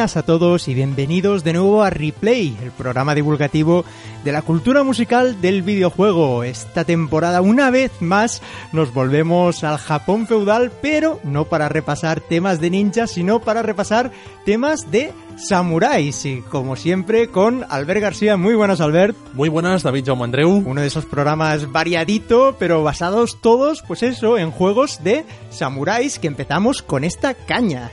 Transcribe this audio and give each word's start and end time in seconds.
buenas 0.00 0.16
a 0.16 0.22
todos 0.22 0.66
y 0.66 0.72
bienvenidos 0.72 1.44
de 1.44 1.52
nuevo 1.52 1.82
a 1.82 1.90
Replay, 1.90 2.56
el 2.62 2.70
programa 2.70 3.14
divulgativo 3.14 3.84
de 4.24 4.32
la 4.32 4.40
cultura 4.40 4.82
musical 4.82 5.42
del 5.42 5.60
videojuego. 5.60 6.42
Esta 6.42 6.86
temporada 6.86 7.42
una 7.42 7.68
vez 7.70 7.92
más 8.00 8.40
nos 8.72 8.94
volvemos 8.94 9.62
al 9.62 9.76
Japón 9.76 10.26
feudal, 10.26 10.72
pero 10.80 11.20
no 11.22 11.44
para 11.44 11.68
repasar 11.68 12.22
temas 12.22 12.62
de 12.62 12.70
ninjas, 12.70 13.10
sino 13.10 13.40
para 13.40 13.60
repasar 13.60 14.10
temas 14.46 14.90
de 14.90 15.12
samuráis. 15.36 16.24
Y 16.24 16.40
como 16.40 16.76
siempre 16.76 17.28
con 17.28 17.66
Albert 17.68 18.00
García. 18.00 18.38
Muy 18.38 18.54
buenas 18.54 18.80
Albert. 18.80 19.14
Muy 19.34 19.50
buenas 19.50 19.82
David 19.82 20.06
Jaume 20.06 20.24
Andreu. 20.24 20.62
Uno 20.64 20.80
de 20.80 20.86
esos 20.86 21.04
programas 21.04 21.70
variadito, 21.70 22.56
pero 22.58 22.82
basados 22.82 23.42
todos, 23.42 23.82
pues 23.86 24.02
eso, 24.02 24.38
en 24.38 24.50
juegos 24.50 25.04
de 25.04 25.26
samuráis 25.50 26.18
que 26.18 26.28
empezamos 26.28 26.80
con 26.80 27.04
esta 27.04 27.34
caña. 27.34 27.90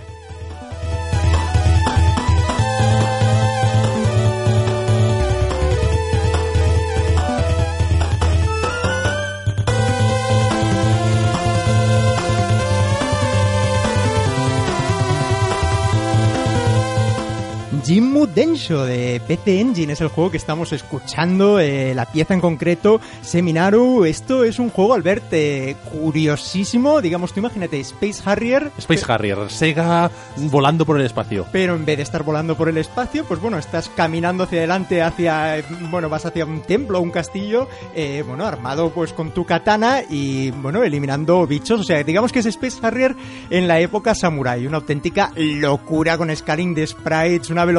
Jinmu 17.87 18.27
Densho 18.27 18.83
de 18.83 19.21
PC 19.25 19.61
Engine 19.61 19.93
es 19.93 20.01
el 20.01 20.09
juego 20.09 20.29
que 20.29 20.35
estamos 20.35 20.73
escuchando, 20.73 21.57
eh, 21.57 21.93
la 21.95 22.05
pieza 22.05 22.33
en 22.33 22.41
concreto, 22.41 22.99
Seminaru. 23.21 24.03
Esto 24.03 24.43
es 24.43 24.59
un 24.59 24.69
juego, 24.69 24.93
Albert, 24.93 25.31
eh, 25.31 25.77
curiosísimo. 25.89 27.01
Digamos, 27.01 27.31
tú 27.31 27.39
imagínate, 27.39 27.79
Space 27.79 28.21
Harrier. 28.25 28.73
Space 28.77 29.05
Harrier, 29.07 29.49
Sega 29.49 30.11
volando 30.35 30.85
por 30.85 30.99
el 30.99 31.05
espacio. 31.05 31.45
Pero 31.53 31.75
en 31.75 31.85
vez 31.85 31.95
de 31.95 32.03
estar 32.03 32.23
volando 32.23 32.57
por 32.57 32.67
el 32.67 32.77
espacio, 32.77 33.23
pues 33.23 33.39
bueno, 33.39 33.57
estás 33.57 33.87
caminando 33.87 34.43
hacia 34.43 34.57
adelante, 34.57 35.01
hacia, 35.01 35.63
bueno, 35.89 36.09
vas 36.09 36.25
hacia 36.25 36.43
un 36.43 36.63
templo, 36.63 36.99
un 36.99 37.11
castillo, 37.11 37.69
eh, 37.95 38.21
bueno, 38.27 38.45
armado 38.45 38.89
pues 38.89 39.13
con 39.13 39.31
tu 39.31 39.45
katana 39.45 40.01
y, 40.09 40.51
bueno, 40.51 40.83
eliminando 40.83 41.47
bichos. 41.47 41.79
O 41.79 41.83
sea, 41.85 42.03
digamos 42.03 42.33
que 42.33 42.39
es 42.39 42.47
Space 42.47 42.85
Harrier 42.85 43.15
en 43.49 43.65
la 43.65 43.79
época 43.79 44.13
samurai, 44.13 44.67
una 44.67 44.75
auténtica 44.75 45.31
locura 45.37 46.17
con 46.17 46.35
scaling 46.35 46.75
de 46.75 46.85
sprites, 46.85 47.49
una 47.49 47.63
velocidad 47.63 47.76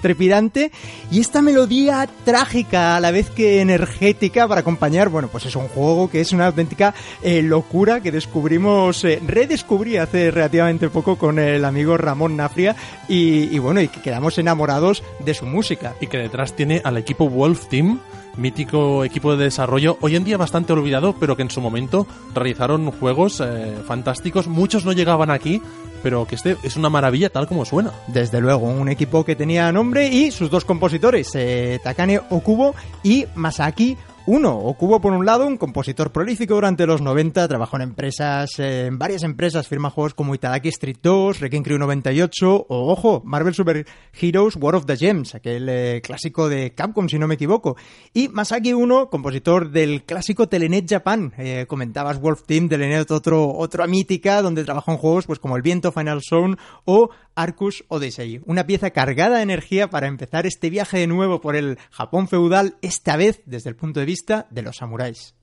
trepidante 0.00 0.70
y 1.10 1.20
esta 1.20 1.42
melodía 1.42 2.08
trágica 2.24 2.96
a 2.96 3.00
la 3.00 3.10
vez 3.10 3.30
que 3.30 3.60
energética 3.60 4.48
para 4.48 4.60
acompañar, 4.60 5.08
bueno, 5.08 5.28
pues 5.28 5.46
es 5.46 5.56
un 5.56 5.68
juego 5.68 6.10
que 6.10 6.20
es 6.20 6.32
una 6.32 6.46
auténtica 6.46 6.94
eh, 7.22 7.42
locura 7.42 8.00
que 8.00 8.12
descubrimos, 8.12 9.04
eh, 9.04 9.20
redescubrí 9.26 9.96
hace 9.96 10.30
relativamente 10.30 10.88
poco 10.88 11.16
con 11.16 11.38
el 11.38 11.64
amigo 11.64 11.96
Ramón 11.96 12.36
Nafria 12.36 12.76
y, 13.08 13.54
y 13.54 13.58
bueno, 13.58 13.80
y 13.80 13.88
que 13.88 14.00
quedamos 14.00 14.38
enamorados 14.38 15.02
de 15.24 15.34
su 15.34 15.46
música. 15.46 15.94
Y 16.00 16.06
que 16.06 16.18
detrás 16.18 16.54
tiene 16.54 16.80
al 16.84 16.96
equipo 16.96 17.28
Wolf 17.28 17.66
Team 17.68 18.00
mítico 18.36 19.04
equipo 19.04 19.36
de 19.36 19.44
desarrollo, 19.44 19.98
hoy 20.00 20.16
en 20.16 20.24
día 20.24 20.36
bastante 20.36 20.72
olvidado, 20.72 21.14
pero 21.18 21.36
que 21.36 21.42
en 21.42 21.50
su 21.50 21.60
momento 21.60 22.06
realizaron 22.34 22.90
juegos 22.90 23.40
eh, 23.40 23.76
fantásticos. 23.86 24.48
Muchos 24.48 24.84
no 24.84 24.92
llegaban 24.92 25.30
aquí, 25.30 25.60
pero 26.02 26.26
que 26.26 26.34
este 26.34 26.56
es 26.62 26.76
una 26.76 26.90
maravilla 26.90 27.30
tal 27.30 27.46
como 27.46 27.64
suena. 27.64 27.92
Desde 28.08 28.40
luego, 28.40 28.66
un 28.66 28.88
equipo 28.88 29.24
que 29.24 29.36
tenía 29.36 29.70
nombre 29.72 30.08
y 30.08 30.30
sus 30.30 30.50
dos 30.50 30.64
compositores, 30.64 31.30
eh, 31.34 31.80
Takane 31.82 32.20
Okubo 32.30 32.74
y 33.02 33.26
Masaki 33.34 33.96
uno, 34.26 34.56
Okubo 34.56 35.00
por 35.00 35.12
un 35.12 35.26
lado, 35.26 35.46
un 35.46 35.56
compositor 35.56 36.12
prolífico 36.12 36.54
durante 36.54 36.86
los 36.86 37.02
90, 37.02 37.48
trabajó 37.48 37.74
en 37.76 37.82
empresas, 37.82 38.56
en 38.58 38.96
varias 38.96 39.24
empresas, 39.24 39.66
firma 39.66 39.90
juegos 39.90 40.14
como 40.14 40.32
Itadaki 40.32 40.68
Street 40.68 40.98
2, 41.02 41.40
Wrecking 41.40 41.64
Crew 41.64 41.78
98 41.78 42.66
o, 42.68 42.92
ojo, 42.92 43.22
Marvel 43.24 43.52
Super 43.52 43.84
Heroes 44.12 44.54
War 44.54 44.76
of 44.76 44.86
the 44.86 44.96
Gems, 44.96 45.34
aquel 45.34 45.68
eh, 45.68 46.00
clásico 46.04 46.48
de 46.48 46.72
Capcom 46.72 47.08
si 47.08 47.18
no 47.18 47.26
me 47.26 47.34
equivoco. 47.34 47.76
Y 48.14 48.28
Masaki 48.28 48.72
Uno, 48.74 49.10
compositor 49.10 49.72
del 49.72 50.04
clásico 50.04 50.48
Telenet 50.48 50.88
Japan, 50.88 51.32
eh, 51.38 51.66
comentabas 51.66 52.20
Wolf 52.20 52.44
Team, 52.46 52.68
Telenet 52.68 53.10
otro, 53.10 53.52
otra 53.52 53.88
mítica, 53.88 54.40
donde 54.40 54.64
trabajó 54.64 54.92
en 54.92 54.98
juegos 54.98 55.26
pues 55.26 55.40
como 55.40 55.56
El 55.56 55.62
Viento, 55.62 55.90
Final 55.90 56.20
Zone 56.22 56.56
o 56.84 57.10
Arcus 57.34 57.84
Odyssey. 57.88 58.40
Una 58.44 58.66
pieza 58.66 58.90
cargada 58.90 59.38
de 59.38 59.42
energía 59.42 59.90
para 59.90 60.06
empezar 60.06 60.46
este 60.46 60.70
viaje 60.70 60.98
de 60.98 61.06
nuevo 61.06 61.40
por 61.40 61.56
el 61.56 61.78
Japón 61.90 62.28
feudal, 62.28 62.76
esta 62.82 63.16
vez 63.16 63.42
desde 63.46 63.70
el 63.70 63.76
punto 63.76 64.00
de 64.00 64.06
vista 64.06 64.11
de 64.50 64.62
los 64.62 64.76
samuráis. 64.76 65.34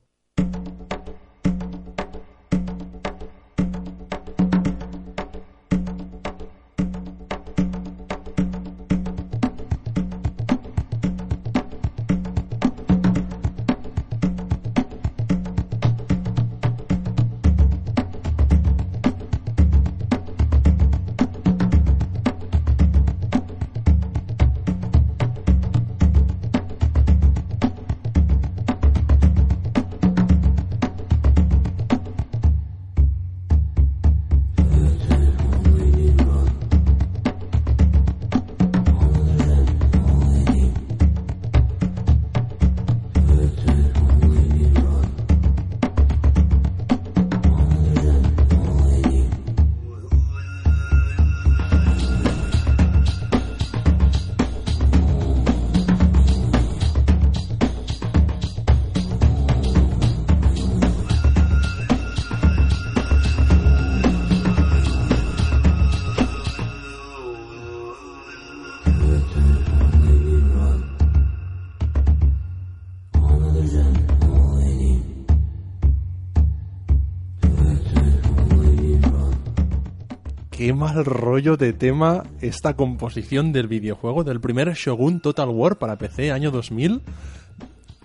De 81.40 81.72
tema 81.72 82.24
esta 82.42 82.76
composición 82.76 83.54
del 83.54 83.70
videojuego 83.70 84.26
del 84.26 84.42
primer 84.42 84.74
Shogun 84.74 85.22
Total 85.22 85.48
War 85.48 85.78
para 85.78 85.98
PC 85.98 86.34
año 86.34 86.52
2000 86.52 87.02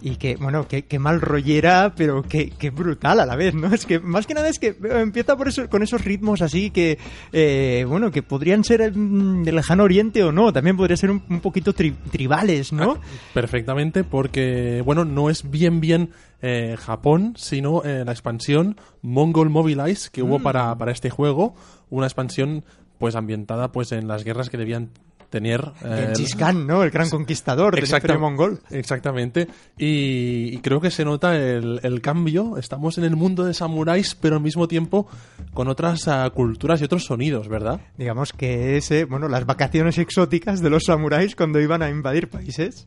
y 0.00 0.16
que, 0.16 0.36
bueno, 0.36 0.68
qué, 0.68 0.84
qué 0.84 1.00
mal 1.00 1.20
rollera, 1.20 1.94
pero 1.96 2.22
qué, 2.22 2.50
qué, 2.50 2.70
brutal 2.70 3.18
a 3.18 3.26
la 3.26 3.34
vez, 3.34 3.54
¿no? 3.54 3.74
Es 3.74 3.86
que 3.86 3.98
más 3.98 4.26
que 4.26 4.34
nada 4.34 4.48
es 4.48 4.60
que 4.60 4.76
empieza 4.82 5.36
por 5.36 5.48
eso, 5.48 5.68
con 5.68 5.82
esos 5.82 6.04
ritmos 6.04 6.42
así 6.42 6.70
que, 6.70 6.98
eh, 7.32 7.84
bueno, 7.88 8.12
que 8.12 8.22
podrían 8.22 8.62
ser 8.62 8.92
del 8.92 9.54
lejano 9.56 9.82
oriente 9.82 10.22
o 10.22 10.30
no, 10.30 10.52
también 10.52 10.76
podría 10.76 10.96
ser 10.96 11.10
un, 11.10 11.24
un 11.28 11.40
poquito 11.40 11.72
tri, 11.72 11.90
tribales, 12.12 12.72
¿no? 12.72 12.92
Ah, 12.92 13.00
perfectamente, 13.32 14.04
porque, 14.04 14.80
bueno, 14.84 15.04
no 15.04 15.28
es 15.28 15.50
bien, 15.50 15.80
bien 15.80 16.10
eh, 16.46 16.76
Japón, 16.78 17.32
sino 17.38 17.82
eh, 17.84 18.04
la 18.04 18.12
expansión 18.12 18.76
Mongol 19.00 19.48
Mobilize 19.48 20.10
que 20.10 20.22
mm. 20.22 20.26
hubo 20.26 20.40
para, 20.40 20.76
para 20.76 20.92
este 20.92 21.08
juego, 21.08 21.54
una 21.88 22.06
expansión 22.06 22.66
pues 23.04 23.16
ambientada 23.16 23.70
pues 23.70 23.92
en 23.92 24.08
las 24.08 24.24
guerras 24.24 24.48
que 24.48 24.56
debían 24.56 24.88
tener... 25.28 25.72
Eh, 25.84 26.14
¿no? 26.54 26.82
El 26.82 26.90
gran 26.90 27.10
conquistador 27.10 27.74
del 27.74 27.84
imperio 27.84 28.18
mongol. 28.18 28.60
Exactamente. 28.70 29.46
Y, 29.76 30.54
y, 30.54 30.58
creo 30.62 30.80
que 30.80 30.90
se 30.90 31.04
nota 31.04 31.36
el, 31.36 31.80
el, 31.82 32.00
cambio. 32.00 32.56
Estamos 32.56 32.96
en 32.96 33.04
el 33.04 33.14
mundo 33.14 33.44
de 33.44 33.52
samuráis, 33.52 34.14
pero 34.14 34.36
al 34.36 34.42
mismo 34.42 34.68
tiempo 34.68 35.06
con 35.52 35.68
otras 35.68 36.06
uh, 36.06 36.30
culturas 36.32 36.80
y 36.80 36.84
otros 36.84 37.04
sonidos, 37.04 37.46
¿verdad? 37.46 37.78
Digamos 37.98 38.32
que 38.32 38.78
es, 38.78 38.90
eh, 38.90 39.04
bueno, 39.04 39.28
las 39.28 39.44
vacaciones 39.44 39.98
exóticas 39.98 40.62
de 40.62 40.70
los 40.70 40.84
samuráis 40.84 41.36
cuando 41.36 41.60
iban 41.60 41.82
a 41.82 41.90
invadir 41.90 42.30
países. 42.30 42.86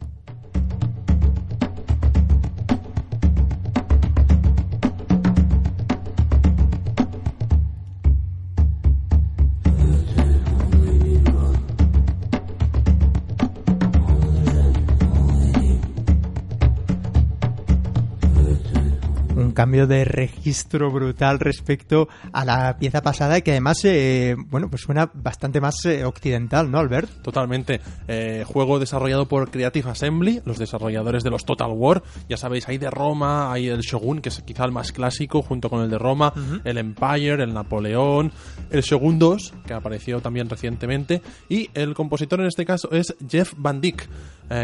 Cambio 19.57 19.88
de 19.88 20.06
registro 20.06 20.92
brutal 20.92 21.39
respecto 21.39 22.07
a 22.31 22.45
la 22.45 22.77
pieza 22.77 23.01
pasada 23.01 23.42
que 23.42 23.50
además, 23.50 23.83
eh, 23.86 24.36
bueno, 24.51 24.69
pues 24.69 24.83
suena 24.83 25.09
bastante 25.12 25.59
más 25.59 25.83
eh, 25.86 26.06
occidental, 26.06 26.69
¿no, 26.69 26.77
Albert? 26.77 27.09
Totalmente. 27.24 27.81
Eh, 28.07 28.44
juego 28.45 28.77
desarrollado 28.77 29.27
por 29.27 29.50
Creative 29.50 29.89
Assembly, 29.89 30.42
los 30.45 30.59
desarrolladores 30.59 31.24
de 31.24 31.31
los 31.31 31.44
Total 31.44 31.71
War. 31.71 32.04
Ya 32.30 32.38
sabéis, 32.38 32.68
hay 32.68 32.77
de 32.77 32.92
Roma, 32.92 33.51
hay 33.51 33.68
el 33.69 33.80
Shogun, 33.80 34.21
que 34.21 34.30
es 34.30 34.44
quizá 34.44 34.63
el 34.63 34.71
más 34.71 34.92
clásico, 34.92 35.42
junto 35.42 35.71
con 35.71 35.81
el 35.81 35.89
de 35.89 35.98
Roma, 35.98 36.31
el 36.63 36.77
Empire, 36.77 37.42
el 37.42 37.51
Napoleón, 37.51 38.31
el 38.69 38.81
Shogun 38.81 39.18
2, 39.18 39.53
que 39.65 39.74
apareció 39.74 40.21
también 40.21 40.51
recientemente, 40.51 41.24
y 41.50 41.71
el 41.74 41.95
compositor 41.95 42.42
en 42.42 42.45
este 42.45 42.63
caso 42.63 42.92
es 42.92 43.15
Jeff 43.27 43.56
Van 43.57 43.81
Dyck, 43.81 44.07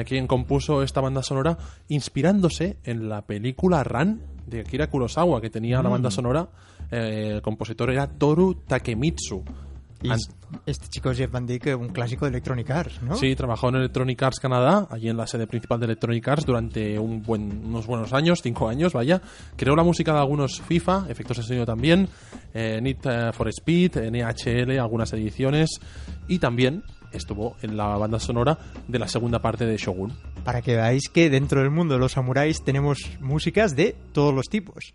quien 0.06 0.28
compuso 0.28 0.84
esta 0.84 1.02
banda 1.02 1.24
sonora 1.24 1.58
inspirándose 1.88 2.78
en 2.84 3.10
la 3.10 3.24
película 3.24 3.84
Ran 3.84 4.33
de 4.48 4.62
Akira 4.62 4.88
Kurosawa, 4.88 5.42
que 5.42 5.50
tenía 5.50 5.82
la 5.82 5.90
banda 5.90 6.12
sonora. 6.12 6.48
eh, 6.92 7.32
el 7.36 7.42
compositor 7.42 7.90
era 7.90 8.08
Toru 8.08 8.56
Takemitsu. 8.68 9.44
Y 10.04 10.10
este 10.66 10.90
chico 10.90 11.12
es 11.12 11.18
Jeff 11.18 11.32
Van 11.32 11.46
Dyke, 11.46 11.76
un 11.76 11.88
clásico 11.90 12.26
de 12.26 12.32
Electronic 12.32 12.70
Arts, 12.70 13.02
¿no? 13.02 13.16
Sí, 13.16 13.36
trabajó 13.36 13.70
en 13.70 13.76
Electronic 13.76 14.22
Arts 14.22 14.40
Canadá, 14.40 14.86
allí 14.92 15.08
en 15.08 15.16
la 15.16 15.26
sede 15.26 15.48
principal 15.48 15.80
de 15.80 15.86
Electronic 15.86 16.28
Arts 16.28 16.46
durante 16.46 17.00
un 17.00 17.24
buen, 17.24 17.66
unos 17.66 17.88
buenos 17.88 18.12
años, 18.12 18.42
cinco 18.44 18.68
años, 18.68 18.92
vaya. 18.92 19.22
Creó 19.56 19.78
la 19.78 19.84
música 19.84 20.12
de 20.12 20.20
algunos 20.20 20.62
FIFA, 20.62 21.06
efectos 21.08 21.38
de 21.38 21.44
sonido 21.44 21.66
también, 21.66 22.10
eh, 22.54 22.80
Need 22.82 22.98
eh, 23.06 23.32
for 23.32 23.48
Speed, 23.48 23.96
NHL, 24.12 24.78
algunas 24.78 25.14
ediciones, 25.14 25.70
y 26.28 26.40
también 26.40 26.84
estuvo 27.14 27.56
en 27.62 27.78
la 27.78 27.98
banda 27.98 28.20
sonora 28.20 28.58
de 28.88 29.00
la 29.00 29.08
segunda 29.08 29.40
parte 29.40 29.66
de 29.66 29.78
Shogun. 29.78 30.14
Para 30.44 30.62
que 30.62 30.76
veáis 30.76 31.10
que 31.10 31.30
dentro 31.30 31.62
del 31.62 31.72
mundo 31.72 31.94
de 31.94 32.00
los 32.00 32.14
samuráis 32.14 32.64
tenemos 32.64 33.00
músicas 33.20 33.76
de 33.76 33.96
todos 34.12 34.34
los 34.34 34.48
tipos. 34.48 34.94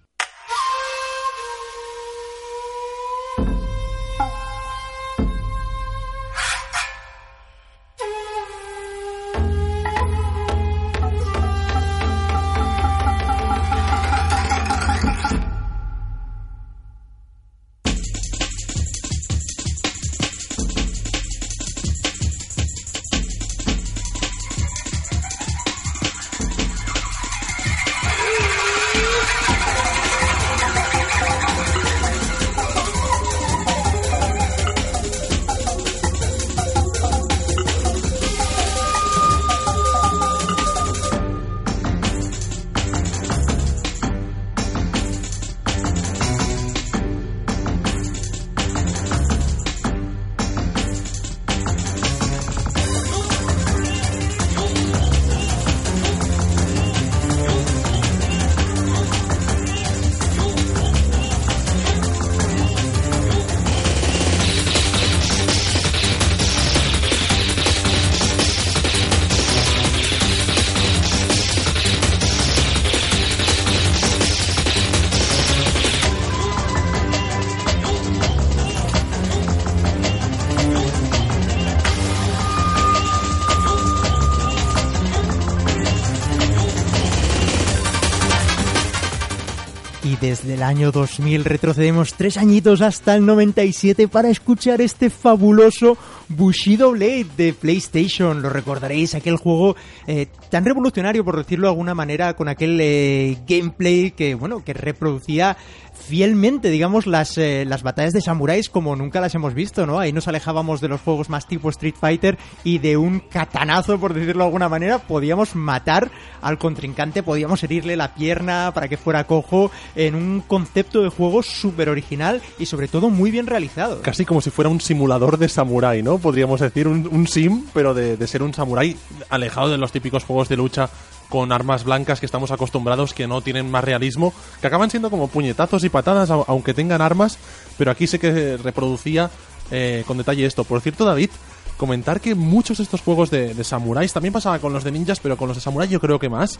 Año 90.68 90.92
2000 90.92 91.46
retrocedemos 91.46 92.12
tres 92.12 92.36
añitos 92.36 92.82
hasta 92.82 93.14
el 93.14 93.24
97 93.24 94.06
para 94.06 94.28
escuchar 94.28 94.82
este 94.82 95.08
fabuloso 95.08 95.96
Bushido 96.28 96.90
Blade 96.90 97.26
de 97.38 97.54
PlayStation. 97.54 98.42
Lo 98.42 98.50
recordaréis, 98.50 99.14
aquel 99.14 99.38
juego 99.38 99.76
eh, 100.06 100.26
tan 100.50 100.66
revolucionario, 100.66 101.25
por 101.25 101.38
decirlo 101.38 101.68
de 101.68 101.70
alguna 101.70 101.94
manera, 101.94 102.34
con 102.34 102.48
aquel 102.48 102.78
eh, 102.82 103.38
gameplay 103.48 104.10
que, 104.10 104.34
bueno, 104.34 104.62
que 104.62 104.75
reproducía 104.75 105.56
fielmente, 105.99 106.71
digamos, 106.71 107.07
las, 107.07 107.37
eh, 107.38 107.64
las 107.67 107.83
batallas 107.83 108.12
de 108.12 108.21
samuráis 108.21 108.71
como 108.71 108.97
nunca 108.97 109.21
las 109.21 109.35
hemos 109.35 109.55
visto, 109.55 109.87
¿no? 109.87 109.99
Ahí 109.99 110.12
nos 110.12 110.28
alejábamos 110.28 110.81
de 110.81 110.88
los 110.88 111.00
juegos 111.00 111.28
más 111.28 111.47
tipo 111.47 111.69
Street 111.71 111.95
Fighter 111.99 112.38
y 112.64 112.78
de 112.78 112.97
un 112.97 113.21
catanazo, 113.21 113.99
por 113.99 114.14
decirlo 114.14 114.45
de 114.45 114.47
alguna 114.47 114.69
manera, 114.69 114.99
podíamos 114.99 115.55
matar 115.55 116.11
al 116.40 116.59
contrincante, 116.59 117.23
podíamos 117.23 117.62
herirle 117.62 117.97
la 117.97 118.14
pierna 118.14 118.73
para 118.75 118.88
que 118.88 118.97
fuera 118.97 119.25
cojo 119.25 119.71
en 119.95 120.14
un 120.14 120.40
concepto 120.40 121.02
de 121.02 121.09
juego 121.09 121.43
súper 121.43 121.88
original 121.88 122.40
y 122.59 122.67
sobre 122.67 122.88
todo 122.88 123.11
muy 123.11 123.31
bien 123.31 123.47
realizado. 123.47 124.00
Casi 124.02 124.25
como 124.25 124.40
si 124.40 124.50
fuera 124.50 124.69
un 124.69 124.81
simulador 124.81 125.38
de 125.38 125.49
samurái, 125.49 126.02
¿no? 126.02 126.19
Podríamos 126.19 126.61
decir 126.61 126.88
un, 126.88 127.09
un 127.11 127.26
sim, 127.26 127.64
pero 127.75 127.95
de, 127.95 128.17
de 128.17 128.26
ser 128.26 128.43
un 128.43 128.55
samurái 128.55 128.97
alejado 129.28 129.71
de 129.71 129.78
los 129.78 129.93
típicos 129.93 130.25
juegos 130.25 130.49
de 130.49 130.57
lucha 130.57 130.88
con 131.28 131.52
armas 131.52 131.85
blancas 131.85 132.20
que 132.20 132.26
estamos 132.26 132.50
acostumbrados, 132.50 133.12
que 133.14 133.26
no 133.26 133.40
tienen 133.42 133.70
más 133.70 133.85
realismo, 133.85 134.32
que 134.61 134.66
acaban 134.66 134.90
siendo 134.90 135.11
como 135.11 135.28
puñetazos 135.28 135.85
y 135.85 135.88
patadas, 135.90 136.30
au- 136.30 136.44
aunque 136.49 136.73
tengan 136.75 137.02
armas, 137.02 137.38
pero 137.76 137.90
aquí 137.90 138.06
sé 138.06 138.18
que 138.18 138.56
reproducía 138.56 139.30
eh, 139.70 140.04
con 140.06 140.16
detalle 140.18 140.47
esto. 140.47 140.64
Por 140.64 140.80
cierto, 140.80 141.04
David, 141.04 141.30
comentar 141.76 142.20
que 142.20 142.35
muchos 142.35 142.78
de 142.78 142.85
estos 142.85 143.02
juegos 143.02 143.30
de, 143.30 143.54
de 143.54 143.64
samuráis, 143.64 144.12
también 144.12 144.32
pasaba 144.32 144.58
con 144.58 144.73
los 144.73 144.85
de 144.85 144.90
ninjas, 144.90 145.20
pero 145.20 145.37
con 145.37 145.49
los 145.49 145.56
de 145.56 145.61
samurái 145.61 145.88
yo 145.88 146.00
creo 146.00 146.18
que 146.18 146.28
más, 146.30 146.58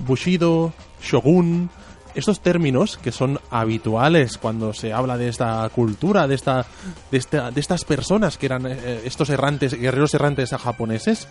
Bushido, 0.00 0.72
Shogun, 1.02 1.70
estos 2.14 2.40
términos 2.40 2.96
que 2.98 3.10
son 3.10 3.40
habituales 3.50 4.38
cuando 4.38 4.72
se 4.72 4.92
habla 4.92 5.16
de 5.16 5.28
esta 5.28 5.68
cultura, 5.74 6.28
de 6.28 6.34
esta, 6.36 6.64
de 7.10 7.18
esta, 7.18 7.50
de 7.50 7.60
estas 7.60 7.84
personas 7.84 8.38
que 8.38 8.46
eran 8.46 8.66
eh, 8.66 9.00
estos 9.04 9.30
errantes, 9.30 9.74
guerreros 9.74 10.14
errantes 10.14 10.50
japoneses 10.50 11.26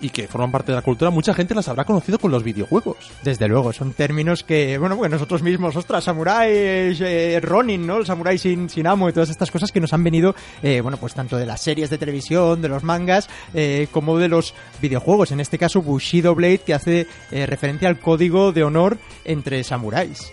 y 0.00 0.10
que 0.10 0.28
forman 0.28 0.50
parte 0.50 0.72
de 0.72 0.76
la 0.76 0.82
cultura, 0.82 1.10
mucha 1.10 1.34
gente 1.34 1.54
las 1.54 1.68
habrá 1.68 1.84
conocido 1.84 2.18
con 2.18 2.30
los 2.30 2.42
videojuegos. 2.42 2.96
Desde 3.22 3.48
luego, 3.48 3.72
son 3.72 3.92
términos 3.92 4.44
que, 4.44 4.78
bueno, 4.78 4.96
nosotros 5.08 5.42
mismos, 5.42 5.76
ostras, 5.76 6.04
samurái, 6.04 6.50
eh, 6.50 7.40
Ronin, 7.42 7.86
¿no? 7.86 7.98
El 7.98 8.06
samurái 8.06 8.38
sin, 8.38 8.68
sin 8.68 8.86
amo 8.86 9.08
y 9.08 9.12
todas 9.12 9.30
estas 9.30 9.50
cosas 9.50 9.72
que 9.72 9.80
nos 9.80 9.92
han 9.92 10.04
venido, 10.04 10.34
eh, 10.62 10.80
bueno, 10.80 10.96
pues 10.96 11.14
tanto 11.14 11.36
de 11.36 11.46
las 11.46 11.60
series 11.60 11.90
de 11.90 11.98
televisión, 11.98 12.62
de 12.62 12.68
los 12.68 12.84
mangas, 12.84 13.28
eh, 13.54 13.88
como 13.90 14.18
de 14.18 14.28
los 14.28 14.54
videojuegos. 14.80 15.32
En 15.32 15.40
este 15.40 15.58
caso, 15.58 15.82
Bushido 15.82 16.34
Blade, 16.34 16.58
que 16.58 16.74
hace 16.74 17.06
eh, 17.30 17.46
referencia 17.46 17.88
al 17.88 17.98
código 17.98 18.52
de 18.52 18.64
honor 18.64 18.98
entre 19.24 19.64
samuráis. 19.64 20.32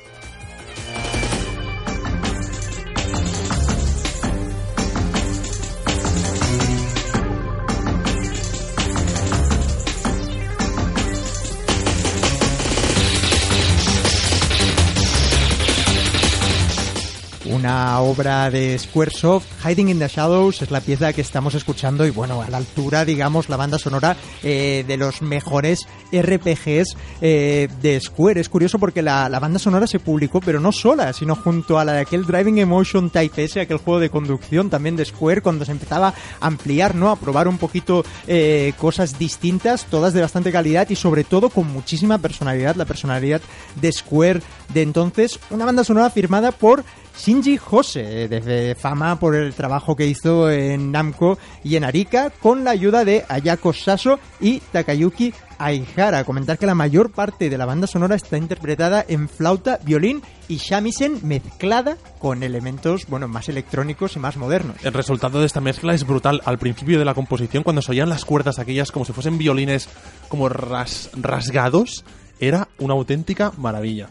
Una 17.65 18.00
obra 18.00 18.51
de 18.51 18.77
Squaresoft, 18.77 19.48
Hiding 19.65 19.89
in 19.89 19.98
the 19.98 20.07
Shadows 20.07 20.62
es 20.62 20.69
la 20.69 20.81
pieza 20.81 21.12
que 21.13 21.22
estamos 21.22 21.55
escuchando 21.55 22.05
y 22.05 22.12
bueno, 22.12 22.43
a 22.43 22.50
la 22.51 22.57
altura, 22.57 23.05
digamos, 23.05 23.50
la 23.50 23.57
banda 23.57 23.79
sonora 23.79 24.15
eh, 24.43 24.84
de 24.88 24.98
los 24.98 25.24
mejores 25.24 25.88
RPGs 26.12 26.95
eh, 27.22 27.67
de 27.81 28.00
Square. 28.00 28.39
Es 28.39 28.50
curioso 28.50 28.77
porque 28.77 29.01
la, 29.01 29.29
la, 29.29 29.39
banda 29.39 29.57
sonora 29.57 29.88
se 29.88 29.98
publicó, 29.98 30.41
pero 30.41 30.60
no 30.60 30.72
sola, 30.72 31.12
sino 31.12 31.36
junto 31.36 31.79
a 31.79 31.86
la 31.86 31.93
de 31.93 32.00
aquel 32.01 32.27
Driving 32.27 32.60
Emotion 32.60 33.10
Type 33.10 33.45
S, 33.45 33.60
aquel 33.60 33.77
juego 33.77 34.00
de 34.00 34.12
conducción 34.12 34.69
también 34.69 34.95
de 34.95 35.05
Square, 35.05 35.41
cuando 35.41 35.65
se 35.65 35.72
empezaba 35.72 36.10
a 36.39 36.45
ampliar, 36.45 36.93
¿no? 36.93 37.10
A 37.10 37.15
probar 37.15 37.48
un 37.48 37.57
poquito 37.57 38.05
eh, 38.27 38.74
cosas 38.77 39.17
distintas, 39.17 39.86
todas 39.86 40.13
de 40.13 40.22
bastante 40.22 40.51
calidad 40.51 40.88
y 40.91 40.95
sobre 40.95 41.24
todo 41.24 41.50
con 41.50 41.74
muchísima 41.74 42.19
personalidad, 42.19 42.75
la 42.75 42.86
personalidad 42.86 43.41
de 43.81 43.91
Square 43.91 44.43
de 44.72 44.84
entonces. 44.84 45.39
Una 45.50 45.65
banda 45.65 45.84
sonora 45.84 46.12
firmada 46.12 46.51
por 46.51 46.84
Shinji 47.17 47.60
Hose, 47.69 48.27
de 48.27 48.75
fama 48.75 49.19
por 49.19 49.36
el 49.36 49.53
trabajo 49.53 49.95
que 49.95 50.07
hizo 50.07 50.50
en 50.51 50.91
Namco 50.91 51.38
y 51.63 51.75
en 51.75 51.84
Arika, 51.84 52.29
con 52.29 52.63
la 52.63 52.72
ayuda 52.72 53.05
de 53.05 53.25
Ayako 53.27 53.74
Saso 53.74 54.19
y 54.39 54.60
Takayuki 54.60 55.34
Aihara. 55.57 56.24
Comentar 56.24 56.57
que 56.57 56.65
la 56.65 56.75
mayor 56.75 57.12
parte 57.12 57.50
de 57.50 57.57
la 57.57 57.65
banda 57.65 57.88
sonora 57.88 58.15
está 58.15 58.38
interpretada 58.38 59.05
en 59.07 59.29
flauta, 59.29 59.79
violín 59.84 60.22
y 60.48 60.57
shamisen 60.57 61.19
mezclada 61.24 61.98
con 62.19 62.43
elementos, 62.43 63.07
bueno, 63.07 63.27
más 63.27 63.50
electrónicos 63.50 64.15
y 64.15 64.19
más 64.19 64.38
modernos. 64.38 64.77
El 64.84 64.93
resultado 64.93 65.39
de 65.39 65.45
esta 65.45 65.62
mezcla 65.62 65.93
es 65.93 66.05
brutal. 66.05 66.41
Al 66.45 66.57
principio 66.57 67.00
de 67.00 67.05
la 67.05 67.13
composición, 67.13 67.63
cuando 67.63 67.81
se 67.81 67.91
oían 67.91 68.10
las 68.10 68.25
cuerdas 68.25 68.60
aquellas 68.60 68.91
como 68.91 69.05
si 69.05 69.13
fuesen 69.13 69.38
violines 69.38 69.89
como 70.27 70.50
rasgados, 70.50 72.03
era 72.39 72.67
una 72.79 72.93
auténtica 72.93 73.51
maravilla. 73.57 74.10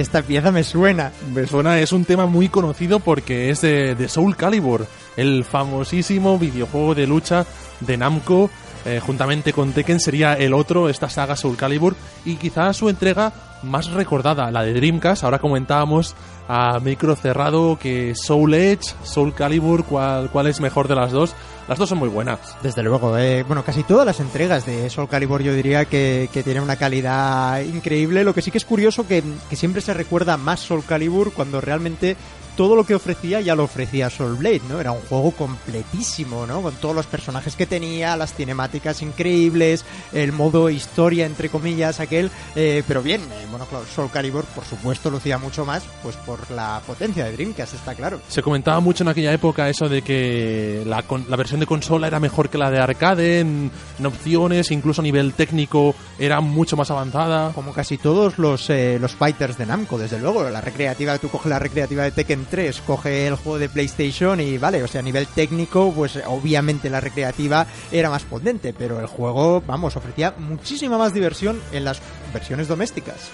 Esta 0.00 0.22
pieza 0.22 0.50
me 0.50 0.64
suena. 0.64 1.12
Me 1.34 1.46
suena, 1.46 1.78
es 1.78 1.92
un 1.92 2.04
tema 2.04 2.26
muy 2.26 2.48
conocido 2.48 3.00
porque 3.00 3.50
es 3.50 3.60
de, 3.60 4.08
Soul 4.08 4.36
Calibur, 4.36 4.86
el 5.16 5.44
famosísimo 5.44 6.38
videojuego 6.38 6.94
de 6.94 7.06
lucha 7.06 7.46
de 7.80 7.96
Namco. 7.96 8.50
Eh, 8.86 9.00
juntamente 9.04 9.52
con 9.52 9.72
Tekken 9.72 10.00
sería 10.00 10.34
el 10.34 10.54
otro, 10.54 10.88
esta 10.88 11.10
saga 11.10 11.36
Soul 11.36 11.56
Calibur, 11.56 11.94
y 12.24 12.36
quizás 12.36 12.78
su 12.78 12.88
entrega 12.88 13.49
más 13.62 13.90
recordada, 13.90 14.50
la 14.50 14.62
de 14.62 14.72
Dreamcast. 14.72 15.24
Ahora 15.24 15.38
comentábamos 15.38 16.14
a 16.48 16.80
micro 16.80 17.14
cerrado 17.16 17.78
que 17.78 18.14
Soul 18.14 18.54
Edge, 18.54 18.94
Soul 19.02 19.34
Calibur, 19.34 19.84
¿cuál, 19.84 20.30
cuál 20.30 20.46
es 20.46 20.60
mejor 20.60 20.88
de 20.88 20.94
las 20.94 21.12
dos? 21.12 21.34
Las 21.68 21.78
dos 21.78 21.88
son 21.88 21.98
muy 21.98 22.08
buenas. 22.08 22.56
Desde 22.62 22.82
luego, 22.82 23.16
eh, 23.16 23.44
bueno, 23.44 23.62
casi 23.62 23.84
todas 23.84 24.04
las 24.04 24.18
entregas 24.18 24.66
de 24.66 24.90
Soul 24.90 25.08
Calibur 25.08 25.42
yo 25.42 25.54
diría 25.54 25.84
que, 25.84 26.28
que 26.32 26.42
tienen 26.42 26.64
una 26.64 26.74
calidad 26.76 27.60
increíble. 27.60 28.24
Lo 28.24 28.34
que 28.34 28.42
sí 28.42 28.50
que 28.50 28.58
es 28.58 28.64
curioso 28.64 29.06
que, 29.06 29.22
que 29.48 29.56
siempre 29.56 29.80
se 29.80 29.94
recuerda 29.94 30.36
más 30.36 30.60
Soul 30.60 30.84
Calibur 30.84 31.32
cuando 31.32 31.60
realmente 31.60 32.16
todo 32.56 32.76
lo 32.76 32.84
que 32.84 32.94
ofrecía 32.94 33.40
ya 33.40 33.54
lo 33.54 33.64
ofrecía 33.64 34.10
Soul 34.10 34.36
Blade, 34.36 34.62
¿no? 34.68 34.80
Era 34.80 34.92
un 34.92 35.00
juego 35.00 35.30
completísimo, 35.32 36.46
¿no? 36.46 36.62
Con 36.62 36.74
todos 36.74 36.94
los 36.94 37.06
personajes 37.06 37.56
que 37.56 37.66
tenía, 37.66 38.16
las 38.16 38.34
cinemáticas 38.34 39.02
increíbles, 39.02 39.84
el 40.12 40.32
modo 40.32 40.70
historia, 40.70 41.26
entre 41.26 41.48
comillas, 41.48 42.00
aquel. 42.00 42.30
Eh, 42.54 42.82
pero 42.86 43.02
bien, 43.02 43.20
eh, 43.22 43.46
bueno, 43.50 43.66
claro, 43.66 43.84
Soul 43.86 44.10
Calibur, 44.10 44.44
por 44.44 44.64
supuesto, 44.64 45.10
lucía 45.10 45.38
mucho 45.38 45.64
más, 45.64 45.82
pues 46.02 46.16
por 46.16 46.50
la 46.50 46.82
potencia 46.86 47.24
de 47.24 47.32
Dreamcast, 47.32 47.74
está 47.74 47.94
claro. 47.94 48.20
Se 48.28 48.42
comentaba 48.42 48.80
mucho 48.80 49.04
en 49.04 49.08
aquella 49.08 49.32
época 49.32 49.68
eso 49.68 49.88
de 49.88 50.02
que 50.02 50.82
la, 50.86 51.04
la 51.28 51.36
versión 51.36 51.60
de 51.60 51.66
consola 51.66 52.06
era 52.06 52.20
mejor 52.20 52.48
que 52.48 52.58
la 52.58 52.70
de 52.70 52.78
arcade 52.78 53.40
en, 53.40 53.70
opciones, 54.04 54.70
incluso 54.70 55.00
a 55.00 55.04
nivel 55.04 55.34
técnico 55.34 55.94
era 56.18 56.40
mucho 56.40 56.76
más 56.76 56.90
avanzada. 56.90 57.52
Como 57.52 57.72
casi 57.72 57.98
todos 57.98 58.38
los, 58.38 58.68
eh, 58.70 58.98
los 59.00 59.14
fighters 59.14 59.58
de 59.58 59.66
Namco, 59.66 59.98
desde 59.98 60.18
luego. 60.18 60.48
La 60.50 60.60
recreativa, 60.60 61.18
tú 61.18 61.28
coges 61.28 61.50
la 61.50 61.58
recreativa 61.58 62.04
de 62.04 62.10
Tekken 62.10 62.46
3, 62.50 62.82
coge 62.82 63.26
el 63.26 63.36
juego 63.36 63.58
de 63.58 63.68
PlayStation 63.68 64.40
y 64.40 64.58
vale, 64.58 64.82
o 64.82 64.88
sea, 64.88 65.00
a 65.00 65.04
nivel 65.04 65.26
técnico, 65.28 65.92
pues 65.94 66.18
obviamente 66.26 66.90
la 66.90 67.00
recreativa 67.00 67.66
era 67.90 68.10
más 68.10 68.24
potente, 68.24 68.74
pero 68.76 69.00
el 69.00 69.06
juego, 69.06 69.62
vamos, 69.66 69.96
ofrecía 69.96 70.34
muchísima 70.36 70.98
más 70.98 71.14
diversión 71.14 71.60
en 71.72 71.84
las 71.84 72.00
versiones 72.34 72.68
domésticas. 72.68 73.30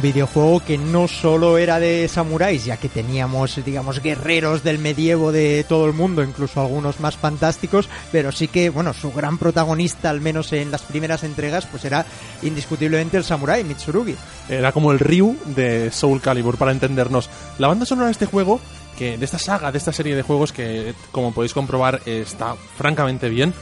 Videojuego 0.00 0.60
que 0.60 0.78
no 0.78 1.08
solo 1.08 1.58
era 1.58 1.78
de 1.78 2.08
samuráis, 2.08 2.64
ya 2.64 2.76
que 2.76 2.88
teníamos, 2.88 3.62
digamos, 3.64 4.00
guerreros 4.02 4.62
del 4.62 4.78
medievo 4.78 5.32
de 5.32 5.64
todo 5.68 5.86
el 5.86 5.92
mundo, 5.92 6.22
incluso 6.22 6.60
algunos 6.60 7.00
más 7.00 7.16
fantásticos, 7.16 7.88
pero 8.12 8.32
sí 8.32 8.48
que, 8.48 8.70
bueno, 8.70 8.92
su 8.92 9.12
gran 9.12 9.38
protagonista, 9.38 10.10
al 10.10 10.20
menos 10.20 10.52
en 10.52 10.70
las 10.70 10.82
primeras 10.82 11.24
entregas, 11.24 11.66
pues 11.66 11.84
era 11.84 12.04
indiscutiblemente 12.42 13.16
el 13.16 13.24
samurái, 13.24 13.64
Mitsurugi. 13.64 14.16
Era 14.48 14.72
como 14.72 14.92
el 14.92 14.98
Ryu 14.98 15.36
de 15.46 15.90
Soul 15.90 16.20
Calibur, 16.20 16.56
para 16.56 16.72
entendernos. 16.72 17.30
La 17.58 17.68
banda 17.68 17.86
sonora 17.86 18.06
de 18.06 18.12
este 18.12 18.26
juego 18.26 18.60
que 18.98 19.16
de 19.16 19.24
esta 19.24 19.38
saga, 19.38 19.72
de 19.72 19.78
esta 19.78 19.92
serie 19.92 20.14
de 20.14 20.22
juegos 20.22 20.52
que, 20.52 20.94
como 21.10 21.32
podéis 21.32 21.54
comprobar, 21.54 22.02
está 22.04 22.54
francamente 22.76 23.28
bien. 23.28 23.54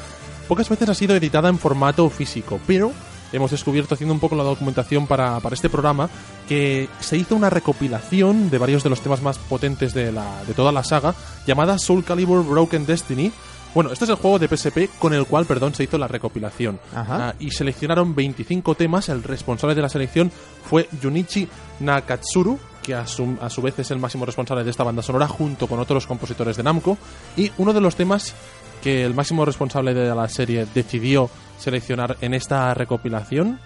Pocas 0.49 0.69
veces 0.69 0.89
ha 0.89 0.95
sido 0.95 1.15
editada 1.15 1.49
en 1.49 1.59
formato 1.59 2.09
físico, 2.11 2.59
pero 2.67 2.91
hemos 3.33 3.51
descubierto 3.51 3.95
haciendo 3.95 4.15
un 4.15 4.21
poco 4.21 4.37
la 4.37 4.45
documentación 4.45 5.07
para, 5.07 5.41
este 5.53 5.69
programa 5.69 6.09
que 6.49 6.89
se 7.01 7.17
hizo 7.17 7.37
una 7.37 7.51
recopilación 7.51 8.51
de 8.51 8.59
varios 8.59 8.83
de 8.83 8.91
los 8.91 9.01
temas 9.01 9.23
más 9.23 9.39
potentes 9.39 9.95
de, 9.95 10.13
la, 10.13 10.45
de 10.47 10.55
toda 10.55 10.73
la 10.73 10.85
saga 10.85 11.15
llamada 11.47 11.79
Soul 11.79 12.05
Calibur 12.05 12.45
Broken 12.45 12.87
Destiny. 12.87 13.33
Bueno, 13.75 13.93
este 13.93 14.05
es 14.05 14.11
el 14.11 14.17
juego 14.17 14.39
de 14.39 14.49
PSP 14.49 14.99
con 14.99 15.13
el 15.13 15.27
cual, 15.27 15.45
perdón, 15.45 15.75
se 15.75 15.85
hizo 15.85 15.99
la 15.99 16.09
recopilación. 16.09 16.81
Ah, 16.95 17.35
y 17.39 17.51
seleccionaron 17.51 18.15
25 18.15 18.75
temas. 18.75 19.09
El 19.09 19.23
responsable 19.23 19.75
de 19.75 19.83
la 19.83 19.89
selección 19.89 20.33
fue 20.65 20.89
Junichi 21.01 21.47
Nakatsuru, 21.81 22.59
que 22.83 22.95
a 22.95 23.07
su, 23.07 23.37
a 23.41 23.51
su, 23.51 23.61
vez 23.61 23.79
es 23.79 23.91
el 23.91 23.99
máximo 23.99 24.25
responsable 24.25 24.65
de 24.65 24.71
esta 24.71 24.85
banda 24.85 25.03
sonora, 25.03 25.29
junto 25.29 25.67
con 25.67 25.79
otros 25.79 26.07
compositores 26.07 26.57
de 26.57 26.63
Namco. 26.63 26.97
Y 27.37 27.53
uno 27.59 27.75
de 27.75 27.83
los 27.83 27.95
temas 27.95 28.35
que 28.83 29.05
el 29.05 29.15
máximo 29.15 29.45
responsable 29.45 29.95
de 29.95 30.15
la 30.15 30.29
serie 30.29 30.67
decidió 30.75 31.31
seleccionar 31.59 32.17
en 32.21 32.35
esta 32.35 32.73
recopilación 32.75 33.59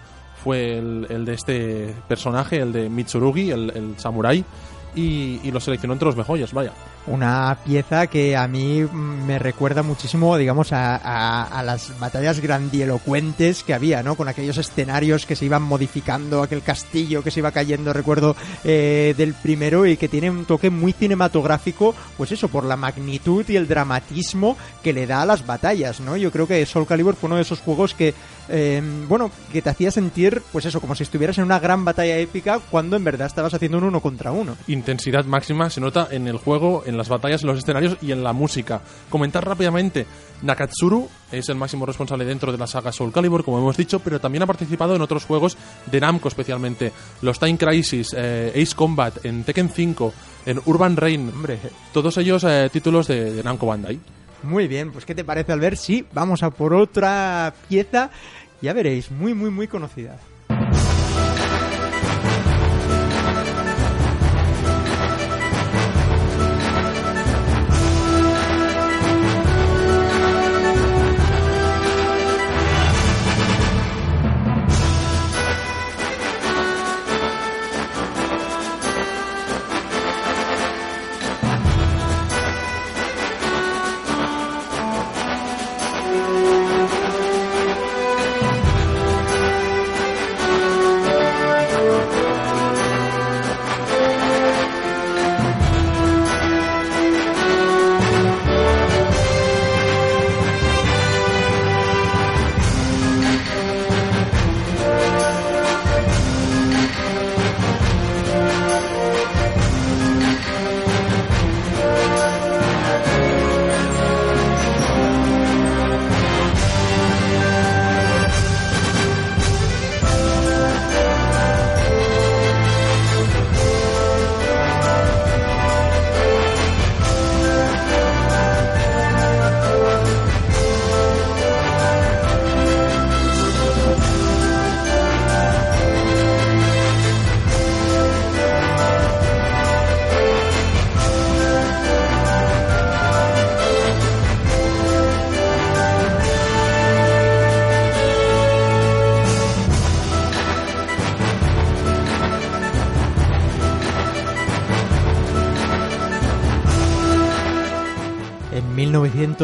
fue 0.43 0.77
el, 0.77 1.25
de 1.25 1.33
este 1.33 1.95
personaje, 2.07 2.57
el 2.57 2.73
de 2.73 2.89
Mitsurugi, 2.89 3.51
el, 3.51 3.71
el 3.75 3.95
samurái, 3.97 4.43
y, 4.95 5.39
y, 5.43 5.51
lo 5.51 5.59
seleccionó 5.59 5.93
entre 5.93 6.07
los 6.07 6.17
mejores, 6.17 6.51
vaya. 6.53 6.73
Una 7.07 7.57
pieza 7.65 8.07
que 8.07 8.37
a 8.37 8.47
mí 8.47 8.81
me 8.93 9.37
recuerda 9.39 9.83
muchísimo, 9.83 10.37
digamos, 10.37 10.71
a, 10.71 10.95
a, 10.95 11.43
a, 11.43 11.63
las 11.63 11.97
batallas 11.99 12.39
grandielocuentes 12.39 13.63
que 13.63 13.73
había, 13.73 14.03
¿no? 14.03 14.15
Con 14.15 14.29
aquellos 14.29 14.57
escenarios 14.57 15.25
que 15.25 15.35
se 15.35 15.45
iban 15.45 15.63
modificando, 15.63 16.41
aquel 16.41 16.61
castillo 16.61 17.23
que 17.23 17.31
se 17.31 17.41
iba 17.41 17.51
cayendo, 17.51 17.91
recuerdo, 17.91 18.35
eh, 18.63 19.13
del 19.17 19.33
primero 19.33 19.85
y 19.85 19.97
que 19.97 20.07
tiene 20.07 20.29
un 20.29 20.45
toque 20.45 20.69
muy 20.69 20.93
cinematográfico, 20.93 21.93
pues 22.15 22.31
eso, 22.31 22.47
por 22.47 22.63
la 22.63 22.77
magnitud 22.77 23.45
y 23.49 23.57
el 23.57 23.67
dramatismo 23.67 24.57
que 24.81 24.93
le 24.93 25.05
da 25.05 25.21
a 25.21 25.25
las 25.25 25.45
batallas, 25.45 25.99
¿no? 25.99 26.15
Yo 26.15 26.31
creo 26.31 26.47
que 26.47 26.65
Soul 26.65 26.87
Calibur 26.87 27.15
fue 27.15 27.27
uno 27.27 27.35
de 27.35 27.41
esos 27.41 27.59
juegos 27.59 27.93
que, 27.93 28.13
eh, 28.49 28.81
bueno, 29.07 29.31
que 29.51 29.61
te 29.61 29.69
hacía 29.69 29.91
sentir, 29.91 30.41
pues 30.51 30.65
eso, 30.65 30.81
como 30.81 30.95
si 30.95 31.03
estuvieras 31.03 31.37
en 31.37 31.45
una 31.45 31.59
gran 31.59 31.85
batalla 31.85 32.17
épica 32.17 32.59
cuando 32.69 32.95
en 32.95 33.03
verdad 33.03 33.27
estabas 33.27 33.53
haciendo 33.53 33.77
un 33.77 33.85
uno 33.85 34.01
contra 34.01 34.31
uno. 34.31 34.55
Intensidad 34.67 35.25
máxima 35.25 35.69
se 35.69 35.81
nota 35.81 36.07
en 36.11 36.27
el 36.27 36.37
juego, 36.37 36.83
en 36.85 36.97
las 36.97 37.09
batallas, 37.09 37.41
en 37.41 37.47
los 37.47 37.59
escenarios 37.59 37.97
y 38.01 38.11
en 38.11 38.23
la 38.23 38.33
música. 38.33 38.81
Comentar 39.09 39.45
rápidamente, 39.45 40.05
Nakatsuru 40.41 41.07
es 41.31 41.47
el 41.49 41.55
máximo 41.55 41.85
responsable 41.85 42.25
dentro 42.25 42.51
de 42.51 42.57
la 42.57 42.67
saga 42.67 42.91
Soul 42.91 43.11
Calibur, 43.11 43.43
como 43.43 43.59
hemos 43.59 43.77
dicho, 43.77 43.99
pero 43.99 44.19
también 44.19 44.43
ha 44.43 44.47
participado 44.47 44.95
en 44.95 45.01
otros 45.01 45.25
juegos 45.25 45.57
de 45.89 45.99
Namco 45.99 46.27
especialmente, 46.27 46.91
los 47.21 47.39
Time 47.39 47.57
Crisis, 47.57 48.13
eh, 48.15 48.51
Ace 48.61 48.75
Combat, 48.75 49.25
en 49.25 49.43
Tekken 49.43 49.69
5, 49.69 50.13
en 50.45 50.61
Urban 50.65 50.97
Reign, 50.97 51.29
hombre, 51.29 51.59
todos 51.93 52.17
ellos 52.17 52.43
eh, 52.43 52.69
títulos 52.71 53.07
de 53.07 53.41
Namco 53.43 53.65
Bandai. 53.65 53.99
Muy 54.43 54.67
bien, 54.67 54.91
pues 54.91 55.05
¿qué 55.05 55.15
te 55.15 55.23
parece 55.23 55.53
Albert? 55.53 55.77
Sí, 55.77 56.05
vamos 56.13 56.43
a 56.43 56.49
por 56.49 56.73
otra 56.73 57.53
pieza, 57.69 58.11
ya 58.61 58.73
veréis, 58.73 59.09
muy, 59.09 59.33
muy, 59.33 59.49
muy 59.49 59.67
conocida. 59.67 60.19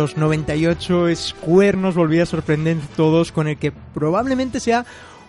1998 0.07 1.15
Square 1.15 1.77
nos 1.77 1.95
volvía 1.95 2.23
a 2.23 2.25
sorprender 2.25 2.77
todos 2.95 3.31
con 3.31 3.47
el 3.47 3.57
que 3.57 3.71
probablemente 3.71 4.59
sea 4.59 4.85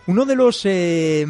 uno 0.07 0.25
de 0.25 0.35
los 0.35 0.63
eh, 0.65 1.27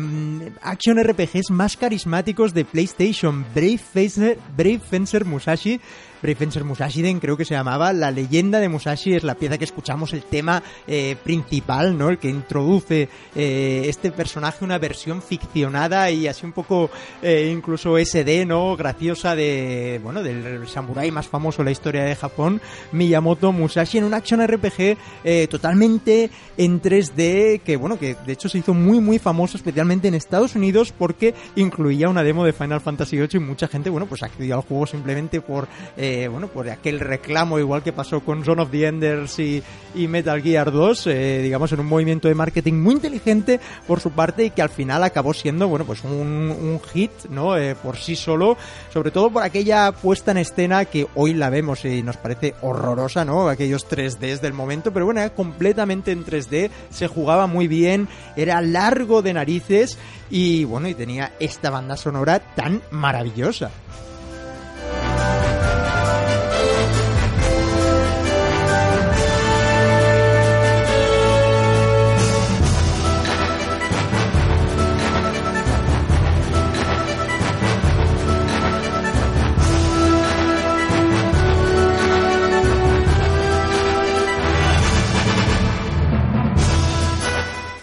action 0.63 1.03
RPGs 1.03 1.51
más 1.51 1.77
carismáticos 1.77 2.55
de 2.55 2.65
PlayStation, 2.65 3.45
Brave 3.55 3.79
Fencer, 3.79 4.39
Brave 4.57 4.81
Fencer 4.81 5.25
Musashi. 5.25 5.81
Brave 6.23 6.37
Fencer 6.37 6.65
Musashi 6.65 7.01
creo 7.21 7.37
que 7.37 7.45
se 7.45 7.55
llamaba. 7.55 7.93
La 7.93 8.11
leyenda 8.11 8.61
de 8.61 8.69
Musashi 8.69 9.15
es 9.15 9.25
la 9.25 9.35
pieza 9.35 9.59
que 9.59 9.65
escuchamos, 9.65 10.13
el 10.13 10.23
tema 10.23 10.63
eh, 10.87 11.17
principal, 11.23 11.97
¿no? 11.97 12.11
El 12.11 12.19
que 12.19 12.29
introduce 12.29 13.09
eh, 13.35 13.83
este 13.87 14.11
personaje, 14.13 14.65
una 14.65 14.79
versión 14.79 15.23
ficcionada 15.23 16.11
y 16.11 16.27
así 16.27 16.45
un 16.45 16.53
poco 16.53 16.91
eh, 17.23 17.51
incluso 17.53 17.97
SD, 17.97 18.47
¿no? 18.47 18.77
Graciosa 18.77 19.35
de, 19.35 20.01
bueno, 20.03 20.23
del 20.23 20.69
samurái 20.69 21.11
más 21.11 21.29
famoso 21.29 21.63
en 21.63 21.67
la 21.67 21.73
historia 21.73 22.05
de 22.05 22.17
Japón, 22.17 22.61
Miyamoto 22.93 23.53
Musashi, 23.53 23.99
en 23.99 24.05
un 24.05 24.15
action 24.15 24.47
RPG 24.47 24.97
eh, 25.25 25.47
totalmente 25.49 26.31
en 26.57 26.83
3D, 26.83 27.61
que 27.61 27.77
bueno, 27.77 27.99
que 27.99 28.17
de 28.27 28.33
hecho 28.33 28.49
se 28.49 28.59
hizo 28.59 28.75
muy 28.75 29.01
muy 29.01 29.19
famoso 29.19 29.57
especialmente 29.57 30.09
en 30.09 30.15
Estados 30.15 30.55
Unidos 30.55 30.93
porque 30.97 31.35
incluía 31.57 32.09
una 32.09 32.23
demo 32.23 32.45
de 32.45 32.53
Final 32.53 32.81
Fantasy 32.81 33.17
VIII 33.17 33.29
y 33.35 33.39
mucha 33.39 33.69
gente, 33.69 33.91
bueno, 33.91 34.07
pues 34.07 34.23
accedió 34.23 34.57
al 34.57 34.63
juego 34.63 34.87
simplemente 34.87 35.41
por, 35.41 35.69
eh, 35.97 36.10
bueno, 36.31 36.49
por 36.49 36.69
aquel 36.69 37.01
reclamo 37.01 37.59
igual 37.59 37.83
que 37.83 37.93
pasó 37.93 38.21
con 38.21 38.45
Zone 38.45 38.63
of 38.63 38.71
the 38.71 38.87
Enders 38.87 39.39
y, 39.39 39.63
y 39.95 40.09
Metal 40.09 40.41
Gear 40.43 40.71
2, 40.71 41.07
eh, 41.07 41.41
digamos 41.43 41.73
en 41.73 41.81
un 41.81 41.87
movimiento 41.87 42.29
de 42.29 42.35
marketing 42.35 42.75
muy 42.75 42.95
inteligente 42.95 43.61
por 43.87 44.01
su 44.01 44.11
parte 44.11 44.45
y 44.45 44.51
que 44.51 44.63
al 44.63 44.71
final 44.71 45.05
acabó 45.05 45.35
siendo, 45.35 45.69
bueno, 45.69 45.85
pues 45.85 46.05
un, 46.05 46.11
un 46.13 46.81
hit, 46.93 47.11
¿no? 47.29 47.57
Eh, 47.57 47.75
por 47.75 47.97
sí 47.97 48.17
solo, 48.17 48.57
sobre 48.93 49.11
todo 49.11 49.31
por 49.31 49.43
aquella 49.43 49.93
puesta 49.93 50.31
en 50.31 50.39
escena 50.39 50.85
que 50.85 51.07
hoy 51.15 51.35
la 51.35 51.51
vemos 51.51 51.85
y 51.85 52.03
nos 52.03 52.17
parece 52.17 52.55
horrorosa, 52.63 53.25
¿no? 53.25 53.49
Aquellos 53.49 53.89
3Ds 53.89 54.41
del 54.41 54.53
momento, 54.53 54.93
pero 54.93 55.05
bueno, 55.05 55.21
era 55.21 55.35
completamente 55.35 56.13
en 56.13 56.25
3D, 56.25 56.71
se 56.91 57.07
jugaba 57.07 57.47
muy 57.47 57.69
bien, 57.69 58.09
era 58.37 58.61
largo 58.61 59.23
de 59.23 59.35
narices 59.35 59.99
y 60.31 60.65
bueno, 60.65 60.89
y 60.89 60.95
tenía 60.95 61.33
esta 61.41 61.71
banda 61.71 61.97
sonora 61.97 62.39
tan 62.39 62.83
maravillosa. 62.91 63.71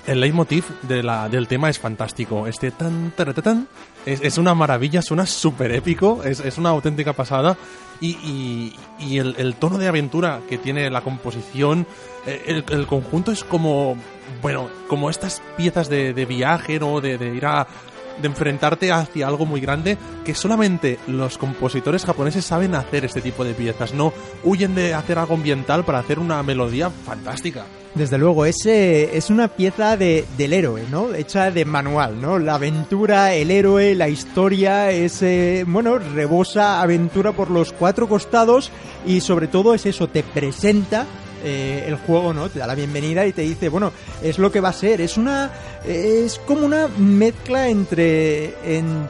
El 0.08 0.22
leitmotiv 0.22 0.64
del 0.84 1.48
tema 1.50 1.70
es 1.70 1.80
fantástico. 1.80 2.48
Este 2.48 2.72
tan, 2.72 3.12
tan, 3.12 3.68
es, 4.06 4.22
es, 4.22 4.38
una 4.38 4.56
maravilla, 4.56 5.02
suena 5.02 5.26
súper 5.26 5.74
épico, 5.74 6.24
es, 6.24 6.40
es, 6.40 6.58
una 6.58 6.70
auténtica 6.70 7.12
pasada. 7.12 7.58
Y, 8.00 8.74
y, 9.00 9.18
el, 9.18 9.56
tono 9.56 9.78
de 9.78 9.88
aventura 9.88 10.40
que 10.48 10.58
tiene 10.58 10.90
la 10.90 11.02
composición, 11.02 11.86
el, 12.26 12.64
el, 12.70 12.88
conjunto 12.88 13.34
es 13.34 13.44
como, 13.44 13.98
bueno, 14.42 14.70
como 14.88 15.10
estas 15.10 15.42
piezas 15.58 15.90
de, 15.90 16.14
de 16.14 16.26
viaje, 16.26 16.80
¿no? 16.80 17.02
De, 17.02 17.18
de 17.18 17.36
ir 17.36 17.46
a, 17.46 17.68
de 18.22 18.28
enfrentarte 18.28 18.92
hacia 18.92 19.28
algo 19.28 19.46
muy 19.46 19.62
grande 19.62 19.98
que 20.24 20.34
solamente 20.36 21.00
los 21.08 21.38
compositores 21.38 22.06
japoneses 22.06 22.46
saben 22.46 22.76
hacer 22.76 23.06
este 23.06 23.22
tipo 23.22 23.44
de 23.44 23.54
piezas, 23.54 23.94
no 23.94 24.14
huyen 24.44 24.76
de 24.76 24.94
hacer 24.94 25.20
algo 25.20 25.36
ambiental 25.36 25.84
para 25.84 26.00
hacer 26.00 26.20
una 26.20 26.42
melodía 26.44 26.90
fantástica. 26.90 27.66
Desde 27.98 28.20
luego, 28.20 28.46
es, 28.46 28.64
eh, 28.68 29.18
es 29.18 29.32
una 29.32 29.48
pieza 29.48 29.98
de, 29.98 30.24
del 30.38 30.54
héroe, 30.54 30.84
¿no? 30.92 31.16
Hecha 31.16 31.50
de 31.50 31.66
manual, 31.66 32.22
¿no? 32.22 32.38
La 32.38 32.56
aventura, 32.56 33.34
el 33.34 33.50
héroe, 33.50 33.96
la 33.96 34.08
historia, 34.08 34.92
es, 34.92 35.24
eh, 35.24 35.66
bueno, 35.68 35.98
rebosa 35.98 36.80
aventura 36.82 37.32
por 37.32 37.50
los 37.50 37.74
cuatro 37.74 38.08
costados 38.08 38.72
y 39.06 39.22
sobre 39.22 39.48
todo 39.48 39.74
es 39.74 39.88
eso, 39.88 40.08
te 40.08 40.22
presenta 40.22 41.08
eh, 41.44 41.86
el 41.88 41.96
juego, 41.96 42.34
¿no? 42.34 42.50
Te 42.50 42.60
da 42.60 42.68
la 42.68 42.76
bienvenida 42.76 43.26
y 43.26 43.34
te 43.34 43.42
dice, 43.42 43.70
bueno, 43.70 43.92
es 44.22 44.38
lo 44.38 44.52
que 44.52 44.60
va 44.60 44.70
a 44.70 44.74
ser. 44.74 45.02
Es 45.02 45.18
una. 45.18 45.52
Es 45.86 46.40
como 46.40 46.66
una 46.66 46.88
mezcla 46.88 47.68
entre. 47.68 48.54
En, 48.64 49.08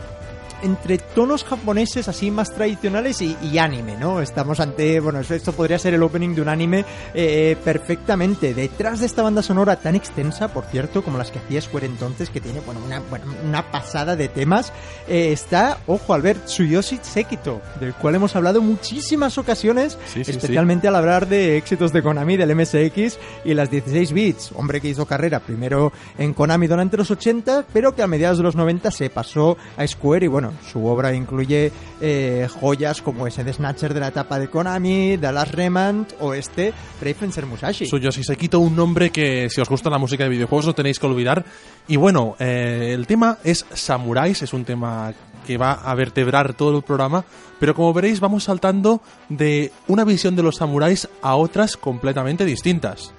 entre 0.63 0.97
tonos 0.97 1.43
japoneses 1.43 2.07
así 2.07 2.31
más 2.31 2.53
tradicionales 2.53 3.21
y, 3.21 3.37
y 3.41 3.57
anime, 3.57 3.95
¿no? 3.97 4.21
Estamos 4.21 4.59
ante, 4.59 4.99
bueno, 4.99 5.19
esto 5.19 5.51
podría 5.53 5.79
ser 5.79 5.93
el 5.93 6.03
opening 6.03 6.35
de 6.35 6.41
un 6.41 6.49
anime 6.49 6.85
eh, 7.13 7.55
perfectamente. 7.63 8.53
Detrás 8.53 8.99
de 8.99 9.05
esta 9.05 9.21
banda 9.21 9.41
sonora 9.41 9.77
tan 9.77 9.95
extensa, 9.95 10.47
por 10.49 10.65
cierto, 10.65 11.03
como 11.03 11.17
las 11.17 11.31
que 11.31 11.39
hacía 11.39 11.61
Square 11.61 11.85
entonces, 11.85 12.29
que 12.29 12.41
tiene, 12.41 12.59
bueno, 12.61 12.81
una, 12.85 12.99
bueno, 12.99 13.25
una 13.45 13.71
pasada 13.71 14.15
de 14.15 14.27
temas, 14.27 14.71
eh, 15.07 15.31
está, 15.31 15.77
ojo, 15.87 16.13
Albert, 16.13 16.45
Tsuyoshi 16.45 16.99
Sekito, 17.01 17.61
del 17.79 17.93
cual 17.93 18.15
hemos 18.15 18.35
hablado 18.35 18.61
muchísimas 18.61 19.37
ocasiones, 19.37 19.97
Sí, 20.07 20.23
sí, 20.23 20.31
especialmente 20.31 20.87
al 20.87 20.95
hablar 20.95 21.27
de 21.27 21.57
éxitos 21.57 21.91
de 21.93 22.01
Konami, 22.01 22.37
del 22.37 22.55
MSX 22.55 23.17
y 23.45 23.53
las 23.53 23.69
16 23.69 24.13
bits. 24.13 24.51
Hombre 24.55 24.81
que 24.81 24.89
hizo 24.89 25.05
carrera 25.05 25.39
primero 25.39 25.91
en 26.17 26.33
Konami 26.33 26.67
durante 26.67 26.97
los 26.97 27.11
80, 27.11 27.65
pero 27.73 27.95
que 27.95 28.03
a 28.03 28.07
mediados 28.07 28.37
de 28.37 28.43
los 28.43 28.55
90 28.55 28.91
se 28.91 29.09
pasó 29.09 29.57
a 29.75 29.85
Square 29.85 30.25
y 30.25 30.27
bueno, 30.27 30.46
su 30.71 30.85
obra 30.85 31.13
incluye 31.13 31.71
eh, 32.01 32.47
joyas 32.59 33.01
como 33.01 33.27
ese 33.27 33.43
de 33.43 33.53
Snatcher 33.53 33.93
de 33.93 33.99
la 33.99 34.07
etapa 34.09 34.39
de 34.39 34.49
Konami, 34.49 35.17
Dallas 35.17 35.51
Remand 35.51 36.13
o 36.19 36.33
este 36.33 36.73
Fencer 37.17 37.45
Musashi. 37.45 37.85
Suyo, 37.85 38.11
si 38.11 38.23
se 38.23 38.35
quito 38.35 38.59
un 38.59 38.75
nombre 38.75 39.09
que 39.09 39.49
si 39.49 39.61
os 39.61 39.69
gusta 39.69 39.89
la 39.89 39.97
música 39.97 40.23
de 40.23 40.29
videojuegos 40.29 40.65
no 40.65 40.73
tenéis 40.73 40.99
que 40.99 41.05
olvidar. 41.05 41.45
Y 41.87 41.95
bueno, 41.95 42.35
eh, 42.39 42.91
el 42.93 43.07
tema 43.07 43.37
es 43.43 43.65
Samuráis, 43.73 44.41
es 44.41 44.53
un 44.53 44.65
tema 44.65 45.13
que 45.45 45.57
va 45.57 45.71
a 45.71 45.95
vertebrar 45.95 46.53
todo 46.53 46.75
el 46.75 46.83
programa, 46.83 47.23
pero 47.59 47.73
como 47.73 47.93
veréis 47.93 48.19
vamos 48.19 48.43
saltando 48.43 49.01
de 49.29 49.71
una 49.87 50.03
visión 50.03 50.35
de 50.35 50.43
los 50.43 50.57
samuráis 50.57 51.07
a 51.21 51.35
otras 51.35 51.77
completamente 51.77 52.43
distintas. 52.43 53.13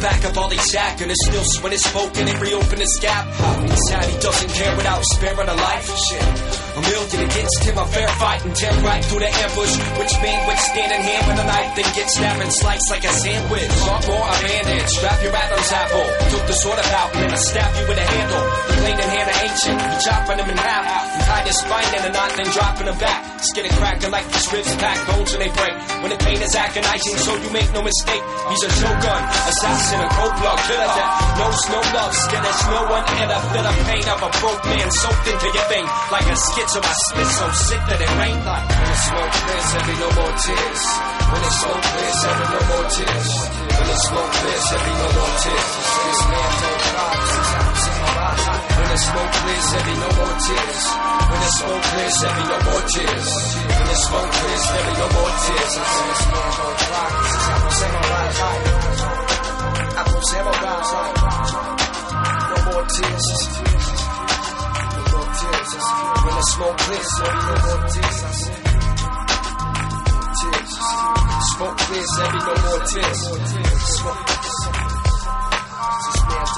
Back 0.00 0.24
up 0.24 0.36
all 0.36 0.48
they 0.48 0.56
shack 0.56 1.00
And 1.00 1.10
it's 1.10 1.26
still 1.26 1.62
when 1.62 1.72
it's 1.72 1.84
spoken 1.84 2.26
and 2.26 2.40
reopen 2.40 2.78
this 2.78 2.98
gap 3.00 3.26
Inside 3.62 4.04
he 4.04 4.18
doesn't 4.18 4.50
care 4.50 4.76
without 4.76 5.04
sparing 5.04 5.48
a 5.48 5.54
life. 5.54 5.86
Shit, 6.08 6.59
a 6.80 6.88
million 6.88 7.20
against 7.28 7.60
him, 7.64 7.76
a 7.76 7.86
fair 7.86 8.08
fight 8.16 8.40
And 8.44 8.56
tear 8.56 8.72
right 8.80 9.04
through 9.04 9.20
the 9.20 9.30
ambush 9.30 9.74
Which 10.00 10.12
stand 10.12 10.90
in 10.92 11.02
hand 11.04 11.24
with 11.28 11.38
a 11.40 11.46
knife 11.46 11.70
Then 11.76 11.88
get 11.94 12.08
stabbed 12.08 12.40
and 12.40 12.52
sliced 12.52 12.88
like 12.90 13.04
a 13.04 13.12
sandwich. 13.12 13.70
Talk 13.84 14.04
or 14.08 14.24
a 14.24 14.34
bandage, 14.40 14.92
wrap 15.02 15.18
your 15.22 15.34
Adam's 15.36 15.72
apple 15.72 16.04
oh, 16.04 16.30
Took 16.30 16.44
the 16.46 16.56
sword 16.56 16.78
out 16.80 17.10
and 17.14 17.32
I 17.32 17.36
stab 17.36 17.70
you 17.76 17.84
with 17.88 17.98
a 17.98 18.06
handle. 18.06 18.44
The 18.68 18.74
blade 18.80 19.00
in 19.00 19.08
hand 19.10 19.28
of 19.28 19.36
ancient, 19.44 19.78
you 19.78 19.96
chopping 20.00 20.38
him 20.40 20.48
in 20.50 20.58
half. 20.58 20.84
You 21.12 21.20
tie 21.26 21.44
his 21.44 21.58
spine 21.58 21.92
in 21.94 22.02
a 22.08 22.12
knot, 22.12 22.30
then 22.36 22.48
dropping 22.50 22.88
him 22.88 22.98
back. 22.98 23.20
Skin 23.40 23.64
it 23.66 23.72
cracking 23.72 24.10
like 24.10 24.26
these 24.32 24.48
ribs 24.52 24.74
pack, 24.76 24.98
bones 25.06 25.30
when 25.32 25.40
they 25.40 25.52
break. 25.52 25.74
When 26.00 26.10
the 26.10 26.20
pain 26.20 26.40
is 26.40 26.54
agonizing, 26.54 27.16
so 27.20 27.36
you 27.36 27.50
make 27.50 27.70
no 27.72 27.82
mistake 27.82 28.24
He's 28.50 28.62
a 28.64 28.70
shogun, 28.70 29.22
assassin, 29.46 30.00
a 30.00 30.08
cold 30.08 30.34
blood 30.40 30.58
killer 30.66 30.90
no 31.70 31.80
love, 31.94 32.14
scared 32.14 32.42
there's 32.42 32.62
no 32.66 32.80
one 32.90 33.06
ever 33.22 33.38
feel 33.50 33.62
the 33.62 33.74
pain 33.86 34.06
of 34.10 34.20
a 34.26 34.30
broke 34.42 34.64
man 34.66 34.88
soaked 34.90 35.26
into 35.30 35.48
your 35.54 35.66
vein 35.70 35.86
like 36.10 36.26
a 36.26 36.36
schizo. 36.36 36.80
I 36.82 36.94
spit 37.06 37.28
so 37.30 37.46
sick 37.70 37.82
that 37.86 38.00
it 38.02 38.12
rain 38.18 38.38
like 38.42 38.66
when 38.66 38.86
the 38.90 38.98
smoke 39.06 39.32
clears, 39.38 39.68
there 39.70 39.86
be 39.86 39.94
no 40.02 40.08
more 40.18 40.34
tears. 40.34 40.82
When 41.30 41.40
the 41.46 41.52
smoke 41.62 41.82
clears, 41.90 42.18
there 42.20 42.36
be 42.40 42.46
no 42.50 42.60
more 42.70 42.86
tears. 42.90 43.28
When 43.70 43.86
the 43.86 43.98
smoke 44.02 44.32
clears, 44.34 44.64
there 44.70 44.82
be 44.82 44.92
no 45.00 45.08
more 45.14 45.34
tears. 45.40 45.68
This 46.00 46.20
man 46.26 46.50
don't 46.60 46.82
cry, 46.90 47.14
since 47.30 47.50
I'm 47.54 47.70
seeing 47.80 48.00
my 48.00 48.12
eyes. 48.20 48.44
When 48.70 48.88
the 48.90 48.98
smoke 48.98 49.32
clears, 49.40 49.66
there 49.70 49.84
be 49.86 49.94
no 50.00 50.10
more 50.10 50.36
tears. 50.40 50.80
When 51.30 51.40
the 51.40 51.50
smoke 51.60 51.82
clears, 51.90 52.16
there 52.20 52.34
be 52.34 52.44
no 52.50 52.58
more 52.66 52.84
tears. 52.90 53.28
When 53.70 53.86
the 53.90 53.98
smoke 54.00 54.30
clears, 54.34 54.64
there 54.70 54.84
be 54.90 54.94
no 55.00 55.06
more 55.14 55.32
tears. 55.44 55.72
This 55.78 56.22
man 56.30 56.50
don't 56.58 56.78
cry, 56.82 57.08
since 57.30 57.46
I'm 57.50 57.64
seeing 57.78 58.06
my 58.10 58.26
eyes. 58.50 59.39
I 59.60 60.02
don't 60.06 60.24
say 60.30 60.40
my 60.42 60.54
eyes. 60.72 60.90
No 62.50 62.56
more 62.66 62.84
tears. 62.94 63.26
No 64.96 65.02
more 65.12 65.28
tears. 65.38 65.70
When 66.24 66.34
the 66.36 66.44
smoke 66.52 66.78
clears, 66.84 67.12
no 67.20 67.26
more 67.66 67.82
tears. 67.92 68.18
Tears. 70.40 70.72
Smoke 71.52 71.78
clears, 71.78 72.12
be 72.32 72.38
no 72.38 72.54
more 72.64 72.80
tears. 72.86 73.20
Smoke. 73.98 74.39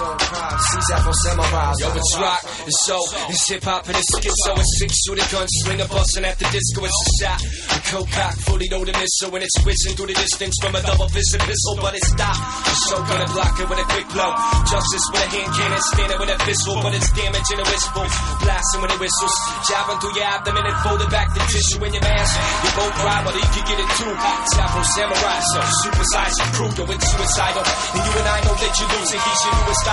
Sees 0.02 0.90
Afro 0.94 1.12
Samurai. 1.24 1.72
Yo, 1.78 1.88
it's 1.94 2.12
rock, 2.18 2.42
it's 2.66 2.80
soul, 2.86 3.06
it's 3.28 3.44
hip 3.50 3.62
hop, 3.62 3.86
and 3.86 3.96
it's 3.96 4.10
schizo. 4.14 4.52
It's 4.56 4.72
six 4.78 4.90
shooter 5.04 5.26
gun 5.30 5.46
slinger 5.62 5.88
busting 5.88 6.24
at 6.24 6.38
the 6.38 6.46
disco. 6.50 6.86
It's 6.86 6.96
a 6.96 7.10
shot. 7.18 7.38
A 7.42 7.78
cold 7.90 8.08
pack, 8.08 8.34
fully 8.46 8.68
loaded 8.70 8.96
missile, 8.96 9.34
and 9.34 9.44
it's 9.44 9.58
whizzing 9.66 9.94
through 9.96 10.10
the 10.10 10.18
distance 10.18 10.54
from 10.62 10.74
a 10.74 10.82
double 10.82 11.08
fisted 11.08 11.42
pistol, 11.42 11.76
but 11.82 11.94
it 11.94 12.04
stopped. 12.04 12.38
The 12.38 12.74
show 12.88 13.00
gonna 13.04 13.28
block 13.30 13.54
it 13.58 13.68
with 13.68 13.78
a 13.78 13.86
quick 13.90 14.08
blow. 14.14 14.32
Justice 14.70 15.06
with 15.12 15.22
a 15.22 15.28
hand 15.28 15.50
cannon, 15.54 15.82
standing 15.92 16.18
with 16.18 16.30
a 16.30 16.38
pistol, 16.46 16.74
but 16.82 16.92
it's 16.94 17.10
damaging 17.12 17.58
a 17.60 17.66
whistle. 17.66 18.06
Blasting 18.42 18.80
when 18.80 18.90
it 18.90 19.00
whistles, 19.02 19.34
jabbing 19.68 19.98
through 19.98 20.14
your 20.16 20.28
abdomen 20.30 20.64
and 20.66 20.78
folding 20.86 21.10
back 21.10 21.28
the 21.34 21.42
tissue 21.52 21.80
in 21.84 21.92
your 21.92 22.04
mask. 22.06 22.32
You 22.64 22.70
both 22.78 22.94
cry, 23.02 23.18
but 23.26 23.34
you 23.34 23.48
can 23.50 23.64
get 23.66 23.78
it 23.82 23.90
too. 23.98 24.14
It's 24.14 24.56
Afro 24.56 24.82
Samurai, 24.82 25.38
so 25.52 25.58
supersize 25.84 26.34
your 26.38 26.50
crew, 26.54 26.70
going 26.80 27.00
suicidal. 27.02 27.64
And 27.66 28.02
you 28.02 28.12
and 28.18 28.28
I 28.30 28.38
know 28.46 28.56
that 28.56 28.72
you're 28.78 28.92
losing, 28.96 29.20
he's 29.20 29.40
your 29.42 29.54
newest 29.62 29.84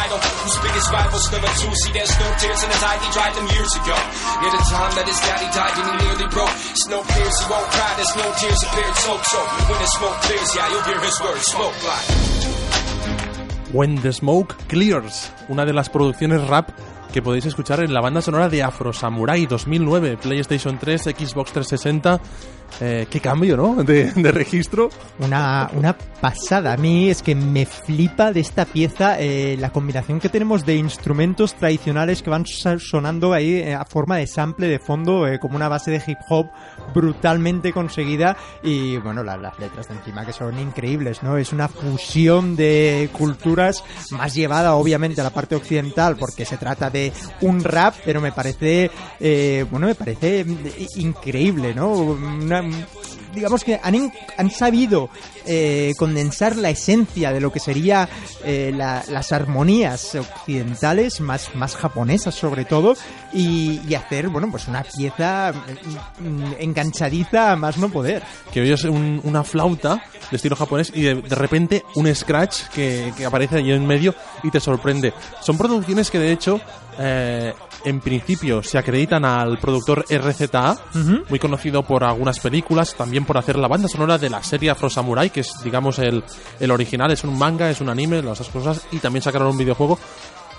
When 9.67 9.79
the 9.79 9.87
smoke 9.87 10.25
clears. 10.27 10.55
When 13.71 14.01
the 14.01 14.13
Smoke 14.13 14.55
Clears, 14.67 15.31
una 15.47 15.65
de 15.65 15.73
las 15.73 15.89
producciones 15.89 16.47
rap 16.47 16.69
que 17.11 17.21
podéis 17.21 17.45
escuchar 17.45 17.81
en 17.81 17.93
la 17.93 18.01
banda 18.01 18.21
sonora 18.21 18.49
de 18.49 18.63
Afro 18.63 18.93
Samurai 18.93 19.45
2009, 19.45 20.17
PlayStation 20.17 20.79
3, 20.79 21.01
Xbox 21.03 21.51
360. 21.51 22.21
Eh, 22.81 23.07
qué 23.09 23.19
cambio, 23.19 23.57
¿no? 23.57 23.83
De, 23.83 24.11
de 24.11 24.31
registro. 24.31 24.89
Una, 25.19 25.69
una 25.73 25.97
pasada. 25.97 26.73
A 26.73 26.77
mí 26.77 27.09
es 27.09 27.21
que 27.21 27.35
me 27.35 27.65
flipa 27.65 28.31
de 28.31 28.39
esta 28.41 28.65
pieza 28.65 29.19
eh, 29.19 29.55
la 29.59 29.69
combinación 29.71 30.19
que 30.19 30.29
tenemos 30.29 30.65
de 30.65 30.75
instrumentos 30.75 31.53
tradicionales 31.55 32.21
que 32.21 32.29
van 32.29 32.45
sonando 32.45 33.33
ahí 33.33 33.55
eh, 33.55 33.73
a 33.75 33.85
forma 33.85 34.17
de 34.17 34.27
sample 34.27 34.67
de 34.67 34.79
fondo, 34.79 35.27
eh, 35.27 35.39
como 35.39 35.55
una 35.55 35.67
base 35.69 35.91
de 35.91 36.01
hip 36.05 36.17
hop 36.29 36.47
brutalmente 36.93 37.71
conseguida 37.73 38.35
y 38.63 38.97
bueno, 38.97 39.23
la- 39.23 39.37
las 39.37 39.57
letras 39.59 39.87
de 39.87 39.95
encima 39.95 40.25
que 40.25 40.33
son 40.33 40.57
increíbles, 40.59 41.23
¿no? 41.23 41.37
Es 41.37 41.53
una 41.53 41.67
fusión 41.67 42.55
de 42.55 43.09
culturas 43.13 43.83
más 44.11 44.33
llevada 44.35 44.75
obviamente 44.75 45.21
a 45.21 45.23
la 45.23 45.29
parte 45.29 45.55
occidental 45.55 46.15
porque 46.17 46.45
se 46.45 46.57
trata 46.57 46.89
de 46.89 47.13
un 47.41 47.63
rap, 47.63 47.95
pero 48.05 48.19
me 48.21 48.31
parece, 48.31 48.89
eh, 49.19 49.65
bueno, 49.71 49.87
me 49.87 49.95
parece 49.95 50.41
eh, 50.41 50.87
increíble, 50.97 51.73
¿no? 51.73 51.89
Una- 51.93 52.58
digamos 53.33 53.63
que 53.63 53.79
han, 53.81 54.11
han 54.37 54.51
sabido 54.51 55.09
eh, 55.45 55.93
condensar 55.97 56.55
la 56.55 56.69
esencia 56.71 57.31
de 57.31 57.39
lo 57.39 57.51
que 57.51 57.59
sería 57.59 58.09
eh, 58.43 58.71
la- 58.75 59.03
las 59.07 59.31
armonías 59.31 60.15
occidentales, 60.15 61.21
más, 61.21 61.53
más 61.55 61.75
japonesas 61.75 62.35
sobre 62.35 62.65
todo, 62.65 62.95
y, 63.33 63.93
hacer, 63.93 64.29
bueno, 64.29 64.49
pues 64.49 64.67
una 64.67 64.83
pieza 64.83 65.53
mm, 66.19 66.53
enganchadiza 66.59 67.51
a 67.51 67.55
más 67.55 67.77
no 67.77 67.89
poder. 67.89 68.23
que 68.51 68.61
oyes 68.61 68.83
un- 68.85 69.21
una 69.23 69.43
flauta 69.43 70.01
de 70.31 70.35
estilo 70.37 70.55
japonés 70.55 70.91
y 70.95 71.01
de, 71.03 71.15
de 71.15 71.35
repente 71.35 71.83
un 71.95 72.13
scratch 72.13 72.63
que, 72.73 73.13
que 73.17 73.25
aparece 73.25 73.57
allí 73.57 73.71
en 73.71 73.85
medio 73.85 74.13
y 74.43 74.49
te 74.51 74.59
sorprende. 74.59 75.13
Son 75.41 75.57
producciones 75.57 76.09
que 76.09 76.19
de 76.19 76.31
hecho 76.31 76.59
eh, 76.99 77.53
en 77.85 78.01
principio 78.01 78.61
se 78.61 78.77
acreditan 78.77 79.23
al 79.23 79.57
productor 79.57 80.05
RZA, 80.09 80.77
muy 81.29 81.39
conocido 81.39 81.81
por 81.83 82.03
algunas 82.03 82.39
películas, 82.39 82.93
también 82.93 83.23
por 83.25 83.37
hacer 83.37 83.57
la 83.57 83.69
banda 83.69 83.87
sonora 83.87 84.17
de 84.17 84.29
la 84.29 84.43
serie 84.43 84.69
Afro 84.69 84.89
Samurai, 84.89 85.29
que 85.29 85.39
es 85.39 85.53
digamos 85.63 85.97
el, 85.99 86.23
el 86.59 86.71
original, 86.71 87.11
es 87.11 87.23
un 87.23 87.37
manga, 87.37 87.69
es 87.69 87.79
un 87.79 87.89
anime, 87.89 88.21
las 88.21 88.39
cosas, 88.49 88.85
y 88.91 88.97
también 88.97 89.23
sacaron 89.23 89.47
un 89.47 89.57
videojuego. 89.57 89.97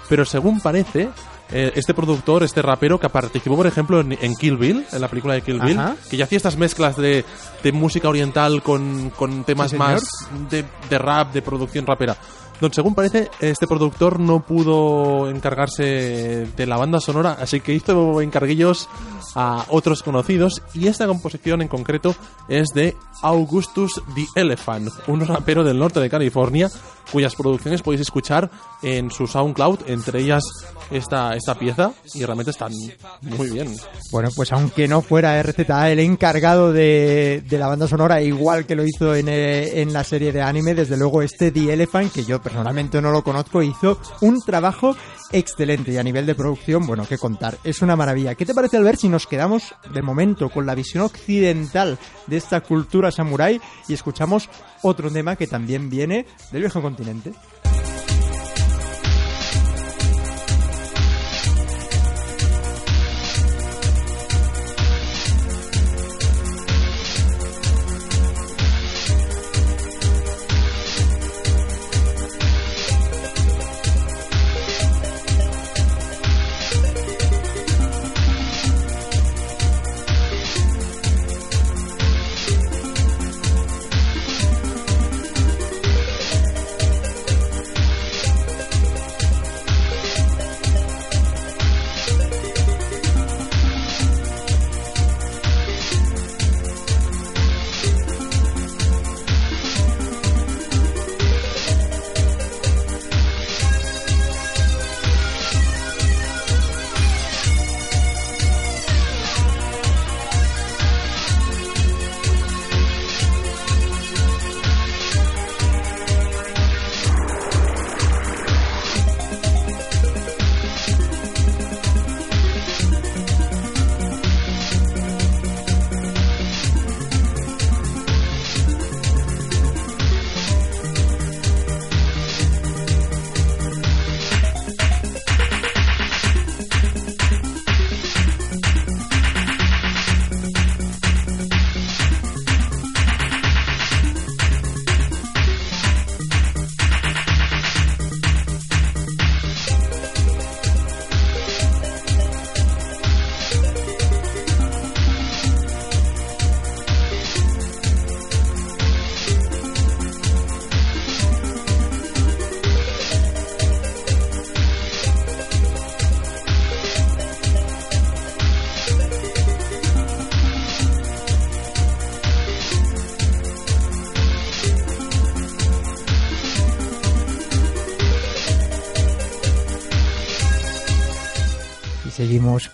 Pero 0.09 0.25
según 0.25 0.61
parece, 0.61 1.11
eh, 1.53 1.73
este 1.77 1.95
productor, 1.95 2.43
este 2.43 2.63
rapero 2.63 2.99
que 2.99 3.09
participó, 3.09 3.55
por 3.55 3.67
ejemplo, 3.67 4.01
en, 4.01 4.17
en 4.21 4.35
Kill 4.35 4.57
Bill, 4.57 4.85
en 4.91 5.01
la 5.01 5.07
película 5.09 5.35
de 5.35 5.43
Kill 5.43 5.61
Bill, 5.61 5.79
Ajá. 5.79 5.95
que 6.11 6.17
ya 6.17 6.25
hacía 6.25 6.37
estas 6.37 6.57
mezclas 6.57 6.97
de, 6.97 7.25
de 7.63 7.73
música 7.73 8.09
oriental 8.09 8.61
con, 8.63 9.11
con 9.11 9.45
temas 9.45 9.71
Sí, 9.71 9.77
más 9.77 10.03
de, 10.49 10.65
de 10.89 10.99
rap, 10.99 11.33
de 11.33 11.43
producción 11.43 11.87
rapera. 11.87 12.17
Don, 12.61 12.73
según 12.73 12.95
parece, 12.95 13.31
este 13.41 13.67
productor 13.67 14.21
no 14.21 14.41
pudo 14.41 15.31
encargarse 15.31 16.47
de 16.55 16.67
la 16.67 16.77
banda 16.77 17.01
sonora, 17.01 17.37
así 17.41 17.61
que 17.61 17.73
hizo 17.73 18.21
encarguillos 18.21 18.89
a 19.35 19.65
otros 19.69 20.03
conocidos 20.03 20.63
y 20.75 20.89
esta 20.89 21.07
composición 21.07 21.63
en 21.63 21.69
concreto 21.69 22.15
es 22.49 22.69
de 22.75 22.97
Augustus 23.23 24.03
the 24.15 24.27
Elephant, 24.35 24.91
un 25.07 25.27
rapero 25.27 25.65
del 25.65 25.79
norte 25.79 26.01
de 26.01 26.11
California 26.11 26.69
cuyas 27.11 27.35
producciones 27.35 27.83
podéis 27.83 28.03
escuchar 28.03 28.51
en 28.83 29.11
su 29.11 29.27
SoundCloud, 29.27 29.81
entre 29.87 30.21
ellas 30.21 30.45
esta, 30.91 31.35
esta 31.35 31.55
pieza 31.55 31.93
y 32.15 32.25
realmente 32.25 32.51
están 32.51 32.73
muy 33.23 33.51
bien. 33.51 33.75
Bueno, 34.11 34.31
pues 34.35 34.53
aunque 34.53 34.89
no 34.89 35.03
fuera 35.03 35.43
RZA 35.43 35.91
el 35.91 36.01
encargado 36.01 36.73
de, 36.73 37.43
de 37.47 37.59
la 37.59 37.69
banda 37.69 37.87
sonora, 37.89 38.23
igual 38.23 38.67
que 38.67 38.77
lo 38.77 38.85
hizo 38.85 39.15
en, 39.15 39.29
eh, 39.29 39.81
en 39.81 39.93
la 39.93 40.05
serie 40.05 40.33
de 40.33 40.43
anime, 40.43 40.75
desde 40.75 40.97
luego 40.97 41.23
este 41.23 41.51
The 41.51 41.73
Elephant, 41.73 42.13
que 42.13 42.25
yo 42.25 42.41
personalmente 42.41 43.01
no 43.01 43.11
lo 43.11 43.23
conozco, 43.23 43.63
hizo 43.63 43.99
un 44.21 44.41
trabajo 44.41 44.97
excelente 45.33 45.93
y 45.93 45.99
a 45.99 46.03
nivel 46.03 46.27
de 46.27 46.35
producción, 46.35 46.87
bueno, 46.87 47.07
qué 47.09 47.19
contar, 47.19 47.59
es 47.65 47.83
una 47.83 47.97
maravilla. 47.97 48.35
¿Qué 48.35 48.47
te 48.47 48.55
parece 48.55 48.77
al 48.77 48.85
ver 48.85 48.97
si 48.97 49.09
nos 49.09 49.27
quedamos 49.27 49.75
de 49.93 50.03
momento 50.03 50.49
con 50.49 50.67
la 50.67 50.75
visión 50.75 51.05
occidental 51.05 51.99
de 52.27 52.37
esta 52.37 52.61
cultura 52.61 53.11
samurái 53.11 53.61
y 53.89 53.95
escuchamos 53.95 54.49
otro 54.83 55.11
tema 55.11 55.37
que 55.37 55.47
también 55.47 55.91
viene 55.91 56.27
del 56.53 56.63
viejo 56.63 56.83
continente? 56.83 57.33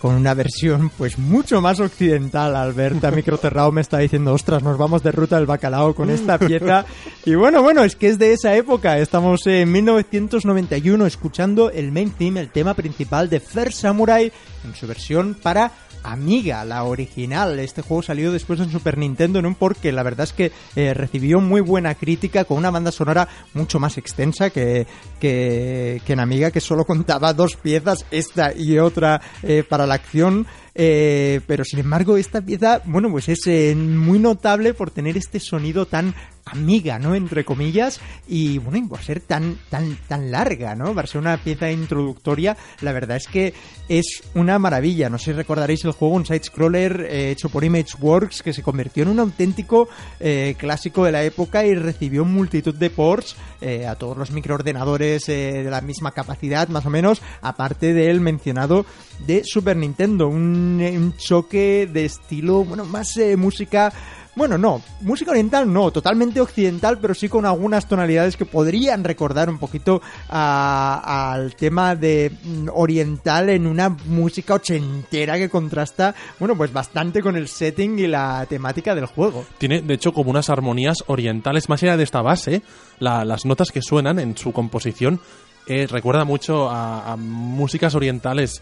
Con 0.07 0.15
una 0.15 0.33
versión 0.33 0.89
pues 0.97 1.19
mucho 1.19 1.59
más 1.59 1.81
occidental. 1.81 2.55
Alberta 2.55 3.11
Microterrao 3.11 3.73
me 3.73 3.81
está 3.81 3.97
diciendo, 3.97 4.33
ostras, 4.33 4.63
nos 4.63 4.77
vamos 4.77 5.03
de 5.03 5.11
ruta 5.11 5.35
del 5.35 5.45
bacalao 5.45 5.93
con 5.93 6.09
esta 6.09 6.39
pieza. 6.39 6.85
Y 7.27 7.35
bueno, 7.35 7.61
bueno, 7.61 7.83
es 7.83 7.97
que 7.97 8.07
es 8.07 8.17
de 8.19 8.31
esa 8.31 8.55
época. 8.55 8.99
Estamos 8.99 9.45
en 9.47 9.69
1991 9.69 11.05
escuchando 11.05 11.69
el 11.69 11.91
main 11.91 12.09
theme, 12.11 12.39
el 12.39 12.49
tema 12.51 12.73
principal 12.73 13.29
de 13.29 13.41
First 13.41 13.81
Samurai 13.81 14.31
en 14.63 14.73
su 14.73 14.87
versión 14.87 15.33
para 15.35 15.73
Amiga, 16.03 16.63
la 16.63 16.85
original. 16.85 17.59
Este 17.59 17.81
juego 17.81 18.01
salió 18.01 18.31
después 18.31 18.61
en 18.61 18.71
Super 18.71 18.97
Nintendo, 18.97 19.41
¿no? 19.41 19.53
Porque 19.59 19.91
la 19.91 20.03
verdad 20.03 20.23
es 20.23 20.31
que 20.31 20.53
eh, 20.77 20.93
recibió 20.93 21.41
muy 21.41 21.59
buena 21.59 21.95
crítica 21.95 22.45
con 22.45 22.59
una 22.59 22.71
banda 22.71 22.93
sonora 22.93 23.27
mucho 23.53 23.77
más 23.77 23.97
extensa 23.97 24.49
que, 24.49 24.87
que, 25.19 26.01
que 26.05 26.13
en 26.13 26.21
Amiga, 26.21 26.51
que 26.51 26.61
solo 26.61 26.85
contaba 26.85 27.33
dos 27.33 27.57
piezas, 27.57 28.05
esta 28.09 28.53
y 28.55 28.79
otra 28.79 29.19
eh, 29.43 29.65
para 29.67 29.85
la 29.85 29.95
acción. 29.95 30.47
Eh, 30.79 31.41
pero 31.47 31.65
sin 31.65 31.79
embargo, 31.79 32.15
esta 32.15 32.39
pieza, 32.39 32.81
bueno, 32.85 33.09
pues 33.09 33.27
es 33.27 33.75
muy 33.75 34.19
notable 34.19 34.75
por 34.75 34.91
tener 34.91 35.17
este 35.17 35.39
sonido 35.39 35.87
tan 35.87 36.13
amiga, 36.51 36.99
¿no? 36.99 37.15
Entre 37.15 37.45
comillas, 37.45 37.99
y 38.27 38.57
bueno, 38.57 38.77
y 38.77 38.81
por 38.83 39.01
ser 39.01 39.21
tan, 39.21 39.57
tan, 39.69 39.97
tan 40.07 40.31
larga, 40.31 40.75
¿no? 40.75 40.93
Para 40.93 41.07
ser 41.07 41.21
una 41.21 41.37
pieza 41.37 41.71
introductoria, 41.71 42.57
la 42.81 42.91
verdad 42.91 43.17
es 43.17 43.27
que 43.27 43.53
es 43.89 44.23
una 44.33 44.59
maravilla. 44.59 45.09
No 45.09 45.17
sé 45.17 45.25
si 45.25 45.31
recordaréis 45.33 45.85
el 45.85 45.91
juego, 45.91 46.15
un 46.15 46.25
side-scroller 46.25 47.07
eh, 47.09 47.31
hecho 47.31 47.49
por 47.49 47.63
Imageworks, 47.63 48.41
que 48.41 48.53
se 48.53 48.63
convirtió 48.63 49.03
en 49.03 49.09
un 49.09 49.19
auténtico 49.19 49.87
eh, 50.19 50.55
clásico 50.57 51.05
de 51.05 51.11
la 51.11 51.23
época 51.23 51.65
y 51.65 51.75
recibió 51.75 52.25
multitud 52.25 52.75
de 52.75 52.89
ports 52.89 53.35
eh, 53.61 53.87
a 53.87 53.95
todos 53.95 54.17
los 54.17 54.31
microordenadores 54.31 55.25
de 55.25 55.63
la 55.69 55.81
misma 55.81 56.11
capacidad, 56.11 56.67
más 56.69 56.85
o 56.85 56.89
menos, 56.89 57.21
aparte 57.41 57.93
del 57.93 58.21
mencionado 58.21 58.85
de 59.25 59.43
Super 59.45 59.77
Nintendo. 59.77 60.27
Un, 60.27 60.81
un 60.81 61.13
choque 61.17 61.89
de 61.91 62.05
estilo, 62.05 62.63
bueno, 62.63 62.85
más 62.85 63.19
música 63.37 63.91
bueno, 64.37 64.57
no, 64.57 64.81
música 65.01 65.31
oriental 65.31 65.71
no, 65.71 65.91
totalmente 65.91 66.39
occidental, 66.39 66.99
pero 66.99 67.13
sí 67.13 67.27
con 67.27 67.45
algunas 67.45 67.87
tonalidades 67.87 68.37
que 68.37 68.45
podrían 68.45 69.03
recordar 69.03 69.49
un 69.49 69.57
poquito 69.57 70.01
al 70.29 71.55
tema 71.55 71.95
de 71.95 72.31
mm, 72.43 72.67
oriental 72.73 73.49
en 73.49 73.67
una 73.67 73.89
música 73.89 74.55
ochentera 74.55 75.37
que 75.37 75.49
contrasta, 75.49 76.13
bueno, 76.39 76.55
pues 76.55 76.71
bastante 76.71 77.21
con 77.21 77.35
el 77.35 77.47
setting 77.47 77.99
y 77.99 78.07
la 78.07 78.45
temática 78.47 78.95
del 78.95 79.05
juego. 79.07 79.45
Tiene, 79.57 79.81
de 79.81 79.93
hecho, 79.95 80.13
como 80.13 80.29
unas 80.29 80.49
armonías 80.49 80.97
orientales. 81.07 81.69
Más 81.69 81.81
allá 81.83 81.97
de 81.97 82.03
esta 82.03 82.21
base, 82.21 82.61
la- 82.99 83.25
las 83.25 83.45
notas 83.45 83.71
que 83.71 83.81
suenan 83.81 84.19
en 84.19 84.37
su 84.37 84.51
composición 84.53 85.19
eh, 85.67 85.87
recuerda 85.89 86.23
mucho 86.23 86.69
a, 86.69 87.11
a 87.11 87.17
músicas 87.17 87.93
orientales, 87.95 88.61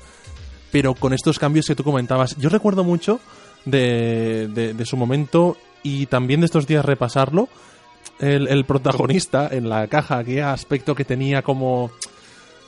pero 0.72 0.96
con 0.96 1.14
estos 1.14 1.38
cambios 1.38 1.68
que 1.68 1.76
tú 1.76 1.84
comentabas. 1.84 2.36
Yo 2.38 2.50
recuerdo 2.50 2.84
mucho 2.84 3.20
de, 3.65 4.47
de- 4.54 4.73
de 4.73 4.86
su 4.86 4.97
momento 4.97 5.58
y 5.84 6.06
también 6.08 6.39
de 6.41 6.45
estos 6.45 6.67
días 6.67 6.86
repasarlo. 6.86 7.49
El, 8.19 8.47
el 8.47 8.63
protagonista 8.65 9.49
en 9.51 9.67
la 9.67 9.88
caja, 9.88 10.23
qué 10.23 10.41
aspecto 10.41 10.95
que 10.95 11.04
tenía 11.04 11.41
como 11.41 11.91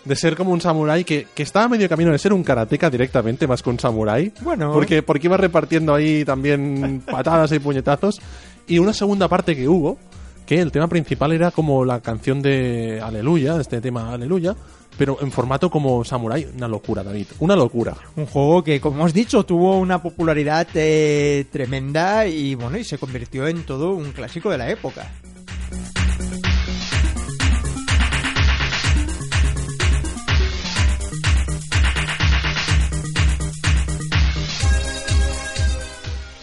de 0.03 0.15
ser 0.15 0.35
como 0.35 0.51
un 0.51 0.59
samurái 0.61 1.03
que, 1.03 1.27
que 1.33 1.43
estaba 1.43 1.67
medio 1.67 1.87
camino 1.89 2.11
de 2.11 2.17
ser 2.17 2.31
un 2.33 2.43
karateka 2.43 2.89
directamente 2.89 3.45
más 3.47 3.61
que 3.63 3.69
un 3.69 3.79
samurái. 3.79 4.33
Bueno. 4.41 4.71
Porque, 4.73 5.03
porque 5.03 5.27
iba 5.27 5.37
repartiendo 5.37 5.93
ahí 5.93 6.23
también 6.25 7.01
patadas 7.11 7.51
y 7.53 7.59
puñetazos. 7.59 8.19
Y 8.67 8.79
una 8.79 8.93
segunda 8.93 9.27
parte 9.29 9.55
que 9.55 9.67
hubo, 9.69 9.97
que 10.45 10.59
el 10.59 10.71
tema 10.71 10.87
principal 10.87 11.31
era 11.33 11.51
como 11.51 11.85
la 11.85 12.01
canción 12.01 12.41
de 12.41 12.99
Aleluya, 13.01 13.55
de 13.55 13.61
este 13.61 13.79
tema 13.81 14.13
Aleluya, 14.13 14.55
pero 14.97 15.17
en 15.21 15.31
formato 15.31 15.69
como 15.69 16.03
samurái. 16.03 16.47
Una 16.55 16.67
locura, 16.67 17.03
David. 17.03 17.27
Una 17.39 17.55
locura. 17.55 17.95
Un 18.15 18.25
juego 18.25 18.63
que, 18.63 18.81
como 18.81 18.97
hemos 18.97 19.13
dicho, 19.13 19.43
tuvo 19.43 19.77
una 19.77 20.01
popularidad 20.01 20.67
eh, 20.73 21.45
tremenda 21.51 22.27
y 22.27 22.55
bueno, 22.55 22.77
y 22.77 22.83
se 22.83 22.97
convirtió 22.97 23.47
en 23.47 23.63
todo 23.63 23.93
un 23.93 24.11
clásico 24.11 24.49
de 24.49 24.57
la 24.57 24.69
época. 24.69 25.11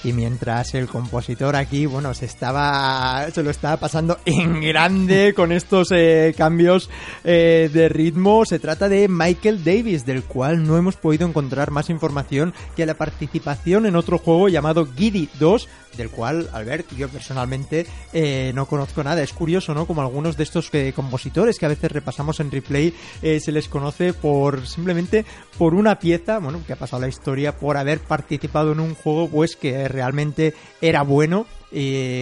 Y 0.05 0.13
mientras 0.13 0.75
el 0.75 0.87
compositor 0.87 1.57
aquí, 1.57 1.87
bueno, 1.87 2.13
se 2.13 2.27
estaba, 2.27 3.27
se 3.33 3.43
lo 3.43 3.51
estaba 3.51 3.79
pasando 3.79 4.19
en 4.27 4.61
grande 4.61 5.33
con 5.35 5.51
estos 5.51 5.89
eh, 5.93 6.35
cambios 6.37 6.91
eh, 7.25 7.71
de 7.73 7.89
ritmo. 7.89 8.45
Se 8.45 8.59
trata 8.59 8.91
de 8.91 9.09
Michael 9.09 9.65
Davis, 9.65 10.05
del 10.05 10.23
cual 10.23 10.67
no 10.67 10.77
hemos 10.77 10.97
podido 10.97 11.27
encontrar 11.27 11.71
más 11.71 11.89
información 11.89 12.53
que 12.77 12.85
la 12.85 12.95
participación 12.95 13.87
en 13.87 13.97
otro 13.97 14.19
juego 14.19 14.51
llamado 14.51 14.87
Giddy 14.95 15.31
2, 15.39 15.69
del 15.97 16.11
cual, 16.11 16.49
Albert, 16.53 16.93
yo 16.97 17.09
personalmente 17.09 17.87
eh, 18.13 18.53
no 18.55 18.67
conozco 18.67 19.03
nada. 19.03 19.23
Es 19.23 19.33
curioso, 19.33 19.75
¿no? 19.75 19.87
Como 19.87 20.03
algunos 20.03 20.37
de 20.37 20.43
estos 20.43 20.69
eh, 20.73 20.93
compositores 20.95 21.59
que 21.59 21.67
a 21.67 21.71
veces 21.71 21.91
repasamos 21.93 22.41
en 22.41 22.51
replay 22.51 22.95
eh, 23.23 23.41
se 23.41 23.53
les 23.53 23.69
conoce 23.69 24.13
por 24.13 24.67
simplemente 24.67 25.25
por 25.59 25.75
una 25.75 25.99
pieza, 25.99 26.39
bueno, 26.39 26.63
que 26.67 26.73
ha 26.73 26.77
pasado 26.77 27.03
la 27.03 27.09
historia, 27.09 27.57
por 27.57 27.77
haber 27.77 28.01
participado 28.01 28.73
en 28.73 28.81
un 28.81 28.95
juego, 28.95 29.29
pues 29.29 29.57
que 29.57 29.89
realmente 29.89 30.55
era 30.81 31.03
bueno 31.03 31.47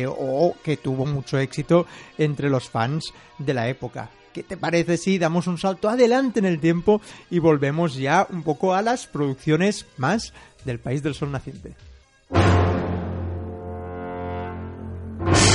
o 0.08 0.54
que 0.64 0.78
tuvo 0.78 1.04
mucho 1.04 1.38
éxito 1.38 1.86
entre 2.16 2.48
los 2.48 2.70
fans 2.70 3.12
de 3.38 3.52
la 3.52 3.68
época. 3.68 4.08
¿Qué 4.32 4.42
te 4.42 4.56
parece 4.56 4.96
si 4.96 5.18
damos 5.18 5.46
un 5.46 5.58
salto 5.58 5.90
adelante 5.90 6.38
en 6.38 6.46
el 6.46 6.58
tiempo 6.58 7.02
y 7.30 7.38
volvemos 7.38 7.96
ya 7.96 8.26
un 8.30 8.42
poco 8.42 8.74
a 8.74 8.80
las 8.80 9.06
producciones 9.06 9.86
más 9.98 10.32
del 10.64 10.78
país 10.78 11.02
del 11.02 11.14
sol 11.14 11.32
naciente? 11.32 11.74
you 15.26 15.51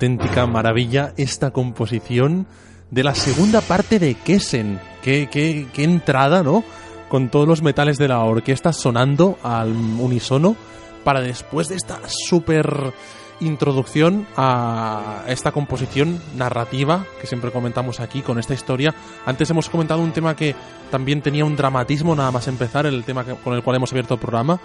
auténtica 0.00 0.46
maravilla 0.46 1.12
esta 1.18 1.50
composición 1.50 2.46
de 2.90 3.04
la 3.04 3.14
segunda 3.14 3.60
parte 3.60 3.98
de 3.98 4.14
Kessen. 4.14 4.80
Qué, 5.02 5.28
qué, 5.30 5.66
qué 5.74 5.84
entrada, 5.84 6.42
¿no? 6.42 6.64
Con 7.10 7.28
todos 7.28 7.46
los 7.46 7.60
metales 7.60 7.98
de 7.98 8.08
la 8.08 8.20
orquesta 8.20 8.72
sonando 8.72 9.38
al 9.42 9.68
unísono 9.68 10.56
para 11.04 11.20
después 11.20 11.68
de 11.68 11.76
esta 11.76 11.98
súper 12.06 12.94
introducción 13.40 14.26
a 14.38 15.24
esta 15.28 15.52
composición 15.52 16.18
narrativa 16.34 17.04
que 17.20 17.26
siempre 17.26 17.50
comentamos 17.50 18.00
aquí 18.00 18.22
con 18.22 18.38
esta 18.38 18.54
historia. 18.54 18.94
Antes 19.26 19.50
hemos 19.50 19.68
comentado 19.68 20.00
un 20.00 20.12
tema 20.12 20.34
que 20.34 20.54
también 20.90 21.20
tenía 21.20 21.44
un 21.44 21.56
dramatismo 21.56 22.14
nada 22.14 22.30
más 22.30 22.48
empezar, 22.48 22.86
el 22.86 23.04
tema 23.04 23.24
con 23.24 23.52
el 23.52 23.62
cual 23.62 23.76
hemos 23.76 23.92
abierto 23.92 24.14
el 24.14 24.20
programa. 24.20 24.58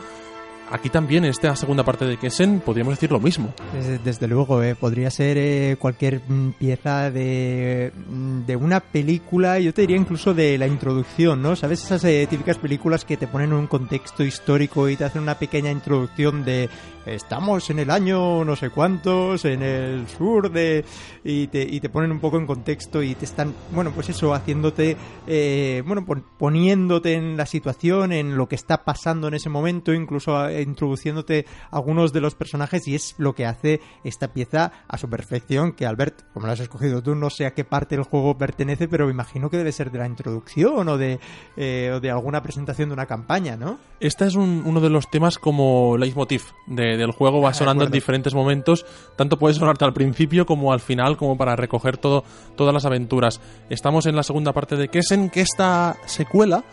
Aquí 0.71 0.89
también, 0.89 1.23
en 1.25 1.29
esta 1.29 1.55
segunda 1.55 1.83
parte 1.83 2.05
de 2.05 2.17
Kessen, 2.17 2.59
podríamos 2.59 2.95
decir 2.95 3.11
lo 3.11 3.19
mismo. 3.19 3.53
Desde, 4.03 4.27
luego, 4.27 4.63
eh, 4.63 4.75
podría 4.75 5.11
ser 5.11 5.37
eh, 5.37 5.77
cualquier 5.79 6.21
mm, 6.27 6.53
pieza 6.53 7.11
de, 7.11 7.91
mm, 8.09 8.45
de 8.45 8.55
una 8.55 8.79
película, 8.79 9.59
yo 9.59 9.73
te 9.73 9.81
diría 9.81 9.97
incluso 9.97 10.33
de 10.33 10.57
la 10.57 10.65
introducción, 10.65 11.41
¿no? 11.41 11.55
¿Sabes 11.55 11.83
esas 11.83 12.03
eh, 12.05 12.25
típicas 12.27 12.57
películas 12.57 13.05
que 13.05 13.15
te 13.15 13.27
ponen 13.27 13.53
un 13.53 13.67
contexto 13.67 14.23
histórico 14.23 14.89
y 14.89 14.95
te 14.95 15.03
hacen 15.05 15.21
una 15.21 15.37
pequeña 15.37 15.69
introducción 15.69 16.43
de 16.43 16.69
estamos 17.05 17.69
en 17.69 17.79
el 17.79 17.89
año 17.91 18.43
no 18.45 18.55
sé 18.55 18.69
cuántos, 18.69 19.45
en 19.45 19.61
el 19.61 20.07
sur 20.07 20.51
de... 20.51 20.83
y 21.23 21.47
te, 21.47 21.61
y 21.63 21.79
te 21.79 21.89
ponen 21.89 22.11
un 22.11 22.19
poco 22.19 22.37
en 22.37 22.45
contexto 22.45 23.01
y 23.03 23.15
te 23.15 23.25
están, 23.25 23.53
bueno, 23.71 23.91
pues 23.91 24.09
eso, 24.09 24.33
haciéndote, 24.33 24.97
eh, 25.27 25.83
bueno, 25.85 26.05
pon- 26.05 26.25
poniéndote 26.37 27.13
en 27.13 27.37
la 27.37 27.45
situación, 27.45 28.11
en 28.11 28.37
lo 28.37 28.47
que 28.47 28.55
está 28.55 28.83
pasando 28.83 29.27
en 29.27 29.33
ese 29.35 29.49
momento, 29.49 29.93
incluso 29.93 30.47
eh, 30.47 30.61
introduciéndote 30.61 31.45
algunos 31.71 32.13
de 32.13 32.21
los 32.21 32.35
personajes 32.35 32.87
y 32.87 32.95
es 32.95 33.15
lo 33.17 33.33
que 33.35 33.45
hace 33.45 33.81
esta 34.03 34.33
pieza 34.33 34.71
a 34.87 34.97
su 34.97 35.09
perfección, 35.09 35.73
que 35.73 35.85
Albert, 35.85 36.21
como 36.33 36.45
lo 36.47 36.53
has 36.53 36.59
escogido 36.59 37.01
tú, 37.03 37.15
no 37.15 37.29
sé 37.29 37.45
a 37.45 37.53
qué 37.53 37.63
parte 37.63 37.95
del 37.95 38.03
juego 38.05 38.37
pertenece, 38.37 38.87
pero 38.87 39.05
me 39.05 39.11
imagino 39.11 39.49
que 39.49 39.57
debe 39.57 39.71
ser 39.71 39.91
de 39.91 39.99
la 39.99 40.07
introducción 40.07 40.87
o 40.89 40.97
de, 40.97 41.19
eh, 41.57 41.91
o 41.93 41.99
de 41.99 42.11
alguna 42.11 42.41
presentación 42.41 42.89
de 42.89 42.93
una 42.93 43.05
campaña, 43.05 43.55
¿no? 43.57 43.77
Este 43.99 44.25
es 44.25 44.35
un- 44.35 44.63
uno 44.65 44.81
de 44.81 44.89
los 44.89 45.09
temas 45.09 45.37
como 45.39 45.97
leitmotiv 45.97 46.43
de- 46.67 46.94
del 46.97 47.11
juego, 47.11 47.41
va 47.41 47.49
Ah, 47.55 47.57
sonando 47.57 47.85
en 47.85 47.91
diferentes 47.91 48.33
momentos, 48.33 48.85
tanto 49.15 49.37
puede 49.37 49.53
sonarte 49.53 49.85
al 49.85 49.93
principio 49.93 50.45
como 50.45 50.73
al 50.73 50.81
final, 50.81 51.15
como 51.15 51.37
para 51.37 51.55
recoger 51.55 51.97
todo, 51.97 52.23
todas 52.57 52.73
las 52.73 52.85
aventuras. 52.85 53.39
Estamos 53.69 54.05
en 54.07 54.15
la 54.15 54.23
segunda 54.23 54.51
parte 54.51 54.75
de 54.75 54.89
Kessen, 54.89 55.29
que 55.29 55.41
esta 55.41 55.95
secuela 56.05 56.65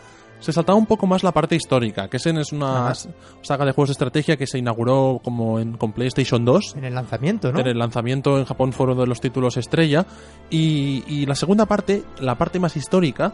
se 0.43 0.51
saltaba 0.51 0.77
un 0.77 0.85
poco 0.85 1.07
más 1.07 1.23
la 1.23 1.31
parte 1.31 1.55
histórica. 1.55 2.09
Kessen 2.09 2.37
es 2.37 2.51
una 2.51 2.89
Ajá. 2.89 3.09
saga 3.41 3.65
de 3.65 3.71
juegos 3.71 3.89
de 3.89 3.93
estrategia 3.93 4.35
que 4.35 4.45
se 4.45 4.57
inauguró 4.57 5.21
como 5.23 5.59
en, 5.59 5.77
con 5.77 5.93
PlayStation 5.93 6.43
2. 6.43 6.75
En 6.77 6.83
el 6.83 6.93
lanzamiento, 6.93 7.51
¿no? 7.51 7.59
En 7.61 7.67
el 7.67 7.77
lanzamiento 7.79 8.37
en 8.37 8.45
Japón 8.45 8.73
fue 8.73 8.87
uno 8.87 8.95
de 9.01 9.07
los 9.07 9.21
títulos 9.21 9.55
estrella. 9.57 10.05
Y, 10.49 11.03
y 11.07 11.25
la 11.25 11.35
segunda 11.35 11.65
parte, 11.65 12.03
la 12.19 12.35
parte 12.37 12.59
más 12.59 12.75
histórica, 12.75 13.33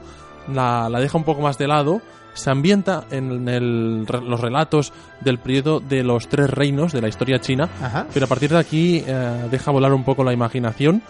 la, 0.54 0.88
la 0.90 1.00
deja 1.00 1.18
un 1.18 1.24
poco 1.24 1.42
más 1.42 1.58
de 1.58 1.68
lado. 1.68 2.02
Se 2.36 2.52
ambienta 2.52 3.06
en 3.10 3.50
el- 3.50 4.04
los 4.06 4.40
relatos 4.40 4.94
del 5.20 5.40
periodo 5.40 5.80
de 5.80 6.04
los 6.04 6.28
tres 6.30 6.50
reinos 6.50 6.94
de 6.94 7.02
la 7.02 7.08
historia 7.10 7.40
china. 7.42 7.68
Ajá. 7.82 8.06
Pero 8.14 8.28
a 8.28 8.30
partir 8.30 8.52
de 8.52 8.58
aquí 8.60 9.04
eh, 9.06 9.48
deja 9.50 9.72
volar 9.72 9.94
un 9.94 10.04
poco 10.04 10.24
la 10.24 10.32
imaginación. 10.32 11.02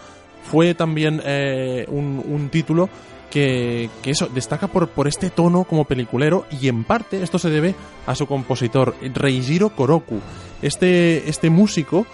Fue 0.42 0.74
también 0.74 1.20
eh, 1.24 1.84
un, 1.88 2.24
un 2.26 2.48
título 2.48 2.88
que, 3.30 3.88
que 4.02 4.10
eso, 4.10 4.26
destaca 4.26 4.66
por, 4.66 4.88
por 4.88 5.06
este 5.08 5.30
tono 5.30 5.64
como 5.64 5.84
peliculero 5.84 6.44
y 6.60 6.68
en 6.68 6.84
parte 6.84 7.22
esto 7.22 7.38
se 7.38 7.48
debe 7.50 7.74
a 8.06 8.14
su 8.14 8.26
compositor, 8.26 8.94
Reijiro 9.14 9.70
Koroku. 9.70 10.18
Este, 10.62 11.28
este 11.28 11.48
músico 11.50 12.06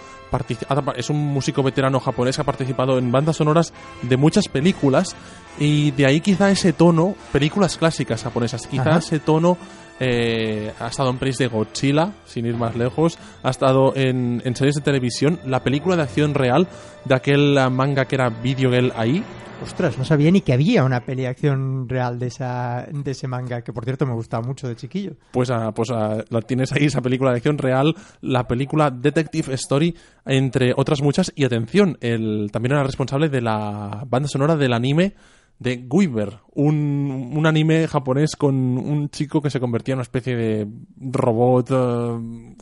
ha- 0.69 0.93
es 0.95 1.09
un 1.09 1.17
músico 1.17 1.63
veterano 1.63 1.99
japonés 1.99 2.35
que 2.35 2.41
ha 2.41 2.45
participado 2.45 2.97
en 2.97 3.11
bandas 3.11 3.37
sonoras 3.37 3.73
de 4.03 4.17
muchas 4.17 4.47
películas 4.47 5.15
y 5.59 5.91
de 5.91 6.05
ahí 6.05 6.21
quizá 6.21 6.51
ese 6.51 6.73
tono, 6.73 7.15
películas 7.31 7.77
clásicas 7.77 8.23
japonesas, 8.23 8.67
quizá 8.67 8.89
Ajá. 8.91 8.99
ese 8.99 9.19
tono 9.19 9.57
eh, 9.99 10.71
ha 10.79 10.87
estado 10.87 11.09
en 11.09 11.17
pelis 11.17 11.37
de 11.37 11.47
Godzilla, 11.47 12.13
sin 12.25 12.45
ir 12.45 12.55
más 12.55 12.75
lejos, 12.75 13.17
ha 13.43 13.49
estado 13.49 13.95
en, 13.95 14.41
en 14.45 14.55
series 14.55 14.75
de 14.75 14.81
televisión, 14.81 15.39
la 15.45 15.63
película 15.63 15.95
de 15.95 16.03
acción 16.03 16.33
real 16.33 16.67
de 17.05 17.15
aquel 17.15 17.57
manga 17.71 18.05
que 18.05 18.15
era 18.15 18.29
Video 18.29 18.71
Girl 18.71 18.91
ahí, 18.95 19.23
Ostras, 19.63 19.97
no 19.97 20.05
sabía 20.05 20.29
ni 20.29 20.41
que 20.41 20.53
había 20.53 20.83
una 20.83 21.01
peli 21.01 21.23
de 21.23 21.29
acción 21.29 21.89
real 21.89 22.19
de, 22.19 22.27
esa, 22.27 22.87
de 22.91 23.11
ese 23.11 23.27
manga, 23.27 23.63
que 23.63 23.73
por 23.73 23.85
cierto 23.85 24.05
me 24.05 24.13
gustaba 24.13 24.45
mucho 24.45 24.67
de 24.67 24.75
chiquillo. 24.75 25.13
pues, 25.31 25.49
ah, 25.49 25.71
pues 25.73 25.89
ah, 25.91 26.23
la 26.29 26.41
tienes 26.41 26.71
ahí, 26.73 26.85
esa 26.85 27.01
película 27.01 27.31
de 27.31 27.37
acción 27.37 27.57
real, 27.57 27.95
la 28.21 28.47
película 28.47 28.91
Detective 28.91 29.53
Story, 29.55 29.95
entre 30.25 30.73
otras 30.75 31.01
muchas. 31.01 31.31
Y 31.35 31.43
atención, 31.43 31.97
él 32.01 32.49
también 32.51 32.73
era 32.73 32.83
responsable 32.83 33.29
de 33.29 33.41
la 33.41 34.05
banda 34.07 34.27
sonora 34.27 34.55
del 34.55 34.73
anime 34.73 35.15
de 35.59 35.77
Guiver, 35.89 36.37
un, 36.53 37.31
un 37.35 37.45
anime 37.45 37.87
japonés 37.87 38.35
con 38.35 38.55
un 38.55 39.09
chico 39.09 39.41
que 39.41 39.49
se 39.49 39.59
convertía 39.59 39.93
en 39.93 39.97
una 39.97 40.03
especie 40.03 40.35
de 40.35 40.67
robot 40.99 41.69
eh, 41.71 42.55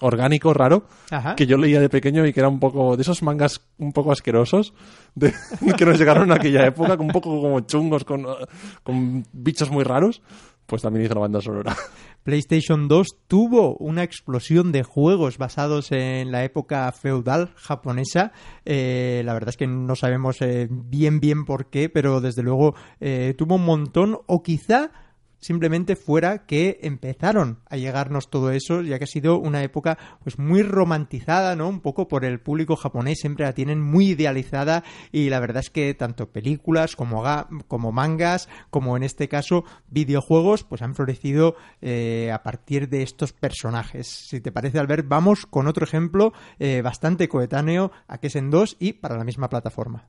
orgánico 0.00 0.52
raro 0.52 0.84
Ajá. 1.10 1.34
que 1.36 1.46
yo 1.46 1.56
leía 1.56 1.80
de 1.80 1.88
pequeño 1.88 2.26
y 2.26 2.32
que 2.32 2.40
era 2.40 2.48
un 2.48 2.60
poco 2.60 2.96
de 2.96 3.02
esos 3.02 3.22
mangas 3.22 3.60
un 3.78 3.92
poco 3.92 4.12
asquerosos 4.12 4.74
de- 5.14 5.32
que 5.78 5.86
nos 5.86 5.98
llegaron 5.98 6.24
en 6.24 6.32
aquella 6.32 6.66
época, 6.66 6.94
un 6.94 7.08
poco 7.08 7.40
como 7.40 7.60
chungos 7.60 8.04
con, 8.04 8.26
con 8.82 9.24
bichos 9.32 9.70
muy 9.70 9.84
raros, 9.84 10.20
pues 10.66 10.82
también 10.82 11.04
hizo 11.04 11.14
la 11.14 11.20
banda 11.20 11.40
sonora. 11.40 11.76
PlayStation 12.24 12.88
2 12.88 13.18
tuvo 13.28 13.76
una 13.76 14.02
explosión 14.02 14.72
de 14.72 14.82
juegos 14.82 15.36
basados 15.36 15.92
en 15.92 16.32
la 16.32 16.44
época 16.44 16.90
feudal 16.92 17.52
japonesa. 17.56 18.32
Eh, 18.64 19.22
la 19.24 19.34
verdad 19.34 19.50
es 19.50 19.56
que 19.56 19.66
no 19.66 19.94
sabemos 19.94 20.40
eh, 20.40 20.68
bien 20.70 21.20
bien 21.20 21.44
por 21.44 21.68
qué, 21.68 21.90
pero 21.90 22.20
desde 22.20 22.42
luego 22.42 22.74
eh, 23.00 23.34
tuvo 23.36 23.56
un 23.56 23.64
montón 23.64 24.18
o 24.26 24.42
quizá 24.42 24.90
simplemente 25.44 25.94
fuera 25.94 26.46
que 26.46 26.78
empezaron 26.80 27.60
a 27.68 27.76
llegarnos 27.76 28.30
todo 28.30 28.50
eso, 28.50 28.80
ya 28.80 28.98
que 28.98 29.04
ha 29.04 29.06
sido 29.06 29.38
una 29.38 29.62
época 29.62 29.98
pues 30.22 30.38
muy 30.38 30.62
romantizada, 30.62 31.54
¿no? 31.54 31.68
Un 31.68 31.80
poco 31.80 32.08
por 32.08 32.24
el 32.24 32.40
público 32.40 32.76
japonés, 32.76 33.18
siempre 33.20 33.44
la 33.44 33.52
tienen 33.52 33.78
muy 33.78 34.10
idealizada 34.10 34.84
y 35.12 35.28
la 35.28 35.40
verdad 35.40 35.62
es 35.62 35.68
que 35.68 35.92
tanto 35.92 36.32
películas 36.32 36.96
como, 36.96 37.22
como 37.68 37.92
mangas, 37.92 38.48
como 38.70 38.96
en 38.96 39.02
este 39.02 39.28
caso 39.28 39.64
videojuegos, 39.90 40.64
pues 40.64 40.80
han 40.80 40.94
florecido 40.94 41.56
eh, 41.82 42.30
a 42.32 42.42
partir 42.42 42.88
de 42.88 43.02
estos 43.02 43.34
personajes. 43.34 44.06
Si 44.06 44.40
te 44.40 44.50
parece, 44.50 44.78
Albert, 44.78 45.06
vamos 45.06 45.44
con 45.44 45.66
otro 45.66 45.84
ejemplo 45.84 46.32
eh, 46.58 46.80
bastante 46.80 47.28
coetáneo 47.28 47.92
a 48.08 48.16
que 48.16 48.28
es 48.28 48.36
en 48.36 48.48
2 48.48 48.76
y 48.80 48.94
para 48.94 49.18
la 49.18 49.24
misma 49.24 49.50
plataforma. 49.50 50.08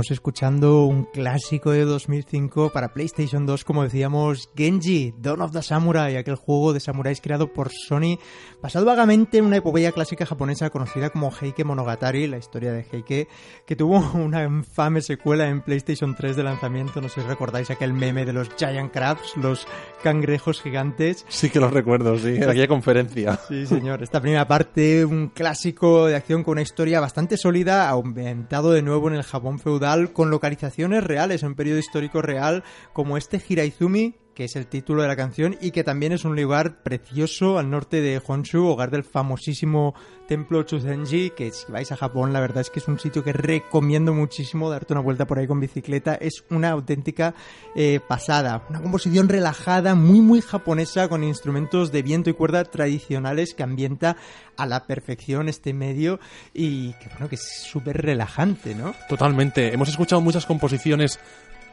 Estamos 0.00 0.12
escuchando 0.12 0.84
un 0.86 1.04
clásico 1.04 1.72
de 1.72 1.84
2005 1.84 2.70
para 2.72 2.94
PlayStation 2.94 3.44
2, 3.44 3.64
como 3.64 3.82
decíamos, 3.82 4.48
Genji, 4.56 5.12
Dawn 5.18 5.42
of 5.42 5.52
the 5.52 5.60
Samurai, 5.60 6.16
aquel 6.16 6.36
juego 6.36 6.72
de 6.72 6.80
samuráis 6.80 7.20
creado 7.20 7.52
por 7.52 7.70
Sony, 7.70 8.18
basado 8.62 8.86
vagamente 8.86 9.36
en 9.36 9.44
una 9.44 9.58
epopeya 9.58 9.92
clásica 9.92 10.24
japonesa 10.24 10.70
conocida 10.70 11.10
como 11.10 11.30
Heike 11.30 11.64
Monogatari, 11.64 12.28
la 12.28 12.38
historia 12.38 12.72
de 12.72 12.86
Heike, 12.90 13.28
que 13.66 13.76
tuvo 13.76 13.98
una 14.14 14.44
infame 14.44 15.02
secuela 15.02 15.50
en 15.50 15.60
PlayStation 15.60 16.16
3 16.16 16.34
de 16.34 16.44
lanzamiento, 16.44 17.02
no 17.02 17.10
sé 17.10 17.20
si 17.20 17.26
recordáis 17.26 17.70
aquel 17.70 17.92
meme 17.92 18.24
de 18.24 18.32
los 18.32 18.48
Giant 18.56 18.90
Crabs, 18.90 19.36
los 19.36 19.68
cangrejos 20.02 20.60
gigantes. 20.60 21.24
Sí 21.28 21.50
que 21.50 21.60
lo 21.60 21.68
recuerdo, 21.70 22.18
sí, 22.18 22.36
en 22.36 22.48
aquella 22.48 22.68
conferencia. 22.68 23.38
Sí, 23.48 23.66
señor. 23.66 24.02
Esta 24.02 24.20
primera 24.20 24.46
parte, 24.46 25.04
un 25.04 25.28
clásico 25.28 26.06
de 26.06 26.16
acción 26.16 26.42
con 26.42 26.52
una 26.52 26.62
historia 26.62 27.00
bastante 27.00 27.36
sólida, 27.36 27.88
ambientado 27.90 28.72
de 28.72 28.82
nuevo 28.82 29.08
en 29.08 29.14
el 29.14 29.22
Japón 29.22 29.58
feudal, 29.58 30.12
con 30.12 30.30
localizaciones 30.30 31.04
reales, 31.04 31.42
en 31.42 31.50
un 31.50 31.54
periodo 31.54 31.78
histórico 31.78 32.22
real, 32.22 32.64
como 32.92 33.16
este 33.16 33.40
Hiraizumi, 33.46 34.16
que 34.40 34.46
es 34.46 34.56
el 34.56 34.68
título 34.68 35.02
de 35.02 35.08
la 35.08 35.16
canción, 35.16 35.58
y 35.60 35.70
que 35.70 35.84
también 35.84 36.12
es 36.12 36.24
un 36.24 36.34
lugar 36.34 36.82
precioso 36.82 37.58
al 37.58 37.68
norte 37.68 38.00
de 38.00 38.22
Honshu, 38.26 38.68
hogar 38.68 38.90
del 38.90 39.04
famosísimo 39.04 39.94
templo 40.26 40.62
Chuzenji, 40.62 41.28
que 41.36 41.50
si 41.50 41.70
vais 41.70 41.92
a 41.92 41.96
Japón, 41.96 42.32
la 42.32 42.40
verdad 42.40 42.62
es 42.62 42.70
que 42.70 42.78
es 42.78 42.88
un 42.88 42.98
sitio 42.98 43.22
que 43.22 43.34
recomiendo 43.34 44.14
muchísimo 44.14 44.70
darte 44.70 44.94
una 44.94 45.02
vuelta 45.02 45.26
por 45.26 45.38
ahí 45.38 45.46
con 45.46 45.60
bicicleta. 45.60 46.14
Es 46.14 46.42
una 46.48 46.70
auténtica 46.70 47.34
eh, 47.76 48.00
pasada. 48.08 48.64
Una 48.70 48.80
composición 48.80 49.28
relajada, 49.28 49.94
muy, 49.94 50.22
muy 50.22 50.40
japonesa, 50.40 51.08
con 51.08 51.22
instrumentos 51.22 51.92
de 51.92 52.00
viento 52.00 52.30
y 52.30 52.32
cuerda 52.32 52.64
tradicionales 52.64 53.52
que 53.52 53.62
ambienta 53.62 54.16
a 54.56 54.64
la 54.64 54.86
perfección 54.86 55.50
este 55.50 55.74
medio 55.74 56.18
y 56.54 56.94
que, 56.94 57.08
bueno, 57.10 57.28
que 57.28 57.34
es 57.34 57.62
súper 57.70 58.00
relajante, 58.00 58.74
¿no? 58.74 58.94
Totalmente. 59.06 59.74
Hemos 59.74 59.90
escuchado 59.90 60.22
muchas 60.22 60.46
composiciones 60.46 61.18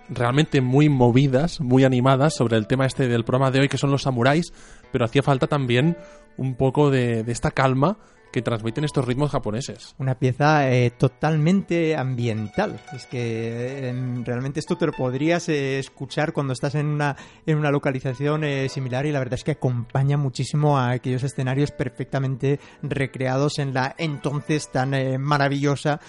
realmente 0.10 0.62
muy 0.62 0.90
movidas, 0.90 1.60
muy 1.62 1.84
animadas 1.84 2.36
sobre 2.36 2.58
el 2.58 2.68
tema 2.68 2.86
este 2.86 3.08
del 3.08 3.24
programa 3.24 3.52
de 3.52 3.62
hoy 3.62 3.70
que 3.70 3.78
son 3.78 3.92
los 3.92 4.04
samuráis, 4.04 4.54
pero 4.92 5.06
hacía 5.06 5.24
falta 5.24 5.48
también 5.48 5.98
un 6.38 6.56
poco 6.56 6.90
de, 6.90 7.24
de 7.24 7.32
esta 7.32 7.52
calma 7.52 7.98
que 8.32 8.42
transmiten 8.42 8.84
estos 8.84 9.06
ritmos 9.06 9.32
japoneses. 9.32 9.96
Una 9.98 10.16
pieza 10.16 10.72
eh, 10.72 10.92
totalmente 10.92 11.96
ambiental. 11.96 12.80
Es 12.94 13.06
que 13.06 13.90
eh, 13.90 14.24
realmente 14.24 14.60
esto 14.60 14.78
te 14.78 14.86
lo 14.86 14.92
podrías 14.92 15.50
eh, 15.50 15.80
escuchar 15.80 16.34
cuando 16.34 16.54
estás 16.54 16.76
en 16.76 16.88
una, 16.88 17.16
en 17.46 17.58
una 17.58 17.72
localización 17.72 18.44
similar 18.70 19.06
y 19.06 19.12
la 19.12 19.20
verdad 19.20 19.36
es 19.36 19.44
que 19.44 19.52
acompaña 19.52 20.18
muchísimo 20.18 20.78
a 20.78 20.92
aquellos 20.92 21.24
escenarios 21.24 21.72
perfectamente 21.72 22.60
recreados 22.82 23.60
en 23.60 23.74
la 23.74 23.96
entonces 23.98 24.72
tan 24.72 25.22
maravillosa 25.22 26.00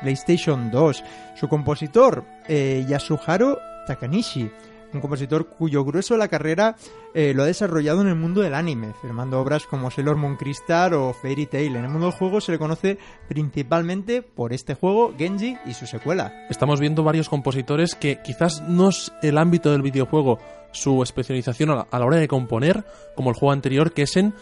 PlayStation 0.00 0.70
2. 0.70 1.04
Su 1.36 1.48
compositor, 1.48 2.24
Yasuharu 2.48 3.56
Takanishi 3.86 4.50
un 4.92 5.00
compositor 5.00 5.46
cuyo 5.46 5.84
grueso 5.84 6.14
de 6.14 6.18
la 6.18 6.28
carrera 6.28 6.76
eh, 7.14 7.32
lo 7.34 7.42
ha 7.42 7.46
desarrollado 7.46 8.00
en 8.00 8.08
el 8.08 8.16
mundo 8.16 8.40
del 8.40 8.54
anime, 8.54 8.94
firmando 9.00 9.40
obras 9.40 9.66
como 9.66 9.90
Sailor 9.90 10.16
Moon 10.16 10.36
Crystal 10.36 10.94
o 10.94 11.12
Fairy 11.12 11.46
Tail. 11.46 11.76
En 11.76 11.84
el 11.84 11.90
mundo 11.90 12.06
del 12.06 12.16
juego 12.16 12.40
se 12.40 12.52
le 12.52 12.58
conoce 12.58 12.98
principalmente 13.28 14.22
por 14.22 14.52
este 14.52 14.74
juego, 14.74 15.14
Genji 15.16 15.56
y 15.66 15.74
su 15.74 15.86
secuela. 15.86 16.46
Estamos 16.48 16.80
viendo 16.80 17.02
varios 17.02 17.28
compositores 17.28 17.94
que 17.94 18.20
quizás 18.22 18.62
no 18.62 18.88
es 18.88 19.12
el 19.22 19.38
ámbito 19.38 19.70
del 19.72 19.82
videojuego 19.82 20.38
su 20.72 21.02
especialización 21.02 21.70
a 21.70 21.86
la, 21.90 22.04
hora 22.04 22.16
de 22.16 22.28
componer, 22.28 22.84
como 23.16 23.30
el 23.30 23.36
juego 23.36 23.52
anterior, 23.52 23.92
que 23.92 24.02
es 24.02 24.16
en 24.16 24.34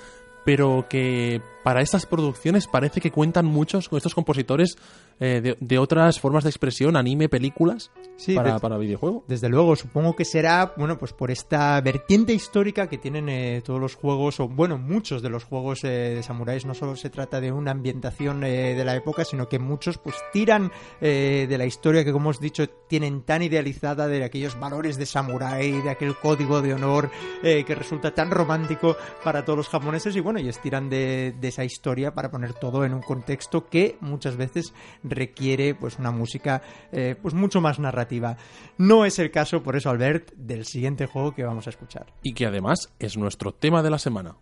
pero 0.45 0.87
que 0.89 1.43
para 1.63 1.83
estas 1.83 2.07
producciones 2.07 2.67
parece 2.67 3.03
que 3.03 3.11
cuentan 3.11 3.45
muchos 3.45 3.91
con 3.91 3.99
estos 3.99 4.15
compositores 4.15 4.79
eh, 5.21 5.41
de, 5.43 5.57
de, 5.61 5.79
otras 5.79 6.21
formas 6.21 6.45
de 6.45 6.51
expresión, 6.51 6.97
anime, 6.97 7.29
películas, 7.29 7.91
sí, 8.17 8.35
para, 8.35 8.55
de, 8.55 8.61
para, 8.61 8.79
videojuego. 8.79 9.25
Desde 9.27 9.49
luego, 9.49 9.77
supongo 9.77 10.15
que 10.15 10.25
será, 10.25 10.75
bueno, 10.77 10.99
pues 10.99 11.13
por 11.13 11.31
esta 11.31 11.81
vertiente 11.81 12.33
histórica 12.33 12.89
que 12.89 12.99
tienen 12.99 13.29
eh, 13.29 13.63
todos 13.65 13.81
los 13.81 13.95
juegos, 13.95 14.41
o 14.41 14.49
bueno, 14.49 14.79
muchos 14.79 15.23
de 15.23 15.31
los 15.31 15.45
juegos 15.45 15.85
eh, 15.85 16.15
de 16.17 16.23
samuráis. 16.23 16.65
No 16.65 16.75
solo 16.75 16.97
se 16.97 17.11
trata 17.11 17.41
de 17.41 17.53
una 17.53 17.71
ambientación 17.71 18.45
eh, 18.45 18.75
de 18.75 18.85
la 18.85 18.97
época, 18.97 19.25
sino 19.25 19.49
que 19.49 19.59
muchos 19.59 19.99
pues 19.99 20.17
tiran 20.33 20.71
de 21.01 21.57
la 21.59 21.67
historia 21.67 22.05
que, 22.05 22.13
como 22.13 22.31
os 22.31 22.39
he 22.39 22.43
dicho, 22.43 22.69
tienen 22.89 23.23
tan 23.23 23.43
idealizada 23.43 24.09
de 24.09 24.25
aquellos 24.25 24.59
valores 24.59 24.97
de 24.97 25.07
samurái, 25.07 25.83
de 25.83 25.91
aquel 25.91 26.17
código 26.17 26.63
de 26.63 26.75
honor 26.75 27.11
eh, 27.43 27.65
que 27.65 27.75
resulta 27.75 28.13
tan 28.13 28.31
romántico 28.31 28.97
para 29.23 29.45
todos 29.45 29.57
los 29.57 29.69
japoneses. 29.69 30.17
Y 30.17 30.21
bueno, 30.21 30.41
y 30.41 30.49
estiran 30.49 30.89
de, 30.89 31.35
de 31.39 31.49
esa 31.49 31.65
historia 31.65 32.15
para 32.15 32.31
poner 32.31 32.55
todo 32.55 32.85
en 32.85 32.95
un 32.95 33.03
contexto 33.03 33.69
que 33.69 33.97
muchas 34.01 34.37
veces 34.37 34.73
requiere 35.11 35.75
pues 35.75 35.99
una 35.99 36.11
música 36.11 36.63
eh, 36.93 37.17
pues 37.21 37.35
mucho 37.35 37.61
más 37.61 37.79
narrativa. 37.79 38.37
No 38.77 39.05
es 39.05 39.19
el 39.19 39.31
caso, 39.31 39.63
por 39.63 39.77
eso, 39.77 39.91
Albert, 39.91 40.33
del 40.35 40.65
siguiente 40.65 41.07
juego 41.07 41.35
que 41.35 41.45
vamos 41.45 41.67
a 41.67 41.71
escuchar. 41.71 42.07
Y 42.23 42.35
que 42.35 42.47
además 42.47 42.93
es 42.99 43.17
nuestro 43.17 43.53
tema 43.53 43.83
de 43.83 43.91
la 43.91 43.99
semana. 43.99 44.37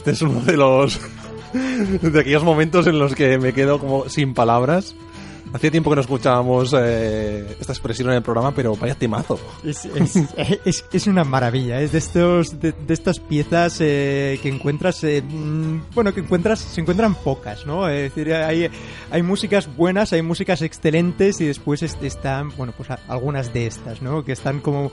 Este 0.00 0.12
es 0.12 0.22
uno 0.22 0.40
de 0.40 0.56
los 0.56 0.98
de 1.52 2.20
aquellos 2.20 2.42
momentos 2.42 2.86
en 2.86 2.98
los 2.98 3.14
que 3.14 3.36
me 3.36 3.52
quedo 3.52 3.78
como 3.78 4.08
sin 4.08 4.32
palabras. 4.32 4.94
Hacía 5.52 5.70
tiempo 5.70 5.90
que 5.90 5.96
no 5.96 6.00
escuchábamos 6.00 6.74
eh, 6.78 7.56
esta 7.60 7.72
expresión 7.72 8.08
en 8.08 8.14
el 8.14 8.22
programa, 8.22 8.54
pero 8.54 8.74
vaya 8.76 8.94
temazo. 8.94 9.38
Es, 9.62 9.84
es, 9.84 10.16
es, 10.64 10.84
es 10.90 11.06
una 11.06 11.24
maravilla, 11.24 11.82
es 11.82 11.92
de 11.92 11.98
estos 11.98 12.60
de, 12.60 12.72
de 12.72 12.94
estas 12.94 13.20
piezas 13.20 13.78
eh, 13.80 14.38
que 14.42 14.48
encuentras, 14.48 15.04
eh, 15.04 15.22
bueno, 15.94 16.14
que 16.14 16.20
encuentras, 16.20 16.60
se 16.60 16.80
encuentran 16.80 17.14
pocas, 17.16 17.66
¿no? 17.66 17.86
Es 17.86 18.14
decir, 18.14 18.32
hay, 18.32 18.70
hay 19.10 19.22
músicas 19.22 19.68
buenas, 19.76 20.14
hay 20.14 20.22
músicas 20.22 20.62
excelentes 20.62 21.42
y 21.42 21.46
después 21.46 21.82
están, 21.82 22.56
bueno, 22.56 22.72
pues 22.74 22.88
algunas 23.06 23.52
de 23.52 23.66
estas, 23.66 24.00
¿no? 24.00 24.24
Que 24.24 24.32
están 24.32 24.60
como 24.60 24.90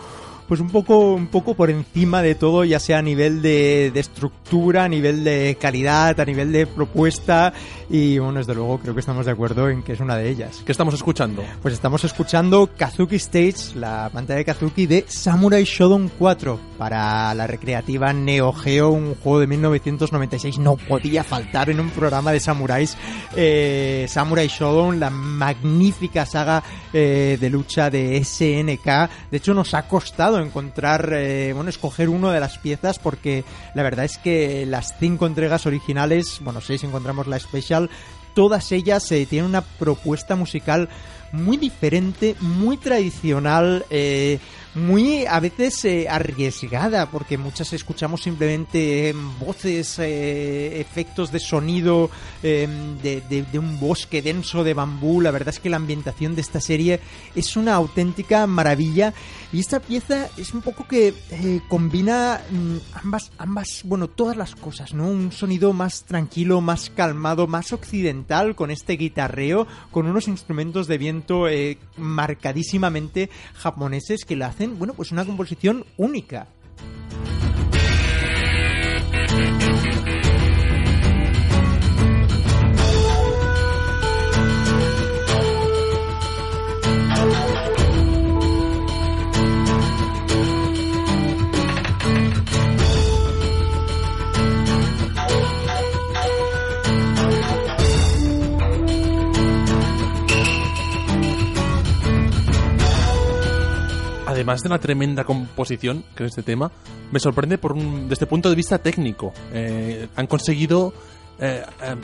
pues 0.48 0.62
un 0.62 0.70
poco, 0.70 1.14
un 1.14 1.28
poco 1.28 1.54
por 1.56 1.70
encima 1.70 2.22
de 2.22 2.36
todo, 2.36 2.64
ya 2.64 2.80
sea 2.80 3.00
a 3.00 3.02
nivel 3.02 3.42
de, 3.42 3.92
de, 3.94 4.00
estructura, 4.00 4.86
a 4.86 4.88
nivel 4.88 5.24
de 5.24 5.58
calidad, 5.60 6.20
a 6.20 6.26
nivel 6.26 6.52
de 6.52 6.66
propuesta. 6.66 7.54
Y 7.90 8.18
bueno, 8.18 8.40
desde 8.40 8.56
luego 8.56 8.80
creo 8.80 8.94
que 8.94 9.02
estamos 9.02 9.26
de 9.26 9.32
acuerdo 9.32 9.70
en 9.70 9.84
que 9.84 9.94
es 9.94 10.00
una 10.00 10.16
de 10.16 10.30
ellas. 10.30 10.62
¿Qué 10.66 10.72
estamos 10.72 10.94
escuchando? 10.94 11.44
Pues 11.62 11.74
estamos 11.74 12.04
escuchando 12.04 12.70
Kazuki 12.78 13.18
Stage, 13.18 13.76
la 13.76 14.10
pantalla 14.14 14.38
de 14.38 14.46
Kazuki 14.46 14.88
de 14.88 15.06
Samurai 15.08 15.64
Shodown 15.64 16.12
4 16.18 16.60
para 16.78 17.34
la 17.34 17.48
recreativa 17.48 18.14
Neo 18.14 18.54
Geo, 18.54 18.90
un 18.90 19.16
juego 19.16 19.40
de 19.40 19.48
1996. 19.48 20.60
No 20.60 20.78
podía 20.78 21.24
faltar 21.24 21.70
en 21.70 21.80
un 21.80 21.90
programa 21.90 22.32
de 22.32 22.40
samuráis. 22.40 22.98
Eh, 23.36 24.06
Samurai 24.08 24.48
Shodown, 24.48 25.00
la 25.00 25.10
magnífica 25.10 26.26
saga 26.26 26.64
eh, 26.94 27.38
de 27.40 27.50
lucha 27.50 27.90
de 27.90 28.24
SNK. 28.24 29.30
De 29.32 29.38
hecho, 29.38 29.54
nos 29.54 29.74
ha 29.74 29.88
costado 29.88 30.37
encontrar, 30.42 31.12
eh, 31.14 31.54
bueno, 31.54 31.70
escoger 31.70 32.10
una 32.10 32.32
de 32.32 32.40
las 32.40 32.58
piezas 32.58 33.00
porque 33.00 33.44
la 33.74 33.84
verdad 33.84 34.06
es 34.06 34.18
que 34.18 34.66
las 34.66 34.98
cinco 35.00 35.26
entregas 35.26 35.66
originales, 35.66 36.40
bueno, 36.42 36.62
seis 36.62 36.84
encontramos 36.84 37.28
la 37.28 37.38
especial, 37.38 37.90
todas 38.34 38.72
ellas 38.72 39.12
eh, 39.12 39.26
tienen 39.26 39.50
una 39.50 39.62
propuesta 39.62 40.36
musical 40.36 40.90
muy 41.32 41.58
diferente, 41.58 42.36
muy 42.40 42.78
tradicional, 42.78 43.86
eh, 43.90 44.40
muy 44.78 45.26
a 45.26 45.40
veces 45.40 45.84
eh, 45.86 46.08
arriesgada, 46.10 47.10
porque 47.10 47.38
muchas 47.38 47.74
escuchamos 47.74 48.22
simplemente 48.22 49.10
em, 49.10 49.40
voces, 49.40 49.98
eh, 50.00 50.80
efectos 50.80 51.32
de 51.32 51.40
sonido 51.40 52.12
em, 52.44 52.98
de, 53.00 53.60
un 53.60 53.80
bosque 53.80 54.22
denso 54.22 54.64
de 54.64 54.76
bambú. 54.76 55.20
La 55.20 55.32
verdad 55.32 55.54
es 55.54 55.60
que 55.60 55.70
la 55.70 55.78
ambientación 55.78 56.36
de 56.36 56.42
esta 56.42 56.62
serie 56.62 57.00
es 57.36 57.58
una 57.58 57.74
auténtica 57.74 58.46
maravilla. 58.46 59.14
Y 59.52 59.60
esta 59.60 59.80
pieza 59.80 60.30
es 60.38 60.54
un 60.54 60.62
poco 60.62 60.88
que 60.88 61.14
eh, 61.32 61.62
combina 61.68 62.42
mm, 62.52 62.78
ambas, 63.04 63.32
ambas, 63.38 63.82
bueno, 63.84 64.08
todas 64.08 64.38
las 64.38 64.56
cosas, 64.56 64.94
¿no? 64.94 65.08
Un 65.08 65.32
sonido 65.32 65.74
más 65.74 66.04
tranquilo, 66.04 66.62
más 66.62 66.90
calmado, 66.90 67.48
más 67.48 67.74
occidental, 67.74 68.56
con 68.56 68.70
este 68.70 68.94
guitarreo, 68.94 69.66
con 69.90 70.06
unos 70.06 70.28
instrumentos 70.28 70.88
de 70.88 70.98
viento 70.98 71.46
marcadísimamente 71.96 73.30
japoneses 73.56 74.26
que 74.26 74.36
le 74.36 74.46
hacen, 74.46 74.67
bueno, 74.76 74.94
pues 74.94 75.12
una 75.12 75.26
composición 75.26 75.86
única. 75.98 76.48
Además 104.48 104.64
de 104.64 104.70
la 104.70 104.80
tremenda 104.80 105.26
composición 105.26 106.06
que 106.16 106.24
es 106.24 106.30
este 106.30 106.42
tema, 106.42 106.72
me 107.12 107.20
sorprende 107.20 107.58
por 107.58 107.74
un, 107.74 108.08
desde 108.08 108.24
el 108.24 108.30
punto 108.30 108.50
de 108.50 108.56
vista 108.56 108.78
técnico. 108.78 109.34
Eh, 109.52 110.08
han 110.16 110.26
conseguido 110.26 110.94
eh, 111.38 111.66
eh, 111.84 111.96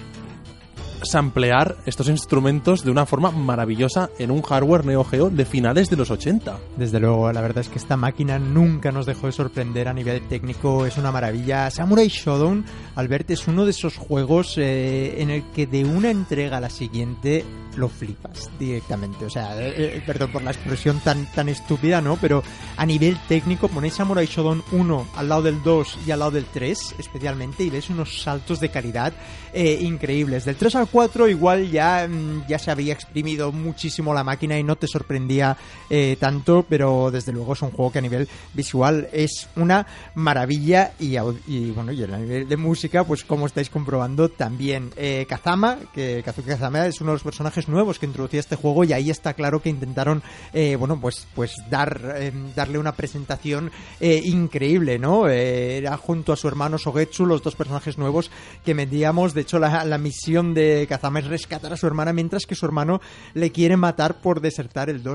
samplear 1.03 1.77
estos 1.85 2.09
instrumentos 2.09 2.83
de 2.83 2.91
una 2.91 3.05
forma 3.05 3.31
maravillosa 3.31 4.09
en 4.19 4.29
un 4.29 4.41
hardware 4.41 4.85
Neo 4.85 5.05
Geo 5.05 5.29
de 5.29 5.45
finales 5.45 5.89
de 5.89 5.95
los 5.95 6.11
80. 6.11 6.59
Desde 6.75 6.99
luego, 6.99 7.31
la 7.31 7.39
verdad 7.39 7.59
es 7.59 7.69
que 7.69 7.79
esta 7.79 7.95
máquina 7.95 8.39
nunca 8.39 8.91
nos 8.91 9.05
dejó 9.05 9.27
de 9.27 9.31
sorprender 9.31 9.87
a 9.87 9.93
nivel 9.93 10.27
técnico, 10.27 10.85
es 10.85 10.97
una 10.97 11.13
maravilla. 11.13 11.69
Samurai 11.69 12.09
Shodown, 12.09 12.65
Albert, 12.95 13.31
es 13.31 13.47
uno 13.47 13.63
de 13.63 13.71
esos 13.71 13.95
juegos 13.95 14.57
eh, 14.57 15.21
en 15.21 15.29
el 15.29 15.43
que 15.51 15.65
de 15.65 15.85
una 15.85 16.11
entrega 16.11 16.57
a 16.57 16.61
la 16.61 16.69
siguiente 16.69 17.45
lo 17.77 17.89
flipas 17.89 18.49
directamente. 18.59 19.25
O 19.25 19.29
sea, 19.29 19.59
eh, 19.59 19.73
eh, 19.77 20.03
perdón 20.05 20.31
por 20.31 20.43
la 20.43 20.51
expresión 20.51 20.99
tan, 20.99 21.25
tan 21.31 21.49
estúpida, 21.49 22.01
¿no? 22.01 22.17
Pero 22.17 22.43
a 22.77 22.85
nivel 22.85 23.17
técnico, 23.27 23.67
ponéis 23.67 23.95
Samurai 23.95 24.25
Shodown 24.25 24.63
1 24.71 25.07
al 25.15 25.29
lado 25.29 25.43
del 25.43 25.61
2 25.63 25.99
y 26.07 26.11
al 26.11 26.19
lado 26.19 26.31
del 26.31 26.45
3, 26.45 26.95
especialmente, 26.99 27.63
y 27.63 27.69
ves 27.69 27.89
unos 27.89 28.21
saltos 28.21 28.59
de 28.59 28.69
calidad 28.69 29.13
eh, 29.53 29.79
increíbles. 29.81 30.45
Del 30.45 30.55
3 30.55 30.75
al 30.75 30.87
4 30.87 31.29
igual 31.29 31.69
ya, 31.69 32.07
mm, 32.07 32.47
ya 32.47 32.59
se 32.59 32.71
había 32.71 32.93
exprimido 32.93 33.51
muchísimo 33.51 34.13
la 34.13 34.23
máquina 34.23 34.57
y 34.57 34.63
no 34.63 34.75
te 34.75 34.87
sorprendía 34.87 35.57
tanto, 36.19 36.65
pero 36.67 37.11
desde 37.11 37.31
luego 37.31 37.53
es 37.53 37.61
un 37.61 37.69
juego 37.69 37.91
que 37.91 37.99
a 37.99 38.01
nivel 38.01 38.27
visual 38.53 39.07
es 39.13 39.47
una 39.55 39.85
maravilla 40.15 40.93
y, 40.99 41.17
y 41.47 41.69
bueno, 41.69 41.91
y 41.91 42.03
a 42.03 42.07
nivel 42.07 42.49
de 42.49 42.57
música, 42.57 43.03
pues 43.03 43.23
como 43.23 43.45
estáis 43.45 43.69
comprobando 43.69 44.29
también. 44.29 44.91
Kazama, 45.27 45.77
que 45.93 46.23
Kazuki 46.23 46.49
Kazama 46.49 46.87
es 46.87 46.99
uno 46.99 47.11
de 47.11 47.15
los 47.15 47.23
personajes 47.23 47.62
nuevos 47.67 47.99
que 47.99 48.05
introducía 48.05 48.39
este 48.39 48.55
juego 48.55 48.83
y 48.83 48.93
ahí 48.93 49.09
está 49.09 49.33
claro 49.33 49.61
que 49.61 49.69
intentaron, 49.69 50.21
eh, 50.53 50.75
bueno, 50.75 50.99
pues, 50.99 51.27
pues 51.33 51.55
dar, 51.69 52.15
eh, 52.17 52.31
darle 52.55 52.77
una 52.77 52.93
presentación 52.93 53.71
eh, 53.99 54.21
increíble, 54.23 54.99
¿no? 54.99 55.27
Era 55.27 55.97
junto 55.97 56.33
a 56.33 56.37
su 56.37 56.47
hermano 56.47 56.77
Sogetsu 56.77 57.25
los 57.25 57.43
dos 57.43 57.55
personajes 57.55 57.97
nuevos 57.97 58.31
que 58.65 58.73
vendíamos. 58.73 59.33
De 59.33 59.41
hecho, 59.41 59.59
la 59.59 59.97
misión 59.97 60.53
de 60.53 60.85
Kazama 60.87 61.19
es 61.19 61.27
rescatar 61.27 61.73
a 61.73 61.77
su 61.77 61.87
hermana 61.87 62.13
mientras 62.13 62.45
que 62.45 62.55
su 62.55 62.65
hermano 62.65 63.01
le 63.33 63.51
quiere 63.51 63.77
matar 63.77 64.21
por 64.21 64.41
desertar 64.41 64.89
el 64.89 65.03
dojo. 65.03 65.13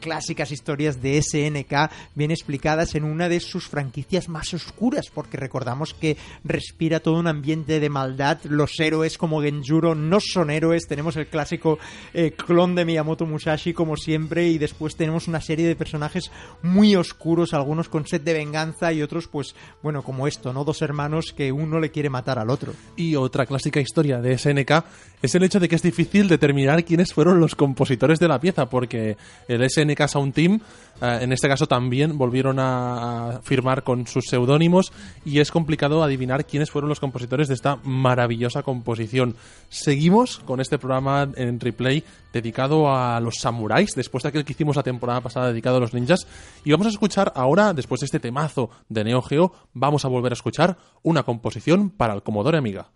Clásicas 0.00 0.50
historias 0.50 1.02
de 1.02 1.20
SNK 1.20 1.90
bien 2.14 2.30
explicadas 2.30 2.94
en 2.94 3.04
una 3.04 3.28
de 3.28 3.40
sus 3.40 3.68
franquicias 3.68 4.28
más 4.28 4.54
oscuras, 4.54 5.10
porque 5.12 5.36
recordamos 5.36 5.94
que 5.94 6.16
respira 6.44 7.00
todo 7.00 7.18
un 7.18 7.26
ambiente 7.26 7.80
de 7.80 7.90
maldad. 7.90 8.38
Los 8.44 8.78
héroes 8.80 9.18
como 9.18 9.42
Genjuro 9.42 9.94
no 9.94 10.18
son 10.20 10.50
héroes. 10.50 10.86
Tenemos 10.86 11.16
el 11.16 11.26
clásico 11.26 11.78
eh, 12.12 12.32
clon 12.32 12.74
de 12.74 12.84
Miyamoto 12.84 13.26
Musashi 13.26 13.72
como 13.72 13.96
siempre 13.96 14.48
y 14.48 14.58
después 14.58 14.96
tenemos 14.96 15.28
una 15.28 15.40
serie 15.40 15.66
de 15.66 15.76
personajes 15.76 16.30
muy 16.62 16.96
oscuros, 16.96 17.54
algunos 17.54 17.88
con 17.88 18.06
sed 18.06 18.20
de 18.20 18.32
venganza 18.32 18.92
y 18.92 19.02
otros 19.02 19.28
pues 19.28 19.54
bueno 19.82 20.02
como 20.02 20.26
esto, 20.26 20.52
¿no? 20.52 20.64
Dos 20.64 20.82
hermanos 20.82 21.32
que 21.36 21.52
uno 21.52 21.80
le 21.80 21.90
quiere 21.90 22.10
matar 22.10 22.38
al 22.38 22.50
otro. 22.50 22.72
Y 22.96 23.16
otra 23.16 23.46
clásica 23.46 23.80
historia 23.80 24.20
de 24.20 24.36
SNK 24.38 24.84
es 25.22 25.34
el 25.34 25.42
hecho 25.42 25.60
de 25.60 25.68
que 25.68 25.76
es 25.76 25.82
difícil 25.82 26.28
determinar 26.28 26.84
quiénes 26.84 27.12
fueron 27.12 27.40
los 27.40 27.54
compositores 27.54 28.18
de 28.18 28.28
la 28.28 28.40
pieza, 28.40 28.68
porque 28.68 29.16
el 29.48 29.68
SNK 29.68 30.06
Sound 30.06 30.34
Team, 30.34 30.60
eh, 31.04 31.18
en 31.22 31.32
este 31.32 31.48
caso 31.48 31.66
también 31.66 32.16
volvieron 32.16 32.58
a, 32.58 33.40
firmar 33.42 33.82
con 33.82 34.06
sus 34.06 34.24
seudónimos 34.26 34.92
y 35.24 35.40
es 35.40 35.50
complicado 35.50 36.02
adivinar 36.02 36.46
quiénes 36.46 36.70
fueron 36.70 36.88
los 36.88 37.00
compositores 37.00 37.48
de 37.48 37.54
esta 37.54 37.76
maravillosa 37.84 38.62
composición. 38.62 39.36
Seguimos 39.68 40.38
con 40.38 40.60
este 40.60 40.78
programa 40.78 41.28
en 41.36 41.60
replay 41.60 42.04
dedicado 42.32 42.94
a 42.94 43.20
los 43.20 43.34
samuráis, 43.40 43.94
después 43.94 44.22
de 44.22 44.30
aquel 44.30 44.44
que 44.44 44.52
hicimos 44.52 44.76
la 44.76 44.82
temporada 44.82 45.20
pasada 45.20 45.48
dedicado 45.48 45.76
a 45.76 45.80
los 45.80 45.94
ninjas, 45.94 46.26
y 46.64 46.72
vamos 46.72 46.86
a 46.86 46.90
escuchar 46.90 47.32
ahora, 47.36 47.74
después 47.74 48.00
de 48.00 48.06
este 48.06 48.20
temazo 48.20 48.70
de 48.88 49.04
Neo 49.04 49.22
Geo, 49.22 49.52
vamos 49.72 50.04
a 50.04 50.08
volver 50.08 50.32
a 50.32 50.34
escuchar 50.34 50.76
una 51.02 51.22
composición 51.22 51.90
para 51.90 52.14
el 52.14 52.22
Commodore 52.22 52.58
Amiga. 52.58 52.88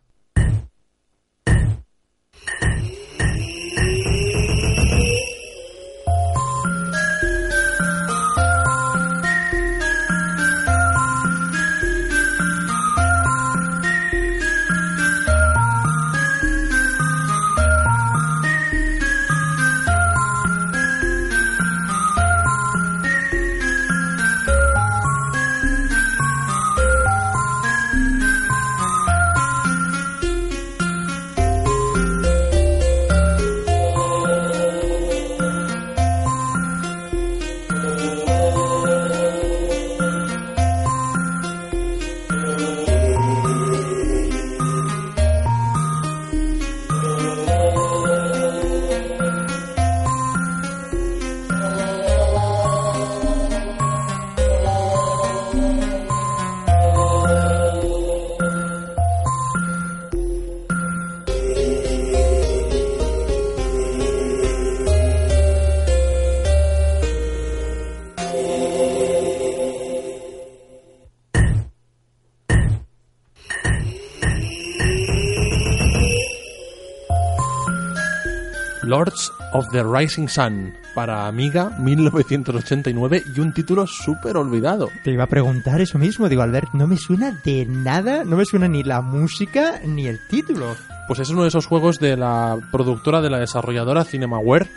The 79.78 79.84
Rising 79.84 80.26
Sun 80.26 80.74
para 80.92 81.28
Amiga 81.28 81.70
1989 81.78 83.22
y 83.36 83.38
un 83.38 83.52
título 83.52 83.86
súper 83.86 84.36
olvidado. 84.36 84.88
Te 85.04 85.12
iba 85.12 85.22
a 85.22 85.28
preguntar 85.28 85.80
eso 85.80 86.00
mismo, 86.00 86.28
digo 86.28 86.42
Albert, 86.42 86.70
no 86.72 86.88
me 86.88 86.96
suena 86.96 87.30
de 87.44 87.64
nada, 87.64 88.24
no 88.24 88.36
me 88.36 88.44
suena 88.44 88.66
ni 88.66 88.82
la 88.82 89.02
música 89.02 89.80
ni 89.84 90.08
el 90.08 90.18
título. 90.26 90.74
Pues 91.06 91.20
es 91.20 91.30
uno 91.30 91.42
de 91.42 91.48
esos 91.48 91.66
juegos 91.66 92.00
de 92.00 92.16
la 92.16 92.58
productora 92.72 93.20
de 93.20 93.30
la 93.30 93.38
desarrolladora 93.38 94.04
Cinemaware 94.04 94.68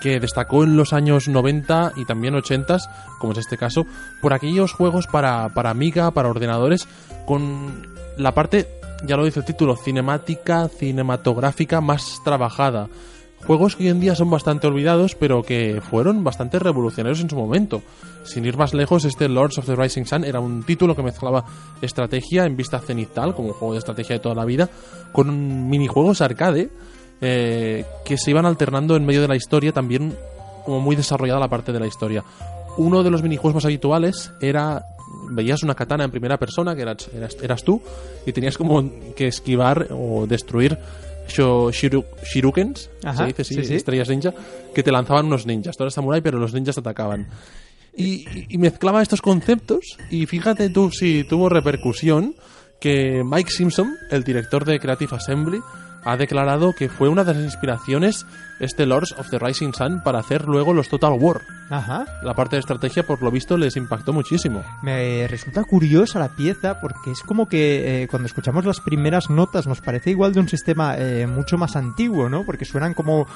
que 0.00 0.18
destacó 0.18 0.64
en 0.64 0.78
los 0.78 0.94
años 0.94 1.28
90 1.28 1.92
y 1.96 2.06
también 2.06 2.34
80, 2.34 2.78
como 3.18 3.34
es 3.34 3.40
este 3.40 3.58
caso, 3.58 3.86
por 4.22 4.32
aquellos 4.32 4.72
juegos 4.72 5.06
para, 5.08 5.50
para 5.50 5.68
Amiga, 5.68 6.10
para 6.12 6.30
ordenadores, 6.30 6.88
con 7.26 7.86
la 8.16 8.32
parte, 8.32 8.66
ya 9.04 9.18
lo 9.18 9.26
dice 9.26 9.40
el 9.40 9.46
título, 9.46 9.76
cinemática, 9.76 10.68
cinematográfica 10.68 11.82
más 11.82 12.22
trabajada 12.24 12.88
juegos 13.46 13.76
que 13.76 13.84
hoy 13.84 13.90
en 13.90 14.00
día 14.00 14.14
son 14.14 14.30
bastante 14.30 14.66
olvidados, 14.66 15.14
pero 15.14 15.42
que 15.42 15.80
fueron 15.80 16.24
bastante 16.24 16.58
revolucionarios 16.58 17.20
en 17.20 17.30
su 17.30 17.36
momento. 17.36 17.82
Sin 18.24 18.44
ir 18.44 18.56
más 18.56 18.74
lejos, 18.74 19.04
este 19.04 19.28
Lords 19.28 19.58
of 19.58 19.66
the 19.66 19.76
Rising 19.76 20.04
Sun 20.04 20.24
era 20.24 20.40
un 20.40 20.62
título 20.64 20.94
que 20.94 21.02
mezclaba 21.02 21.44
estrategia 21.80 22.44
en 22.44 22.56
vista 22.56 22.78
cenital, 22.78 23.34
como 23.34 23.48
un 23.48 23.54
juego 23.54 23.74
de 23.74 23.78
estrategia 23.78 24.16
de 24.16 24.20
toda 24.20 24.34
la 24.34 24.44
vida, 24.44 24.68
con 25.12 25.68
minijuegos 25.68 26.20
arcade 26.20 26.70
eh, 27.20 27.84
que 28.04 28.16
se 28.16 28.30
iban 28.30 28.46
alternando 28.46 28.96
en 28.96 29.06
medio 29.06 29.22
de 29.22 29.28
la 29.28 29.36
historia, 29.36 29.72
también 29.72 30.14
como 30.64 30.80
muy 30.80 30.94
desarrollada 30.94 31.40
la 31.40 31.48
parte 31.48 31.72
de 31.72 31.80
la 31.80 31.86
historia. 31.86 32.24
Uno 32.76 33.02
de 33.02 33.10
los 33.10 33.22
minijuegos 33.22 33.54
más 33.54 33.64
habituales 33.64 34.30
era 34.40 34.84
veías 35.30 35.62
una 35.62 35.74
katana 35.74 36.04
en 36.04 36.10
primera 36.10 36.38
persona, 36.38 36.76
que 36.76 36.82
eras, 36.82 37.64
tú, 37.64 37.80
y 38.26 38.32
tenías 38.32 38.56
como 38.58 38.90
que 39.16 39.26
esquivar 39.26 39.88
o 39.90 40.26
destruir 40.26 40.78
sho- 41.28 41.70
shiru- 41.70 42.04
shurikens, 42.24 42.90
Ajá, 43.04 43.18
se 43.18 43.26
dice 43.26 43.44
sí, 43.44 43.64
sí. 43.64 43.74
estrellas 43.74 44.08
ninja, 44.08 44.34
que 44.74 44.82
te 44.82 44.90
lanzaban 44.90 45.26
unos 45.26 45.46
ninjas. 45.46 45.76
Tú 45.76 45.84
eras 45.84 45.94
samurai, 45.94 46.20
pero 46.20 46.38
los 46.38 46.52
ninjas 46.54 46.74
te 46.74 46.80
atacaban. 46.80 47.28
Y, 47.96 48.24
y 48.48 48.58
mezclaba 48.58 49.02
estos 49.02 49.20
conceptos, 49.22 49.96
y 50.10 50.26
fíjate 50.26 50.70
tú 50.70 50.90
si 50.90 51.24
tuvo 51.24 51.48
repercusión 51.48 52.34
que 52.80 53.24
Mike 53.24 53.50
Simpson, 53.50 53.96
el 54.10 54.22
director 54.22 54.64
de 54.64 54.78
Creative 54.78 55.16
Assembly, 55.16 55.60
ha 56.10 56.16
declarado 56.16 56.72
que 56.72 56.88
fue 56.88 57.08
una 57.08 57.24
de 57.24 57.34
las 57.34 57.42
inspiraciones 57.42 58.26
este 58.60 58.86
Lords 58.86 59.12
of 59.18 59.30
the 59.30 59.38
Rising 59.38 59.72
Sun 59.72 60.02
para 60.02 60.18
hacer 60.18 60.46
luego 60.46 60.72
los 60.72 60.88
Total 60.88 61.12
War. 61.12 61.42
Ajá. 61.70 62.06
La 62.22 62.34
parte 62.34 62.56
de 62.56 62.60
estrategia, 62.60 63.04
por 63.04 63.22
lo 63.22 63.30
visto, 63.30 63.56
les 63.56 63.76
impactó 63.76 64.12
muchísimo. 64.12 64.64
Me 64.82 65.28
resulta 65.28 65.62
curiosa 65.64 66.18
la 66.18 66.30
pieza 66.30 66.80
porque 66.80 67.12
es 67.12 67.20
como 67.20 67.46
que 67.48 68.02
eh, 68.02 68.08
cuando 68.08 68.26
escuchamos 68.26 68.64
las 68.64 68.80
primeras 68.80 69.30
notas 69.30 69.66
nos 69.68 69.80
parece 69.80 70.10
igual 70.10 70.32
de 70.32 70.40
un 70.40 70.48
sistema 70.48 70.96
eh, 70.98 71.26
mucho 71.28 71.56
más 71.58 71.76
antiguo, 71.76 72.28
¿no? 72.28 72.44
Porque 72.44 72.64
suenan 72.64 72.94
como 72.94 73.26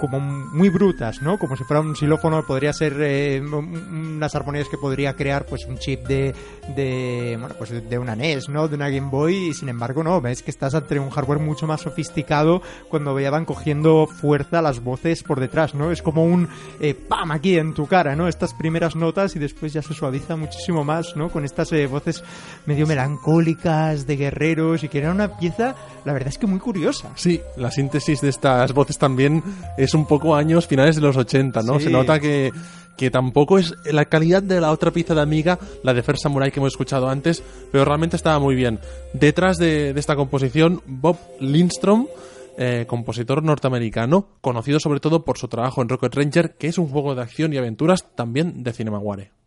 como 0.00 0.18
muy 0.18 0.70
brutas, 0.70 1.22
¿no? 1.22 1.38
Como 1.38 1.56
si 1.56 1.62
fuera 1.62 1.80
un 1.80 1.94
xilófono, 1.94 2.44
podría 2.44 2.72
ser 2.72 2.94
eh, 3.00 3.40
un- 3.40 4.16
unas 4.16 4.34
armonías 4.34 4.68
que 4.68 4.76
podría 4.76 5.14
crear 5.14 5.46
pues 5.46 5.66
un 5.66 5.78
chip 5.78 6.04
de, 6.08 6.34
de 6.74 7.36
bueno, 7.38 7.54
pues 7.56 7.70
de 7.88 7.98
una 7.98 8.16
NES, 8.16 8.48
¿no? 8.48 8.66
De 8.66 8.74
una 8.74 8.88
Game 8.88 9.08
Boy 9.08 9.50
y 9.50 9.54
sin 9.54 9.68
embargo 9.68 10.02
no, 10.02 10.20
ves 10.20 10.42
que 10.42 10.50
estás 10.50 10.74
ante 10.74 10.98
un 10.98 11.10
hardware 11.10 11.38
mucho 11.38 11.68
más 11.68 11.82
sofisticado 11.82 12.13
cuando 12.88 13.18
ya 13.18 13.30
van 13.30 13.44
cogiendo 13.44 14.06
fuerza 14.06 14.62
las 14.62 14.82
voces 14.82 15.22
por 15.22 15.40
detrás, 15.40 15.74
¿no? 15.74 15.90
Es 15.90 16.02
como 16.02 16.24
un 16.24 16.48
eh, 16.80 16.94
¡pam! 16.94 17.32
aquí 17.32 17.58
en 17.58 17.74
tu 17.74 17.86
cara, 17.86 18.14
¿no? 18.14 18.28
Estas 18.28 18.54
primeras 18.54 18.96
notas 18.96 19.34
y 19.36 19.38
después 19.38 19.72
ya 19.72 19.82
se 19.82 19.94
suaviza 19.94 20.36
muchísimo 20.36 20.84
más, 20.84 21.16
¿no? 21.16 21.28
Con 21.28 21.44
estas 21.44 21.72
eh, 21.72 21.86
voces 21.86 22.22
medio 22.66 22.86
melancólicas 22.86 24.06
de 24.06 24.16
guerreros 24.16 24.84
y 24.84 24.88
que 24.88 24.98
era 24.98 25.10
una 25.10 25.36
pieza, 25.36 25.74
la 26.04 26.12
verdad 26.12 26.28
es 26.28 26.38
que 26.38 26.46
muy 26.46 26.58
curiosa. 26.58 27.10
Sí, 27.16 27.40
la 27.56 27.70
síntesis 27.70 28.20
de 28.20 28.28
estas 28.28 28.72
voces 28.72 28.98
también 28.98 29.42
es 29.76 29.94
un 29.94 30.06
poco 30.06 30.34
años 30.34 30.66
finales 30.66 30.96
de 30.96 31.02
los 31.02 31.16
80, 31.16 31.62
¿no? 31.62 31.78
Sí. 31.78 31.84
Se 31.84 31.90
nota 31.90 32.20
que, 32.20 32.52
que 32.96 33.10
tampoco 33.10 33.58
es 33.58 33.74
la 33.84 34.04
calidad 34.06 34.42
de 34.42 34.60
la 34.60 34.70
otra 34.72 34.90
pieza 34.90 35.14
de 35.14 35.20
Amiga, 35.20 35.58
la 35.82 35.94
de 35.94 36.02
Fer 36.02 36.18
Samurai 36.18 36.50
que 36.50 36.60
hemos 36.60 36.72
escuchado 36.72 37.08
antes, 37.08 37.42
pero 37.72 37.84
realmente 37.84 38.16
estaba 38.16 38.38
muy 38.38 38.54
bien. 38.54 38.78
Detrás 39.12 39.58
de, 39.58 39.92
de 39.92 40.00
esta 40.00 40.16
composición, 40.16 40.82
Bob 40.86 41.18
Lindstrom, 41.40 42.06
eh, 42.56 42.84
compositor 42.86 43.42
norteamericano, 43.42 44.28
conocido 44.40 44.78
sobre 44.78 45.00
todo 45.00 45.24
por 45.24 45.38
su 45.38 45.48
trabajo 45.48 45.82
en 45.82 45.88
Rocket 45.88 46.14
Ranger, 46.14 46.54
que 46.56 46.68
es 46.68 46.78
un 46.78 46.88
juego 46.88 47.14
de 47.14 47.22
acción 47.22 47.52
y 47.52 47.56
aventuras 47.56 48.04
también 48.14 48.62
de 48.62 48.72
Cinemaware. 48.72 49.43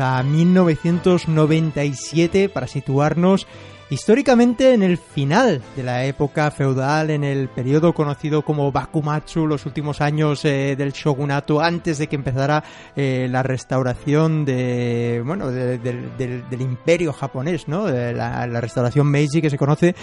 A 0.00 0.22
1997 0.22 2.48
para 2.48 2.66
situarnos 2.66 3.46
históricamente 3.88 4.74
en 4.74 4.82
el 4.82 4.98
final 4.98 5.62
de 5.76 5.82
la 5.84 6.04
época 6.06 6.50
feudal, 6.50 7.08
en 7.10 7.22
el 7.22 7.48
periodo 7.48 7.94
conocido 7.94 8.42
como 8.42 8.72
Bakumatsu, 8.72 9.46
los 9.46 9.64
últimos 9.64 10.00
años 10.00 10.44
eh, 10.44 10.74
del 10.76 10.90
shogunato, 10.92 11.60
antes 11.60 11.98
de 11.98 12.08
que 12.08 12.16
empezara 12.16 12.64
eh, 12.96 13.28
la 13.30 13.44
restauración 13.44 14.44
de, 14.44 15.22
bueno, 15.24 15.52
de- 15.52 15.78
del- 15.78 16.16
del- 16.18 16.60
imperio 16.60 17.12
japonés, 17.12 17.68
¿no? 17.68 17.88
La 17.88 18.60
restauración 18.60 19.06
Meiji 19.06 19.40
que 19.40 19.50
se 19.50 19.58
conoce, 19.58 19.94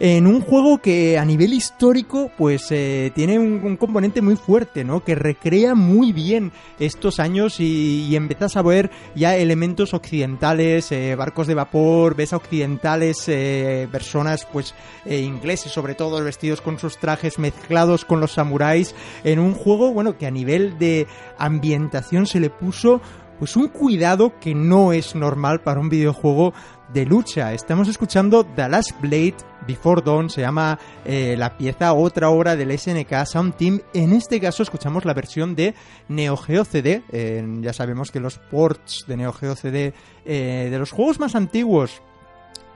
en 0.00 0.26
un 0.26 0.40
juego 0.40 0.78
que 0.78 1.18
a 1.18 1.24
nivel 1.24 1.52
histórico, 1.52 2.30
pues 2.36 2.66
eh, 2.70 3.12
tiene 3.14 3.38
un, 3.38 3.76
componente 3.76 4.22
muy 4.22 4.36
fuerte, 4.36 4.84
¿no? 4.84 5.04
Que 5.04 5.14
recrea 5.14 5.74
muy 5.74 6.12
bien 6.12 6.52
estos 6.78 7.20
años 7.20 7.60
y, 7.60 8.06
y 8.08 8.16
a 8.16 8.62
ver 8.62 8.90
ya 9.14 9.36
elementos 9.36 9.94
occidentales, 9.94 10.92
eh, 10.92 11.14
barcos 11.16 11.46
de 11.46 11.54
vapor, 11.54 12.14
ves 12.14 12.32
a 12.32 12.36
occidentales, 12.36 13.24
eh, 13.28 13.88
personas 13.90 14.46
pues 14.52 14.74
eh, 15.04 15.20
ingleses 15.20 15.72
sobre 15.72 15.94
todo, 15.94 16.22
vestidos 16.22 16.60
con 16.60 16.78
sus 16.78 16.98
trajes 16.98 17.38
mezclados 17.38 18.04
con 18.04 18.20
los 18.20 18.32
samuráis, 18.32 18.94
en 19.24 19.38
un 19.38 19.54
juego, 19.54 19.92
bueno, 19.92 20.18
que 20.18 20.26
a 20.26 20.30
nivel 20.30 20.78
de 20.78 21.06
ambientación 21.38 22.26
se 22.26 22.40
le 22.40 22.50
puso 22.50 23.00
pues 23.38 23.56
un 23.56 23.68
cuidado 23.68 24.38
que 24.40 24.54
no 24.54 24.92
es 24.92 25.14
normal 25.14 25.60
para 25.60 25.80
un 25.80 25.88
videojuego 25.88 26.54
de 26.92 27.06
lucha. 27.06 27.52
Estamos 27.52 27.88
escuchando 27.88 28.44
The 28.44 28.68
Last 28.68 29.00
Blade 29.00 29.36
Before 29.66 30.02
Dawn, 30.04 30.30
se 30.30 30.42
llama 30.42 30.78
eh, 31.04 31.36
la 31.38 31.56
pieza 31.56 31.92
Otra 31.94 32.30
Hora 32.30 32.56
del 32.56 32.76
SNK 32.78 33.24
Sound 33.26 33.56
Team. 33.56 33.80
En 33.94 34.12
este 34.12 34.40
caso 34.40 34.62
escuchamos 34.62 35.04
la 35.04 35.14
versión 35.14 35.54
de 35.54 35.74
Neo 36.08 36.36
Geo 36.36 36.64
CD. 36.64 37.02
Eh, 37.10 37.44
ya 37.60 37.72
sabemos 37.72 38.10
que 38.10 38.20
los 38.20 38.38
ports 38.38 39.04
de 39.08 39.16
Neo 39.16 39.32
Geo 39.32 39.56
CD 39.56 39.94
eh, 40.24 40.68
de 40.70 40.78
los 40.78 40.90
juegos 40.90 41.18
más 41.18 41.34
antiguos 41.34 42.02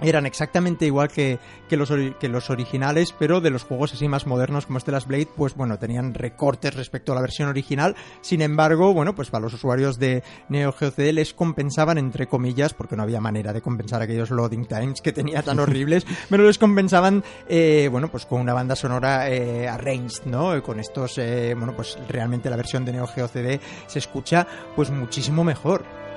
eran 0.01 0.27
exactamente 0.27 0.87
igual 0.87 1.09
que, 1.09 1.39
que, 1.69 1.77
los, 1.77 1.93
que 2.19 2.29
los 2.29 2.51
originales, 2.51 3.15
pero 3.19 3.41
de 3.41 3.51
los 3.51 3.65
juegos 3.65 3.93
así 3.93 4.09
más 4.09 4.27
modernos 4.27 4.67
como 4.67 4.79
este 4.79 4.93
Last 4.93 5.09
Blade, 5.09 5.29
pues 5.37 5.55
bueno, 5.55 5.79
tenían 5.79 6.15
recortes 6.15 6.75
respecto 6.75 7.13
a 7.13 7.15
la 7.15 7.21
versión 7.21 7.49
original. 7.49 7.97
Sin 8.21 8.43
embargo, 8.43 8.93
bueno, 8.95 9.15
pues 9.15 9.31
para 9.31 9.43
los 9.43 9.55
usuarios 9.55 9.99
de 9.99 10.23
Neo 10.49 10.73
Geo 10.73 10.91
CD 10.91 11.13
les 11.13 11.35
compensaban, 11.35 11.99
entre 11.99 12.27
comillas, 12.27 12.75
porque 12.75 12.97
no 12.97 13.03
había 13.03 13.21
manera 13.21 13.53
de 13.53 13.61
compensar 13.61 14.03
aquellos 14.03 14.31
loading 14.31 14.67
times 14.67 15.01
que 15.01 15.13
tenía 15.13 15.43
tan 15.43 15.59
horribles, 15.61 16.07
pero 16.29 16.45
les 16.45 16.59
compensaban, 16.59 17.25
eh, 17.49 17.89
bueno, 17.91 18.09
pues 18.11 18.27
con 18.27 18.41
una 18.41 18.55
banda 18.55 18.77
sonora 18.77 19.31
eh, 19.31 19.69
arranged, 19.69 20.25
¿no? 20.27 20.63
Con 20.63 20.81
estos, 20.81 21.19
eh, 21.19 21.55
bueno, 21.57 21.75
pues 21.75 21.99
realmente 22.09 22.51
la 22.51 22.57
versión 22.57 22.85
de 22.85 22.93
Neo 22.93 23.07
Geo 23.07 23.29
CD 23.29 23.61
se 23.87 23.99
escucha 23.99 24.47
pues 24.77 24.91
muchísimo 24.91 25.45
mejor. 25.45 26.08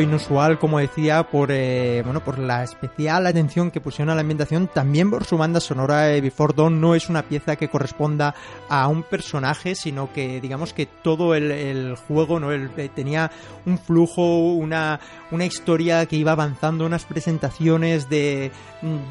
Inusual, 0.00 0.58
como 0.58 0.78
decía, 0.78 1.24
por 1.24 1.50
eh, 1.50 2.02
bueno 2.04 2.22
por 2.24 2.38
la 2.38 2.62
especial 2.64 3.26
atención 3.26 3.70
que 3.70 3.80
pusieron 3.80 4.10
a 4.10 4.14
la 4.14 4.20
ambientación, 4.22 4.68
también 4.68 5.10
por 5.10 5.24
su 5.24 5.36
banda 5.38 5.60
sonora. 5.60 6.12
eh, 6.14 6.20
Before 6.20 6.52
Dawn 6.56 6.80
no 6.80 6.94
es 6.94 7.08
una 7.08 7.22
pieza 7.22 7.56
que 7.56 7.68
corresponda 7.68 8.34
a 8.68 8.88
un 8.88 9.02
personaje, 9.02 9.74
sino 9.74 10.12
que 10.12 10.40
digamos 10.40 10.72
que 10.72 10.86
todo 10.86 11.34
el, 11.34 11.96
juego 11.96 12.38
no 12.40 12.52
El- 12.52 12.70
eh, 12.76 12.88
tenía 12.94 13.30
un 13.66 13.78
flujo, 13.78 14.52
una, 14.52 15.00
una 15.30 15.44
historia 15.44 16.06
que 16.06 16.16
iba 16.16 16.32
avanzando, 16.32 16.86
unas 16.86 17.04
presentaciones 17.04 18.08
de, 18.08 18.50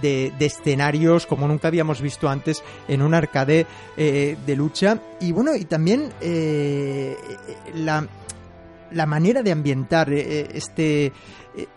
de, 0.02 0.34
escenarios 0.40 1.26
como 1.26 1.48
nunca 1.48 1.68
habíamos 1.68 2.02
visto 2.02 2.30
antes 2.30 2.64
en 2.88 3.02
un 3.02 3.14
arcade 3.14 3.66
eh, 3.98 4.38
de 4.46 4.56
lucha. 4.56 5.00
Y 5.20 5.32
bueno, 5.32 5.56
y 5.56 5.66
también 5.66 6.12
la 7.76 8.08
la 8.92 9.06
manera 9.06 9.44
de 9.44 9.52
ambientar 9.52 10.12
eh, 10.12 10.20
eh, 10.20 10.48
este 10.54 11.12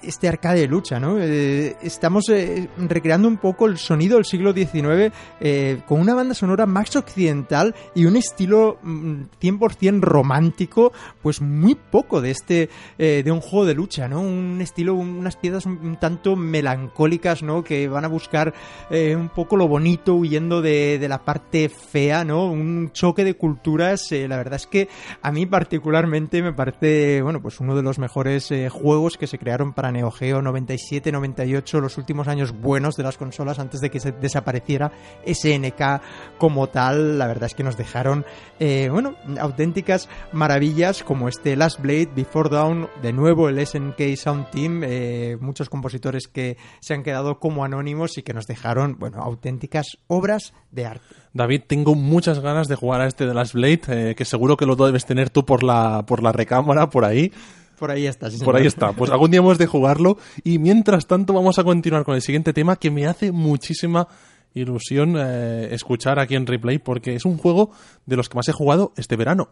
este 0.03 0.29
arcade 0.29 0.61
de 0.61 0.67
lucha, 0.67 1.01
¿no? 1.01 1.19
Eh, 1.21 1.77
estamos 1.83 2.29
eh, 2.29 2.69
recreando 2.79 3.29
un 3.29 3.39
poco 3.39 3.67
el 3.67 3.79
sonido 3.79 4.17
del 4.17 4.25
siglo 4.25 4.53
XIX 4.53 5.13
eh, 5.41 5.81
con 5.87 6.01
una 6.01 6.15
banda 6.15 6.35
sonora 6.35 6.67
más 6.67 6.95
occidental 6.97 7.75
y 7.95 8.05
un 8.05 8.17
estilo 8.17 8.79
mm, 8.83 9.23
100% 9.41 10.01
romántico, 10.01 10.93
pues 11.23 11.41
muy 11.41 11.75
poco 11.75 12.21
de 12.21 12.31
este 12.31 12.69
de 12.99 13.31
un 13.31 13.41
juego 13.41 13.67
de 13.67 13.75
lucha, 13.75 14.09
¿no? 14.09 14.21
Un 14.21 14.61
estilo, 14.61 14.95
unas 14.95 15.37
piezas 15.37 15.67
un, 15.67 15.97
tanto 15.99 16.37
melancólicas, 16.37 17.43
¿no? 17.43 17.65
Que 17.65 17.89
van 17.89 18.05
a 18.05 18.09
buscar 18.09 18.53
un 18.91 19.31
poco 19.31 19.57
lo 19.57 19.69
bonito 19.69 20.15
huyendo 20.15 20.61
de, 20.61 20.99
de 20.99 21.09
la 21.09 21.25
parte 21.25 21.69
fea, 21.69 22.25
¿no? 22.25 22.47
Un 22.47 22.91
choque 22.93 23.25
de 23.25 23.35
culturas. 23.35 24.11
la 24.11 24.37
verdad 24.37 24.55
es 24.55 24.67
que 24.67 24.89
a 25.23 25.33
mí 25.33 25.47
particularmente 25.47 26.43
me 26.43 26.53
parece, 26.53 27.23
bueno, 27.23 27.41
pues 27.41 27.61
uno 27.61 27.75
de 27.75 27.83
los 27.83 27.99
mejores 27.99 28.53
juegos 28.71 29.17
que 29.17 29.27
se 29.27 29.39
crearon 29.39 29.70
para 29.73 29.91
Neo 29.91 30.11
Geo 30.11 30.43
97, 30.43 31.13
98, 31.13 31.81
los 31.81 31.99
últimos 31.99 32.29
años 32.29 32.53
buenos 32.53 32.97
de 32.97 33.03
las 33.03 33.17
consolas 33.17 33.59
antes 33.59 33.81
de 33.81 33.91
que 33.91 34.01
se 34.01 34.13
desapareciera 34.13 34.93
SNK 35.27 36.39
como 36.39 36.69
tal. 36.69 37.19
La 37.19 37.27
verdad 37.27 37.45
es 37.47 37.55
que 37.55 37.63
nos 37.63 37.77
dejaron, 37.77 38.25
eh, 38.59 38.89
bueno, 38.91 39.15
auténticas 39.39 40.09
maravillas 40.33 41.03
como 41.03 41.29
este 41.29 41.57
Last 41.57 41.81
Blade, 41.81 42.11
Before 42.15 42.51
Dawn, 42.51 42.89
de 43.03 43.13
nuevo 43.13 43.49
el 43.49 43.65
SNK 43.65 44.17
Sound 44.17 44.51
Team, 44.51 44.83
eh, 44.85 45.37
muchos 45.41 45.69
compositores 45.69 46.29
que 46.29 46.57
se 46.81 46.95
han 46.95 47.03
quedado 47.03 47.39
como 47.39 47.65
anónimos 47.65 48.19
y 48.19 48.23
que 48.23 48.35
nos 48.35 48.47
dejaron, 48.47 48.97
bueno, 48.99 49.23
auténticas 49.23 49.99
obras 50.07 50.53
de 50.71 50.87
arte. 50.87 51.21
David, 51.33 51.63
tengo 51.67 51.95
muchas 51.95 52.41
ganas 52.41 52.67
de 52.67 52.75
jugar 52.75 53.01
a 53.01 53.07
este 53.07 53.25
de 53.27 53.35
Last 53.35 53.55
Blade, 53.55 53.81
eh, 53.89 54.15
que 54.17 54.25
seguro 54.25 54.57
que 54.57 54.67
lo 54.67 54.75
debes 54.75 55.07
tener 55.07 55.31
tú 55.31 55.45
por 55.45 55.63
la, 55.63 56.05
por 56.07 56.23
la 56.23 56.33
recámara, 56.33 56.91
por 56.91 57.05
ahí. 57.05 57.33
Por 57.81 57.91
ahí 57.91 58.07
está, 58.07 58.31
sí, 58.31 58.45
Por 58.45 58.57
ahí 58.57 58.67
está. 58.67 58.93
Pues 58.93 59.11
algún 59.11 59.31
día 59.31 59.39
hemos 59.39 59.57
de 59.57 59.67
jugarlo. 59.67 60.19
Y 60.45 60.59
mientras 60.59 61.07
tanto 61.07 61.33
vamos 61.33 61.59
a 61.59 61.65
continuar 61.65 62.05
con 62.05 62.15
el 62.15 62.21
siguiente 62.21 62.53
tema 62.53 62.77
que 62.77 62.91
me 62.91 63.07
hace 63.07 63.33
muchísima 63.33 64.07
ilusión 64.53 65.15
eh, 65.17 65.69
escuchar 65.73 66.19
aquí 66.19 66.35
en 66.35 66.47
replay 66.47 66.79
porque 66.79 67.15
es 67.15 67.25
un 67.25 67.39
juego 67.39 67.71
de 68.05 68.17
los 68.17 68.29
que 68.29 68.37
más 68.37 68.49
he 68.49 68.53
jugado 68.53 68.93
este 68.99 69.17
verano. 69.17 69.49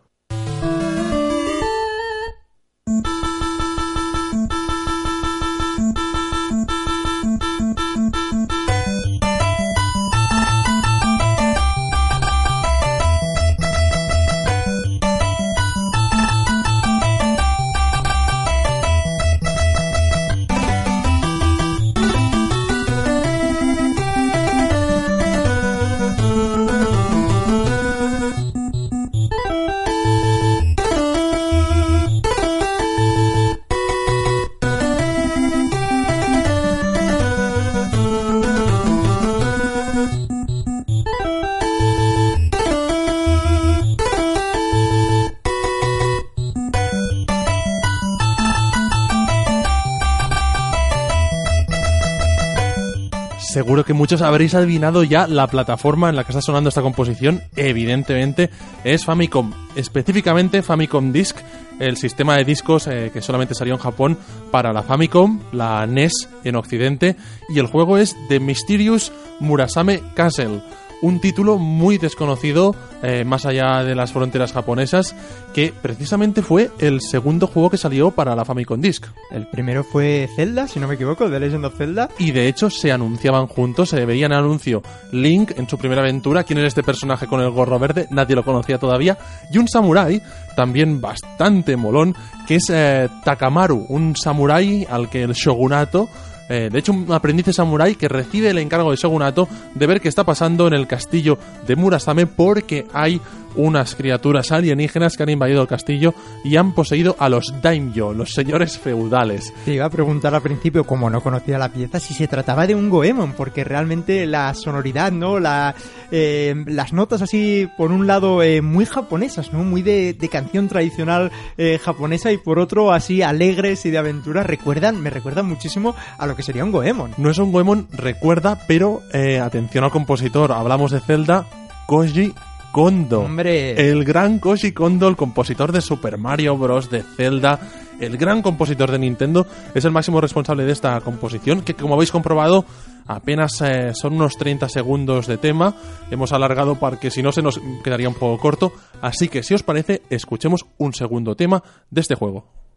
Seguro 53.58 53.84
que 53.84 53.92
muchos 53.92 54.22
habréis 54.22 54.54
adivinado 54.54 55.02
ya 55.02 55.26
la 55.26 55.48
plataforma 55.48 56.08
en 56.08 56.14
la 56.14 56.22
que 56.22 56.30
está 56.30 56.40
sonando 56.40 56.68
esta 56.68 56.80
composición. 56.80 57.42
Evidentemente 57.56 58.50
es 58.84 59.04
Famicom, 59.04 59.52
específicamente 59.74 60.62
Famicom 60.62 61.10
Disk, 61.10 61.38
el 61.80 61.96
sistema 61.96 62.36
de 62.36 62.44
discos 62.44 62.86
eh, 62.86 63.10
que 63.12 63.20
solamente 63.20 63.56
salió 63.56 63.74
en 63.74 63.80
Japón 63.80 64.16
para 64.52 64.72
la 64.72 64.84
Famicom, 64.84 65.40
la 65.50 65.84
NES 65.88 66.28
en 66.44 66.54
Occidente, 66.54 67.16
y 67.48 67.58
el 67.58 67.66
juego 67.66 67.98
es 67.98 68.14
The 68.28 68.38
Mysterious 68.38 69.10
Murasame 69.40 70.02
Castle. 70.14 70.60
Un 71.00 71.20
título 71.20 71.58
muy 71.58 71.98
desconocido 71.98 72.74
eh, 73.02 73.24
más 73.24 73.46
allá 73.46 73.84
de 73.84 73.94
las 73.94 74.12
fronteras 74.12 74.52
japonesas, 74.52 75.14
que 75.54 75.72
precisamente 75.80 76.42
fue 76.42 76.70
el 76.80 77.00
segundo 77.00 77.46
juego 77.46 77.70
que 77.70 77.76
salió 77.76 78.10
para 78.10 78.34
la 78.34 78.44
Famicom 78.44 78.80
Disk. 78.80 79.06
El 79.30 79.46
primero 79.46 79.84
fue 79.84 80.28
Zelda, 80.34 80.66
si 80.66 80.80
no 80.80 80.88
me 80.88 80.94
equivoco, 80.94 81.30
The 81.30 81.38
Legend 81.38 81.64
of 81.64 81.76
Zelda. 81.76 82.08
Y 82.18 82.32
de 82.32 82.48
hecho 82.48 82.70
se 82.70 82.90
anunciaban 82.90 83.46
juntos, 83.46 83.90
se 83.90 84.04
veía 84.04 84.26
en 84.26 84.32
anuncio 84.32 84.82
Link 85.12 85.52
en 85.56 85.68
su 85.68 85.78
primera 85.78 86.02
aventura, 86.02 86.42
quién 86.42 86.58
era 86.58 86.66
este 86.66 86.82
personaje 86.82 87.28
con 87.28 87.40
el 87.40 87.50
gorro 87.50 87.78
verde, 87.78 88.08
nadie 88.10 88.34
lo 88.34 88.44
conocía 88.44 88.78
todavía, 88.78 89.16
y 89.52 89.58
un 89.58 89.68
samurái, 89.68 90.20
también 90.56 91.00
bastante 91.00 91.76
molón, 91.76 92.16
que 92.48 92.56
es 92.56 92.68
eh, 92.70 93.08
Takamaru, 93.24 93.86
un 93.88 94.16
samurái 94.16 94.86
al 94.90 95.08
que 95.08 95.22
el 95.22 95.34
shogunato 95.34 96.08
eh, 96.48 96.68
de 96.72 96.78
hecho, 96.78 96.92
un 96.92 97.12
aprendiz 97.12 97.46
de 97.46 97.52
samurái 97.52 97.94
que 97.96 98.08
recibe 98.08 98.50
el 98.50 98.58
encargo 98.58 98.90
de 98.90 98.96
Shogunato 98.96 99.48
de 99.74 99.86
ver 99.86 100.00
qué 100.00 100.08
está 100.08 100.24
pasando 100.24 100.66
en 100.66 100.72
el 100.72 100.86
castillo 100.86 101.38
de 101.66 101.76
Murasame 101.76 102.26
porque 102.26 102.86
hay 102.92 103.20
unas 103.58 103.94
criaturas 103.94 104.50
alienígenas 104.52 105.16
que 105.16 105.24
han 105.24 105.28
invadido 105.28 105.60
el 105.60 105.68
castillo 105.68 106.14
y 106.44 106.56
han 106.56 106.72
poseído 106.72 107.16
a 107.18 107.28
los 107.28 107.52
daimyo, 107.60 108.14
los 108.14 108.32
señores 108.32 108.78
feudales. 108.78 109.52
Te 109.64 109.74
iba 109.74 109.84
a 109.84 109.90
preguntar 109.90 110.34
al 110.34 110.40
principio, 110.40 110.84
como 110.84 111.10
no 111.10 111.20
conocía 111.20 111.58
la 111.58 111.68
pieza, 111.70 112.00
si 112.00 112.14
se 112.14 112.28
trataba 112.28 112.66
de 112.66 112.74
un 112.74 112.88
Goemon, 112.88 113.32
porque 113.32 113.64
realmente 113.64 114.26
la 114.26 114.54
sonoridad, 114.54 115.12
¿no? 115.12 115.40
La, 115.40 115.74
eh, 116.10 116.54
las 116.66 116.92
notas 116.92 117.20
así, 117.20 117.68
por 117.76 117.90
un 117.90 118.06
lado, 118.06 118.42
eh, 118.42 118.62
muy 118.62 118.86
japonesas, 118.86 119.52
¿no? 119.52 119.64
Muy 119.64 119.82
de, 119.82 120.14
de 120.14 120.28
canción 120.28 120.68
tradicional 120.68 121.32
eh, 121.56 121.78
japonesa 121.82 122.30
y 122.32 122.38
por 122.38 122.60
otro, 122.60 122.92
así 122.92 123.22
alegres 123.22 123.84
y 123.84 123.90
de 123.90 123.98
aventura, 123.98 124.44
recuerdan, 124.44 125.02
me 125.02 125.10
recuerdan 125.10 125.46
muchísimo 125.46 125.96
a 126.16 126.26
lo 126.26 126.36
que 126.36 126.44
sería 126.44 126.64
un 126.64 126.72
Goemon. 126.72 127.14
No 127.18 127.30
es 127.30 127.38
un 127.38 127.50
Goemon, 127.50 127.88
recuerda, 127.92 128.60
pero 128.68 129.02
atención 129.42 129.82
al 129.82 129.90
compositor, 129.90 130.52
hablamos 130.52 130.92
de 130.92 131.00
Zelda, 131.00 131.46
Koji 131.86 132.32
Kondo. 132.78 133.22
Hombre. 133.22 133.90
El 133.90 134.04
gran 134.04 134.38
Koji 134.38 134.70
Kondo, 134.70 135.08
el 135.08 135.16
compositor 135.16 135.72
de 135.72 135.80
Super 135.80 136.16
Mario 136.16 136.56
Bros. 136.56 136.88
de 136.88 137.02
Zelda, 137.02 137.58
el 137.98 138.16
gran 138.16 138.40
compositor 138.40 138.92
de 138.92 139.00
Nintendo, 139.00 139.48
es 139.74 139.84
el 139.84 139.90
máximo 139.90 140.20
responsable 140.20 140.64
de 140.64 140.70
esta 140.70 141.00
composición, 141.00 141.62
que 141.62 141.74
como 141.74 141.94
habéis 141.94 142.12
comprobado, 142.12 142.64
apenas 143.08 143.60
eh, 143.62 143.94
son 143.94 144.14
unos 144.14 144.36
30 144.38 144.68
segundos 144.68 145.26
de 145.26 145.38
tema. 145.38 145.74
Hemos 146.12 146.30
alargado 146.30 146.76
para 146.76 147.00
que 147.00 147.10
si 147.10 147.20
no 147.20 147.32
se 147.32 147.42
nos 147.42 147.60
quedaría 147.82 148.08
un 148.08 148.14
poco 148.14 148.40
corto. 148.40 148.72
Así 149.02 149.26
que 149.26 149.42
si 149.42 149.54
os 149.54 149.64
parece, 149.64 150.02
escuchemos 150.08 150.64
un 150.76 150.94
segundo 150.94 151.34
tema 151.34 151.64
de 151.90 152.00
este 152.00 152.14
juego. 152.14 152.67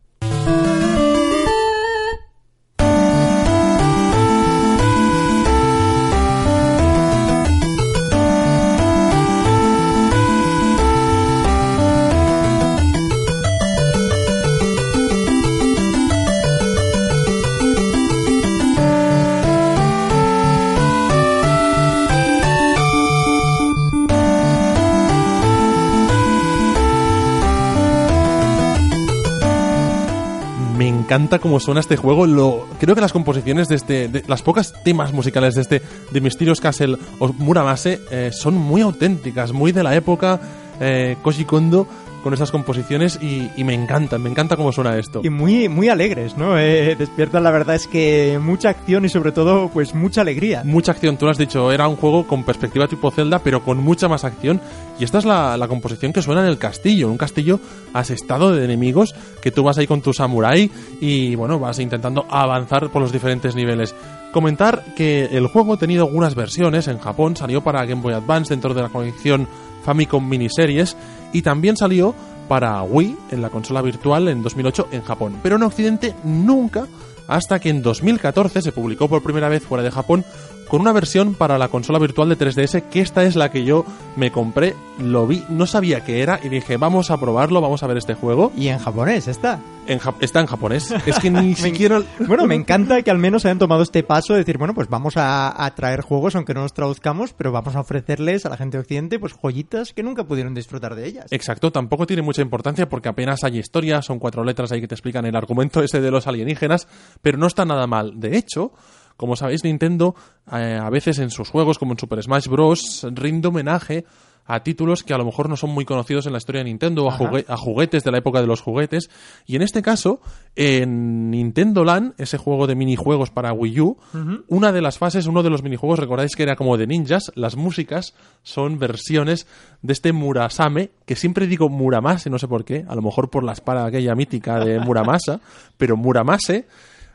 Encanta 31.11 31.39
cómo 31.39 31.59
suena 31.59 31.81
este 31.81 31.97
juego. 31.97 32.25
Lo, 32.25 32.67
creo 32.79 32.95
que 32.95 33.01
las 33.01 33.11
composiciones 33.11 33.67
de 33.67 33.75
este, 33.75 34.23
las 34.27 34.41
pocas 34.41 34.73
temas 34.85 35.11
musicales 35.11 35.55
de 35.55 35.61
este, 35.61 35.81
de 36.09 36.21
Mysterious 36.21 36.61
Castle 36.61 36.97
o 37.19 37.33
Muramase, 37.33 37.99
eh, 38.11 38.29
son 38.31 38.55
muy 38.55 38.79
auténticas, 38.79 39.51
muy 39.51 39.73
de 39.73 39.83
la 39.83 39.93
época. 39.93 40.39
Eh, 40.79 41.17
Kondo 41.45 41.85
con 42.23 42.33
esas 42.33 42.51
composiciones 42.51 43.19
y, 43.21 43.49
y, 43.55 43.63
me 43.63 43.73
encantan, 43.73 44.21
me 44.21 44.29
encanta 44.29 44.55
cómo 44.55 44.71
suena 44.71 44.97
esto. 44.97 45.21
Y 45.23 45.29
muy, 45.29 45.69
muy 45.69 45.89
alegres, 45.89 46.37
¿no? 46.37 46.57
Eh, 46.57 46.95
despiertan, 46.97 47.43
la 47.43 47.51
verdad 47.51 47.75
es 47.75 47.87
que 47.87 48.39
mucha 48.41 48.69
acción 48.69 49.05
y 49.05 49.09
sobre 49.09 49.31
todo, 49.31 49.69
pues 49.69 49.93
mucha 49.93 50.21
alegría. 50.21 50.63
Mucha 50.65 50.91
acción, 50.91 51.17
tú 51.17 51.25
lo 51.25 51.31
has 51.31 51.37
dicho, 51.37 51.71
era 51.71 51.87
un 51.87 51.95
juego 51.95 52.27
con 52.27 52.43
perspectiva 52.43 52.87
tipo 52.87 53.11
Zelda, 53.11 53.39
pero 53.39 53.63
con 53.63 53.77
mucha 53.77 54.07
más 54.07 54.23
acción. 54.23 54.61
Y 54.99 55.03
esta 55.03 55.17
es 55.17 55.25
la, 55.25 55.57
la 55.57 55.67
composición 55.67 56.13
que 56.13 56.21
suena 56.21 56.41
en 56.41 56.47
el 56.47 56.57
castillo, 56.57 57.09
un 57.09 57.17
castillo 57.17 57.59
asestado 57.93 58.53
de 58.53 58.63
enemigos, 58.65 59.15
que 59.41 59.51
tú 59.51 59.63
vas 59.63 59.77
ahí 59.77 59.87
con 59.87 60.01
tu 60.01 60.13
samurai 60.13 60.69
y, 60.99 61.35
bueno, 61.35 61.59
vas 61.59 61.79
intentando 61.79 62.25
avanzar 62.29 62.89
por 62.91 63.01
los 63.01 63.11
diferentes 63.11 63.55
niveles. 63.55 63.95
Comentar 64.31 64.95
que 64.95 65.25
el 65.25 65.47
juego 65.47 65.73
ha 65.73 65.77
tenido 65.77 66.05
algunas 66.05 66.35
versiones, 66.35 66.87
en 66.87 66.99
Japón 66.99 67.35
salió 67.35 67.61
para 67.61 67.85
Game 67.85 68.01
Boy 68.01 68.13
Advance 68.13 68.53
dentro 68.53 68.73
de 68.73 68.81
la 68.81 68.89
colección 68.89 69.47
Famicom 69.83 70.27
Miniseries 70.27 70.95
y 71.33 71.41
también 71.41 71.75
salió 71.75 72.15
para 72.47 72.81
Wii 72.83 73.17
en 73.31 73.41
la 73.41 73.49
consola 73.49 73.81
virtual 73.81 74.27
en 74.27 74.41
2008 74.43 74.89
en 74.91 75.03
Japón. 75.03 75.37
Pero 75.43 75.55
en 75.55 75.63
Occidente 75.63 76.15
nunca, 76.23 76.87
hasta 77.27 77.59
que 77.59 77.69
en 77.69 77.81
2014 77.81 78.61
se 78.61 78.71
publicó 78.71 79.07
por 79.07 79.23
primera 79.23 79.49
vez 79.49 79.63
fuera 79.63 79.83
de 79.83 79.91
Japón 79.91 80.25
con 80.71 80.79
una 80.79 80.93
versión 80.93 81.33
para 81.33 81.57
la 81.57 81.67
consola 81.67 81.99
virtual 81.99 82.29
de 82.29 82.37
3DS, 82.37 82.83
que 82.83 83.01
esta 83.01 83.25
es 83.25 83.35
la 83.35 83.51
que 83.51 83.65
yo 83.65 83.83
me 84.15 84.31
compré, 84.31 84.73
lo 84.99 85.27
vi, 85.27 85.43
no 85.49 85.65
sabía 85.65 86.05
qué 86.05 86.21
era 86.21 86.39
y 86.41 86.47
dije, 86.47 86.77
vamos 86.77 87.11
a 87.11 87.19
probarlo, 87.19 87.59
vamos 87.59 87.83
a 87.83 87.87
ver 87.87 87.97
este 87.97 88.13
juego. 88.13 88.53
Y 88.55 88.69
en 88.69 88.79
japonés 88.79 89.27
está. 89.27 89.59
En 89.85 89.99
ja 89.99 90.15
está 90.21 90.39
en 90.39 90.45
japonés. 90.45 90.93
Es 91.05 91.19
que 91.19 91.29
ni 91.29 91.55
siquiera... 91.55 92.01
Bueno, 92.25 92.45
me 92.45 92.55
encanta 92.55 93.01
que 93.01 93.11
al 93.11 93.17
menos 93.17 93.43
hayan 93.43 93.59
tomado 93.59 93.83
este 93.83 94.01
paso 94.03 94.31
de 94.31 94.39
decir, 94.39 94.57
bueno, 94.57 94.73
pues 94.73 94.87
vamos 94.87 95.17
a, 95.17 95.61
a, 95.61 95.75
traer 95.75 96.03
juegos, 96.03 96.35
aunque 96.37 96.53
no 96.53 96.61
los 96.61 96.73
traduzcamos, 96.73 97.33
pero 97.33 97.51
vamos 97.51 97.75
a 97.75 97.81
ofrecerles 97.81 98.45
a 98.45 98.49
la 98.49 98.55
gente 98.55 98.77
de 98.77 98.81
Occidente 98.83 99.19
pues 99.19 99.33
joyitas 99.33 99.91
que 99.91 100.03
nunca 100.03 100.23
pudieron 100.23 100.53
disfrutar 100.53 100.95
de 100.95 101.05
ellas. 101.05 101.25
Exacto, 101.31 101.73
tampoco 101.73 102.07
tiene 102.07 102.21
mucha 102.21 102.43
importancia 102.43 102.87
porque 102.87 103.09
apenas 103.09 103.43
hay 103.43 103.57
historia, 103.57 104.01
son 104.01 104.19
cuatro 104.19 104.45
letras 104.45 104.71
ahí 104.71 104.79
que 104.79 104.87
te 104.87 104.95
explican 104.95 105.25
el 105.25 105.35
argumento 105.35 105.83
ese 105.83 105.99
de 105.99 106.11
los 106.11 106.27
alienígenas, 106.27 106.87
pero 107.21 107.37
no 107.37 107.47
está 107.47 107.65
nada 107.65 107.87
mal. 107.87 108.21
De 108.21 108.37
hecho, 108.37 108.71
como 109.17 109.35
sabéis, 109.35 109.63
Nintendo 109.63 110.15
eh, 110.51 110.79
a 110.81 110.89
veces 110.89 111.19
en 111.19 111.29
sus 111.29 111.49
juegos, 111.49 111.77
como 111.77 111.93
en 111.93 111.99
Super 111.99 112.21
Smash 112.21 112.47
Bros., 112.47 113.07
rinde 113.13 113.47
homenaje 113.47 114.05
a 114.45 114.63
títulos 114.63 115.03
que 115.03 115.13
a 115.13 115.17
lo 115.17 115.25
mejor 115.25 115.49
no 115.49 115.55
son 115.55 115.69
muy 115.69 115.85
conocidos 115.85 116.25
en 116.25 116.33
la 116.33 116.37
historia 116.37 116.59
de 116.59 116.65
Nintendo, 116.65 117.07
a, 117.07 117.13
jugue 117.13 117.45
a, 117.47 117.57
juguetes 117.57 118.03
de 118.03 118.11
la 118.11 118.17
época 118.17 118.41
de 118.41 118.47
los 118.47 118.61
juguetes. 118.61 119.09
Y 119.45 119.55
en 119.55 119.61
este 119.61 119.81
caso, 119.81 120.19
en 120.55 121.29
Nintendo 121.29 121.83
Land, 121.83 122.15
ese 122.17 122.37
juego 122.37 122.67
de 122.67 122.75
minijuegos 122.75 123.29
para 123.29 123.53
Wii 123.53 123.79
U, 123.79 123.87
uh 123.87 124.17
-huh. 124.17 124.43
una 124.47 124.71
de 124.71 124.81
las 124.81 124.97
fases, 124.97 125.27
uno 125.27 125.43
de 125.43 125.49
los 125.49 125.63
minijuegos, 125.63 125.99
recordáis 125.99 126.35
que 126.35 126.43
era 126.43 126.55
como 126.55 126.77
de 126.77 126.87
ninjas, 126.87 127.31
las 127.35 127.55
músicas 127.55 128.13
son 128.43 128.79
versiones 128.79 129.47
de 129.81 129.93
este 129.93 130.11
Murasame, 130.11 130.91
que 131.05 131.15
siempre 131.15 131.47
digo 131.47 131.69
Muramase, 131.69 132.29
no 132.29 132.39
sé 132.39 132.47
por 132.47 132.65
qué, 132.65 132.85
a 132.87 132.95
lo 132.95 133.01
mejor 133.01 133.29
por 133.29 133.43
la 133.43 133.53
espada 133.53 133.85
aquella 133.85 134.15
mítica 134.15 134.59
de 134.59 134.79
Muramasa, 134.79 135.39
pero 135.77 135.95
Muramase 135.95 136.65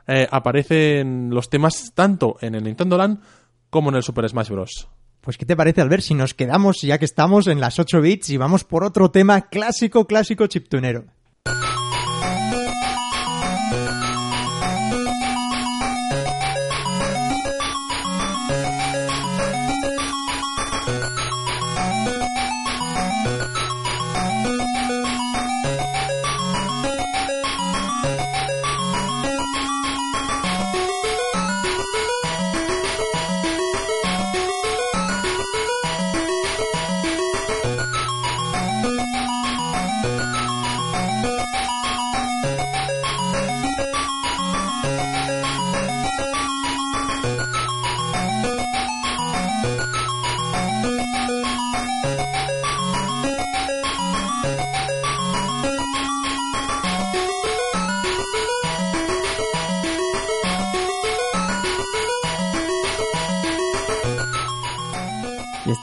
eh, 0.06 0.26
aparecen 0.30 1.30
los 1.30 1.50
temas 1.50 1.92
tanto 1.94 2.36
en 2.40 2.54
el 2.54 2.64
Nintendo 2.64 2.96
Land 2.96 3.20
como 3.70 3.90
en 3.90 3.96
el 3.96 4.02
Super 4.02 4.28
Smash 4.28 4.50
Bros. 4.50 4.88
Pues, 5.20 5.36
¿qué 5.36 5.44
te 5.44 5.56
parece, 5.56 5.80
Albert, 5.80 6.04
si 6.04 6.14
nos 6.14 6.34
quedamos, 6.34 6.82
ya 6.82 6.98
que 6.98 7.04
estamos 7.04 7.48
en 7.48 7.60
las 7.60 7.80
8 7.80 8.00
bits, 8.00 8.30
y 8.30 8.36
vamos 8.36 8.62
por 8.62 8.84
otro 8.84 9.10
tema 9.10 9.48
clásico, 9.48 10.06
clásico 10.06 10.46
chiptunero? 10.46 11.06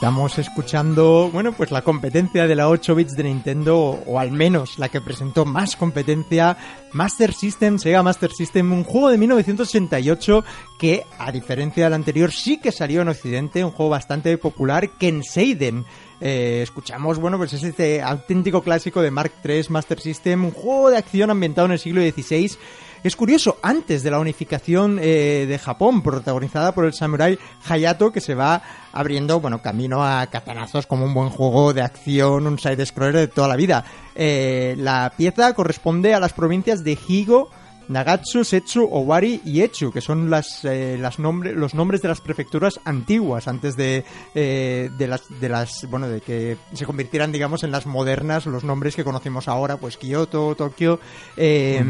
Estamos 0.04 0.38
escuchando, 0.38 1.30
bueno, 1.32 1.54
pues 1.54 1.70
la 1.70 1.80
competencia 1.80 2.46
de 2.46 2.54
la 2.54 2.68
8 2.68 2.94
bits 2.94 3.16
de 3.16 3.24
Nintendo, 3.24 4.02
o 4.06 4.18
al 4.18 4.32
menos 4.32 4.78
la 4.78 4.90
que 4.90 5.00
presentó 5.00 5.46
más 5.46 5.76
competencia, 5.76 6.58
Master 6.92 7.32
System, 7.32 7.78
Sega 7.78 8.02
Master 8.02 8.30
System, 8.30 8.70
un 8.70 8.84
juego 8.84 9.08
de 9.08 9.16
1988 9.16 10.44
que, 10.78 11.06
a 11.18 11.32
diferencia 11.32 11.84
del 11.84 11.94
anterior, 11.94 12.30
sí 12.32 12.58
que 12.58 12.70
salió 12.70 13.00
en 13.00 13.08
Occidente, 13.08 13.64
un 13.64 13.70
juego 13.70 13.92
bastante 13.92 14.36
popular, 14.36 14.90
Ken 14.98 15.22
Seiden. 15.24 15.86
Eh, 16.20 16.60
escuchamos, 16.62 17.18
bueno, 17.18 17.38
pues 17.38 17.54
es 17.54 17.62
este 17.62 18.02
auténtico 18.02 18.62
clásico 18.62 19.00
de 19.00 19.10
Mark 19.10 19.32
III 19.42 19.64
Master 19.70 19.98
System, 19.98 20.44
un 20.44 20.50
juego 20.50 20.90
de 20.90 20.98
acción 20.98 21.30
ambientado 21.30 21.64
en 21.64 21.72
el 21.72 21.78
siglo 21.78 22.02
XVI. 22.02 22.58
Es 23.04 23.16
curioso, 23.16 23.58
antes 23.60 24.02
de 24.02 24.10
la 24.10 24.18
unificación 24.18 24.98
eh, 24.98 25.44
de 25.46 25.58
Japón, 25.58 26.00
protagonizada 26.00 26.72
por 26.72 26.86
el 26.86 26.94
samurai 26.94 27.38
Hayato, 27.68 28.10
que 28.10 28.22
se 28.22 28.34
va 28.34 28.62
abriendo, 28.94 29.40
bueno, 29.40 29.60
camino 29.60 30.02
a 30.02 30.26
katanazos 30.28 30.86
como 30.86 31.04
un 31.04 31.12
buen 31.12 31.28
juego 31.28 31.74
de 31.74 31.82
acción, 31.82 32.46
un 32.46 32.58
side-scroller 32.58 33.16
de 33.16 33.28
toda 33.28 33.46
la 33.46 33.56
vida. 33.56 33.84
Eh, 34.14 34.74
la 34.78 35.12
pieza 35.14 35.52
corresponde 35.52 36.14
a 36.14 36.18
las 36.18 36.32
provincias 36.32 36.82
de 36.82 36.98
Higo, 37.06 37.50
Nagatsu, 37.88 38.42
Setsu, 38.42 38.88
Owari 38.90 39.42
y 39.44 39.60
Echu, 39.60 39.92
que 39.92 40.00
son 40.00 40.30
las, 40.30 40.64
eh, 40.64 40.96
las 40.98 41.18
nombre, 41.18 41.52
los 41.52 41.74
nombres 41.74 42.00
de 42.00 42.08
las 42.08 42.22
prefecturas 42.22 42.80
antiguas, 42.86 43.48
antes 43.48 43.76
de, 43.76 44.02
eh, 44.34 44.88
de, 44.96 45.06
las, 45.06 45.22
de 45.40 45.48
las, 45.50 45.86
bueno, 45.90 46.08
de 46.08 46.22
que 46.22 46.56
se 46.72 46.86
convirtieran, 46.86 47.32
digamos, 47.32 47.64
en 47.64 47.70
las 47.70 47.84
modernas, 47.84 48.46
los 48.46 48.64
nombres 48.64 48.96
que 48.96 49.04
conocemos 49.04 49.46
ahora, 49.46 49.76
pues 49.76 49.98
Kyoto, 49.98 50.54
Tokio. 50.54 51.00
Eh. 51.36 51.84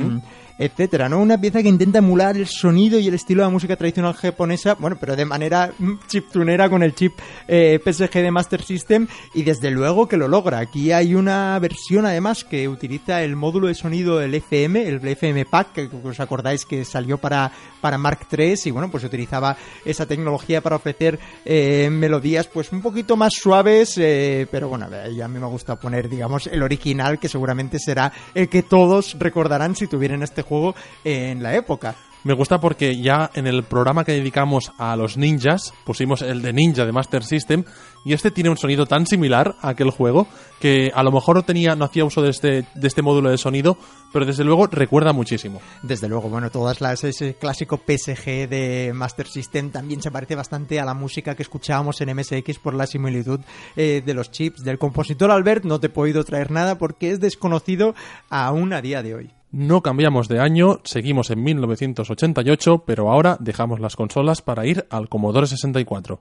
Etcétera, 0.58 1.08
¿no? 1.08 1.20
Una 1.20 1.40
pieza 1.40 1.62
que 1.62 1.68
intenta 1.68 1.98
emular 1.98 2.36
el 2.36 2.46
sonido 2.46 2.98
y 2.98 3.08
el 3.08 3.14
estilo 3.14 3.42
de 3.42 3.48
la 3.48 3.52
música 3.52 3.76
tradicional 3.76 4.14
japonesa, 4.14 4.74
bueno, 4.74 4.96
pero 5.00 5.16
de 5.16 5.24
manera 5.24 5.72
chiptunera 6.06 6.68
con 6.68 6.82
el 6.82 6.94
chip 6.94 7.18
eh, 7.48 7.80
PSG 7.84 8.12
de 8.12 8.30
Master 8.30 8.62
System 8.62 9.06
y 9.34 9.42
desde 9.42 9.70
luego 9.70 10.06
que 10.06 10.16
lo 10.16 10.28
logra. 10.28 10.58
Aquí 10.58 10.92
hay 10.92 11.14
una 11.14 11.58
versión 11.58 12.06
además 12.06 12.44
que 12.44 12.68
utiliza 12.68 13.22
el 13.22 13.34
módulo 13.36 13.66
de 13.66 13.74
sonido 13.74 14.18
del 14.18 14.34
FM, 14.34 14.86
el 14.86 15.06
FM 15.06 15.44
Pack, 15.46 15.72
que 15.72 15.90
os 16.02 16.20
acordáis 16.20 16.64
que 16.64 16.84
salió 16.84 17.18
para, 17.18 17.50
para 17.80 17.98
Mark 17.98 18.26
III 18.30 18.54
y 18.66 18.70
bueno, 18.70 18.90
pues 18.90 19.04
utilizaba 19.04 19.56
esa 19.84 20.06
tecnología 20.06 20.60
para 20.60 20.76
ofrecer 20.76 21.18
eh, 21.44 21.88
melodías 21.90 22.46
pues 22.46 22.70
un 22.72 22.80
poquito 22.80 23.16
más 23.16 23.32
suaves, 23.34 23.98
eh, 23.98 24.46
pero 24.50 24.68
bueno, 24.68 24.86
a 24.86 25.28
mí 25.28 25.38
me 25.38 25.46
gusta 25.46 25.76
poner 25.76 26.08
digamos 26.08 26.46
el 26.46 26.62
original 26.62 27.18
que 27.18 27.28
seguramente 27.28 27.78
será 27.78 28.12
el 28.34 28.48
que 28.48 28.62
todos 28.62 29.16
recordarán 29.18 29.74
si 29.74 29.86
tuvieran 29.86 30.22
este 30.22 30.43
juego 30.44 30.74
en 31.04 31.42
la 31.42 31.54
época. 31.54 31.96
Me 32.24 32.32
gusta 32.32 32.58
porque 32.58 32.96
ya 32.96 33.30
en 33.34 33.46
el 33.46 33.64
programa 33.64 34.02
que 34.02 34.12
dedicamos 34.12 34.72
a 34.78 34.96
los 34.96 35.18
ninjas 35.18 35.74
pusimos 35.84 36.22
el 36.22 36.40
de 36.40 36.54
ninja 36.54 36.86
de 36.86 36.92
Master 36.92 37.22
System 37.22 37.64
y 38.04 38.12
este 38.12 38.30
tiene 38.30 38.50
un 38.50 38.56
sonido 38.56 38.86
tan 38.86 39.06
similar 39.06 39.56
a 39.60 39.70
aquel 39.70 39.90
juego 39.90 40.26
que 40.60 40.90
a 40.94 41.02
lo 41.02 41.12
mejor 41.12 41.36
no 41.36 41.42
tenía 41.42 41.74
no 41.74 41.84
hacía 41.84 42.04
uso 42.04 42.22
de 42.22 42.30
este 42.30 42.64
de 42.74 42.88
este 42.88 43.02
módulo 43.02 43.30
de 43.30 43.38
sonido, 43.38 43.76
pero 44.12 44.24
desde 44.24 44.44
luego 44.44 44.66
recuerda 44.66 45.12
muchísimo. 45.12 45.60
Desde 45.82 46.08
luego, 46.08 46.28
bueno, 46.28 46.50
todas 46.50 46.80
las 46.80 47.04
ese 47.04 47.34
clásico 47.34 47.76
PSG 47.78 48.48
de 48.48 48.92
Master 48.94 49.26
System 49.26 49.70
también 49.70 50.02
se 50.02 50.10
parece 50.10 50.34
bastante 50.34 50.80
a 50.80 50.84
la 50.84 50.94
música 50.94 51.34
que 51.34 51.42
escuchábamos 51.42 52.00
en 52.00 52.14
MSX 52.14 52.58
por 52.58 52.74
la 52.74 52.86
similitud 52.86 53.40
eh, 53.76 54.02
de 54.04 54.14
los 54.14 54.30
chips 54.30 54.62
del 54.64 54.78
compositor 54.78 55.30
Albert. 55.30 55.64
No 55.64 55.80
te 55.80 55.86
he 55.88 55.90
podido 55.90 56.24
traer 56.24 56.50
nada 56.50 56.78
porque 56.78 57.10
es 57.10 57.20
desconocido 57.20 57.94
aún 58.30 58.72
a 58.72 58.80
día 58.80 59.02
de 59.02 59.14
hoy. 59.14 59.30
No 59.50 59.82
cambiamos 59.82 60.26
de 60.26 60.40
año, 60.40 60.80
seguimos 60.82 61.30
en 61.30 61.44
1988, 61.44 62.82
pero 62.84 63.12
ahora 63.12 63.36
dejamos 63.38 63.78
las 63.78 63.94
consolas 63.94 64.42
para 64.42 64.66
ir 64.66 64.84
al 64.90 65.08
Commodore 65.08 65.46
64. 65.46 66.20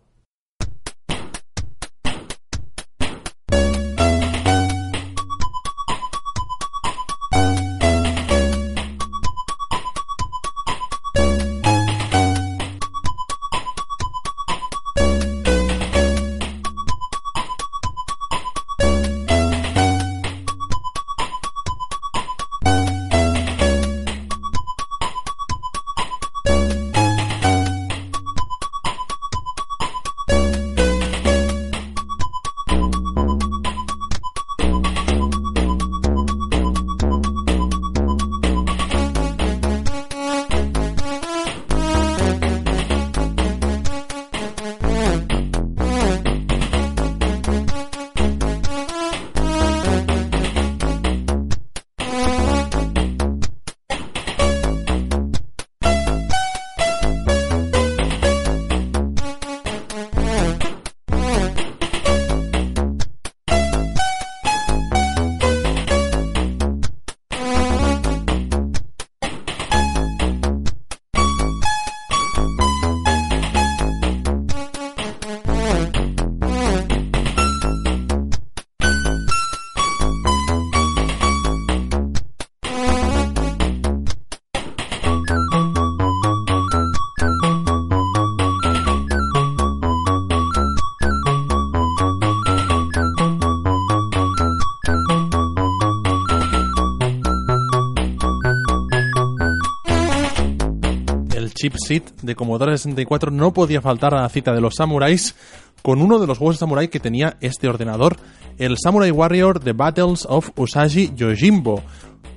De 101.90 102.36
Commodore 102.36 102.78
64 102.78 103.32
no 103.32 103.54
podía 103.54 103.82
faltar 103.82 104.16
a 104.16 104.22
la 104.22 104.30
cita 104.30 104.54
de 104.54 104.62
los 104.62 104.76
samuráis 104.76 105.36
con 105.82 106.02
uno 106.02 106.18
de 106.18 106.28
los 106.28 106.38
juegos 106.38 106.56
de 106.56 106.60
samurai 106.60 106.88
que 106.88 107.02
tenía 107.02 107.36
este 107.42 107.68
ordenador, 107.68 108.16
el 108.58 108.78
Samurai 108.82 109.12
Warrior 109.12 109.60
The 109.60 109.74
Battles 109.74 110.26
of 110.30 110.52
Usagi 110.56 111.12
Yojimbo. 111.14 111.84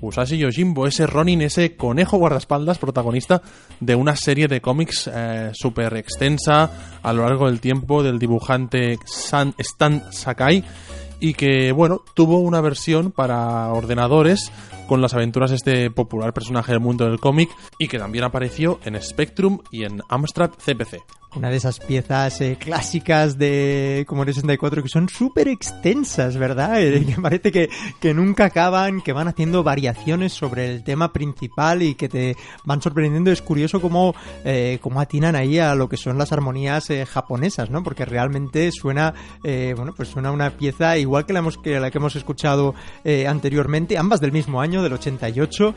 Usagi 0.01 0.37
Yojimbo, 0.37 0.87
ese 0.87 1.07
Ronin, 1.07 1.43
ese 1.43 1.77
conejo 1.77 2.19
guardaespaldas 2.19 2.79
protagonista 2.79 3.43
de 3.81 3.95
una 3.95 4.17
serie 4.17 4.49
de 4.49 4.61
cómics 4.61 5.09
eh, 5.13 5.51
súper 5.55 5.97
extensa 5.97 6.99
a 7.03 7.13
lo 7.13 7.23
largo 7.23 7.47
del 7.47 7.61
tiempo 7.61 8.03
del 8.03 8.19
dibujante 8.19 8.99
Stan 9.07 10.13
Sakai 10.13 10.65
y 11.21 11.35
que, 11.35 11.73
bueno, 11.73 12.03
tuvo 12.15 12.39
una 12.39 12.61
versión 12.61 13.13
para 13.13 13.73
ordenadores 13.73 14.53
con 14.87 15.01
las 15.01 15.15
aventuras 15.15 15.51
de 15.51 15.57
este 15.57 15.91
popular 15.91 16.33
personaje 16.33 16.73
del 16.73 16.81
mundo 16.81 17.07
del 17.07 17.19
cómic 17.21 17.51
y 17.79 17.89
que 17.89 17.99
también 17.99 18.25
apareció 18.25 18.79
en 18.85 19.01
Spectrum 19.01 19.61
y 19.71 19.85
en 19.85 20.01
Amstrad 20.09 20.51
CPC 20.51 21.03
una 21.37 21.51
de 21.51 21.57
esas 21.57 21.79
piezas 21.81 22.41
eh, 22.41 22.57
clásicas 22.59 23.39
de 23.39 24.05
Commodore 24.09 24.33
64 24.33 24.83
que 24.83 24.89
son 24.89 25.09
súper 25.09 25.49
extensas, 25.49 26.37
¿verdad? 26.37 26.81
Eh, 26.81 27.05
que 27.15 27.21
parece 27.21 27.53
que, 27.53 27.69
que, 28.01 28.15
nunca 28.15 28.47
acaban, 28.47 29.03
que 29.03 29.13
van 29.13 29.29
haciendo 29.29 29.63
variaciones 29.63 30.33
sobre 30.33 30.71
el 30.73 30.83
tema 30.83 31.13
principal 31.13 31.83
y 31.83 31.95
que 31.95 32.09
te 32.09 32.37
van 32.65 32.81
sorprendiendo. 32.81 33.31
Es 33.31 33.43
curioso 33.43 33.81
cómo, 33.81 34.15
eh, 34.45 34.79
cómo 34.81 35.01
atinan 35.01 35.37
ahí 35.37 35.59
a 35.59 35.75
lo 35.75 35.89
que 35.89 35.97
son 35.97 36.17
las 36.17 36.33
armonías 36.33 36.89
japonesas, 37.09 37.71
¿no? 37.71 37.83
Porque 37.83 38.05
realmente 38.05 38.71
suena, 38.73 39.15
bueno, 39.43 39.95
pues 39.95 40.09
suena 40.09 40.31
una 40.31 40.51
pieza 40.51 40.97
igual 40.99 41.27
que 41.27 41.33
la, 41.33 41.41
hemos, 41.41 41.59
que 41.59 41.79
la 41.81 41.91
que 41.91 41.99
hemos 41.99 42.17
escuchado 42.17 42.75
anteriormente, 43.27 43.99
ambas 43.99 44.21
del 44.21 44.33
mismo 44.33 44.61
año, 44.61 44.83
del 44.83 44.93
88. 44.95 45.75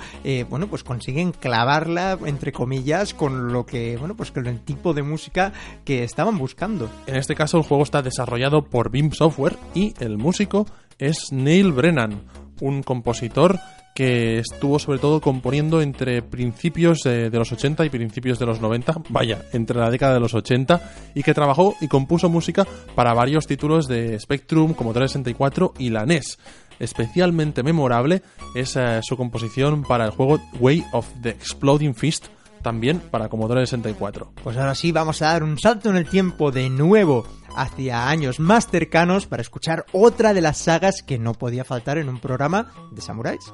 bueno, 0.49 0.67
pues 0.67 0.83
consiguen 0.83 1.31
clavarla, 1.31 2.17
entre 2.25 2.51
comillas, 2.51 3.13
con 3.13 3.51
lo 3.51 3.65
que, 3.65 3.97
bueno, 3.97 4.15
pues 4.15 4.31
con 4.31 4.47
el 4.47 4.61
tipo 4.61 4.93
de 4.93 5.03
música 5.03 5.48
que 5.85 6.03
estaban 6.03 6.37
buscando. 6.37 6.89
En 7.07 7.15
este 7.15 7.35
caso 7.35 7.57
el 7.57 7.63
juego 7.63 7.83
está 7.83 8.01
desarrollado 8.01 8.63
por 8.63 8.91
Beam 8.91 9.11
Software 9.11 9.57
y 9.73 9.93
el 9.99 10.17
músico 10.17 10.65
es 10.97 11.31
Neil 11.31 11.71
Brennan, 11.71 12.21
un 12.61 12.83
compositor 12.83 13.59
que 13.99 14.37
estuvo 14.39 14.79
sobre 14.79 14.97
todo 14.97 15.19
componiendo 15.19 15.81
entre 15.81 16.21
principios 16.21 16.99
de, 17.03 17.29
los 17.31 17.51
80 17.51 17.83
y 17.83 17.89
principios 17.89 18.39
de 18.39 18.45
los 18.45 18.61
90, 18.61 18.95
vaya, 19.09 19.43
entre 19.51 19.77
la 19.77 19.89
década 19.89 20.13
de 20.13 20.21
los 20.21 20.33
80, 20.33 21.11
y 21.15 21.21
que 21.21 21.33
trabajó 21.33 21.75
y 21.81 21.89
compuso 21.89 22.29
música 22.29 22.65
para 22.95 23.13
varios 23.13 23.45
títulos 23.45 23.89
de 23.89 24.17
Spectrum, 24.17 24.73
como 24.73 24.93
364 24.93 25.73
y 25.79 25.89
la 25.89 26.05
NES. 26.05 26.39
Especialmente 26.79 27.61
memorable 27.61 28.21
es 28.55 28.77
eh, 28.77 29.01
su 29.03 29.17
composición 29.17 29.83
para 29.83 30.05
el 30.05 30.11
juego 30.11 30.39
Way 30.61 30.85
of 30.93 31.05
the 31.21 31.31
Exploding 31.31 31.93
Fist, 31.93 32.27
también 32.61 32.99
para 32.99 33.29
Commodore 33.29 33.61
64. 33.61 34.33
Pues 34.43 34.57
ahora 34.57 34.75
sí, 34.75 34.91
vamos 34.91 35.21
a 35.21 35.27
dar 35.27 35.43
un 35.43 35.57
salto 35.57 35.89
en 35.89 35.97
el 35.97 36.07
tiempo 36.07 36.51
de 36.51 36.69
nuevo 36.69 37.25
hacia 37.55 38.09
años 38.09 38.39
más 38.39 38.67
cercanos 38.67 39.25
para 39.25 39.41
escuchar 39.41 39.85
otra 39.91 40.33
de 40.33 40.41
las 40.41 40.57
sagas 40.57 41.01
que 41.01 41.19
no 41.19 41.33
podía 41.33 41.63
faltar 41.63 41.97
en 41.97 42.09
un 42.09 42.19
programa 42.19 42.71
de 42.91 43.01
samuráis. 43.01 43.51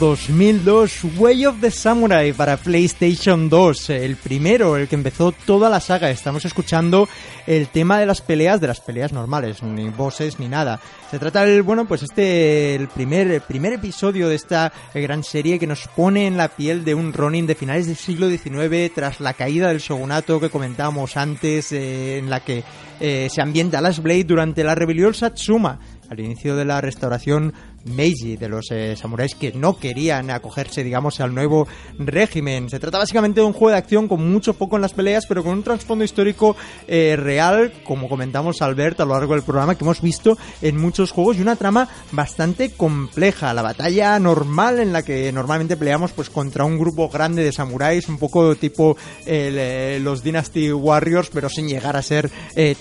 2002, 0.00 1.18
Way 1.18 1.44
of 1.44 1.60
the 1.60 1.70
Samurai 1.70 2.32
para 2.32 2.56
PlayStation 2.56 3.50
2, 3.50 3.90
el 3.90 4.16
primero, 4.16 4.78
el 4.78 4.88
que 4.88 4.94
empezó 4.94 5.30
toda 5.30 5.68
la 5.68 5.78
saga. 5.78 6.08
Estamos 6.08 6.46
escuchando 6.46 7.06
el 7.46 7.68
tema 7.68 7.98
de 7.98 8.06
las 8.06 8.22
peleas, 8.22 8.62
de 8.62 8.66
las 8.66 8.80
peleas 8.80 9.12
normales, 9.12 9.62
ni 9.62 9.90
bosses 9.90 10.40
ni 10.40 10.48
nada. 10.48 10.80
Se 11.10 11.18
trata 11.18 11.44
del, 11.44 11.62
bueno, 11.62 11.86
pues 11.86 12.02
este, 12.02 12.74
el 12.76 12.88
primer, 12.88 13.42
primer 13.42 13.74
episodio 13.74 14.30
de 14.30 14.36
esta 14.36 14.72
gran 14.94 15.22
serie 15.22 15.58
que 15.58 15.66
nos 15.66 15.86
pone 15.88 16.26
en 16.26 16.38
la 16.38 16.48
piel 16.48 16.82
de 16.82 16.94
un 16.94 17.12
Ronin 17.12 17.46
de 17.46 17.54
finales 17.54 17.86
del 17.86 17.96
siglo 17.96 18.30
XIX 18.30 18.90
tras 18.94 19.20
la 19.20 19.34
caída 19.34 19.68
del 19.68 19.80
shogunato 19.80 20.40
que 20.40 20.48
comentábamos 20.48 21.18
antes, 21.18 21.72
eh, 21.72 22.16
en 22.16 22.30
la 22.30 22.40
que 22.40 22.64
eh, 23.00 23.28
se 23.30 23.42
ambienta 23.42 23.82
Last 23.82 23.98
Blade 23.98 24.24
durante 24.24 24.64
la 24.64 24.74
rebelión 24.74 25.12
Satsuma 25.12 25.78
al 26.10 26.20
inicio 26.20 26.56
de 26.56 26.64
la 26.64 26.80
restauración 26.80 27.54
Meiji, 27.84 28.36
de 28.36 28.48
los 28.48 28.70
eh, 28.70 28.94
samuráis 28.96 29.34
que 29.34 29.52
no 29.52 29.78
querían 29.78 30.30
acogerse, 30.30 30.84
digamos, 30.84 31.20
al 31.20 31.34
nuevo 31.34 31.66
régimen. 31.98 32.68
Se 32.68 32.78
trata 32.78 32.98
básicamente 32.98 33.40
de 33.40 33.46
un 33.46 33.52
juego 33.52 33.70
de 33.70 33.78
acción 33.78 34.08
con 34.08 34.30
mucho 34.30 34.52
foco 34.52 34.76
en 34.76 34.82
las 34.82 34.92
peleas, 34.92 35.26
pero 35.26 35.42
con 35.42 35.52
un 35.52 35.62
trasfondo 35.62 36.04
histórico 36.04 36.56
eh, 36.86 37.16
real, 37.18 37.72
como 37.84 38.08
comentamos 38.08 38.62
Albert 38.62 39.00
a 39.00 39.04
lo 39.04 39.14
largo 39.14 39.34
del 39.34 39.42
programa, 39.42 39.74
que 39.74 39.84
hemos 39.84 40.00
visto 40.02 40.36
en 40.60 40.76
muchos 40.76 41.10
juegos, 41.10 41.38
y 41.38 41.42
una 41.42 41.56
trama 41.56 41.88
bastante 42.12 42.70
compleja. 42.72 43.54
La 43.54 43.62
batalla 43.62 44.18
normal 44.18 44.80
en 44.80 44.92
la 44.92 45.02
que 45.02 45.32
normalmente 45.32 45.76
peleamos 45.76 46.12
pues 46.12 46.30
contra 46.30 46.64
un 46.64 46.78
grupo 46.78 47.08
grande 47.08 47.42
de 47.44 47.52
samuráis, 47.52 48.08
un 48.08 48.18
poco 48.18 48.54
tipo 48.56 48.96
eh, 49.26 49.98
los 50.02 50.22
Dynasty 50.22 50.70
Warriors, 50.72 51.30
pero 51.32 51.48
sin 51.48 51.68
llegar 51.68 51.96
a 51.96 52.02
ser 52.02 52.30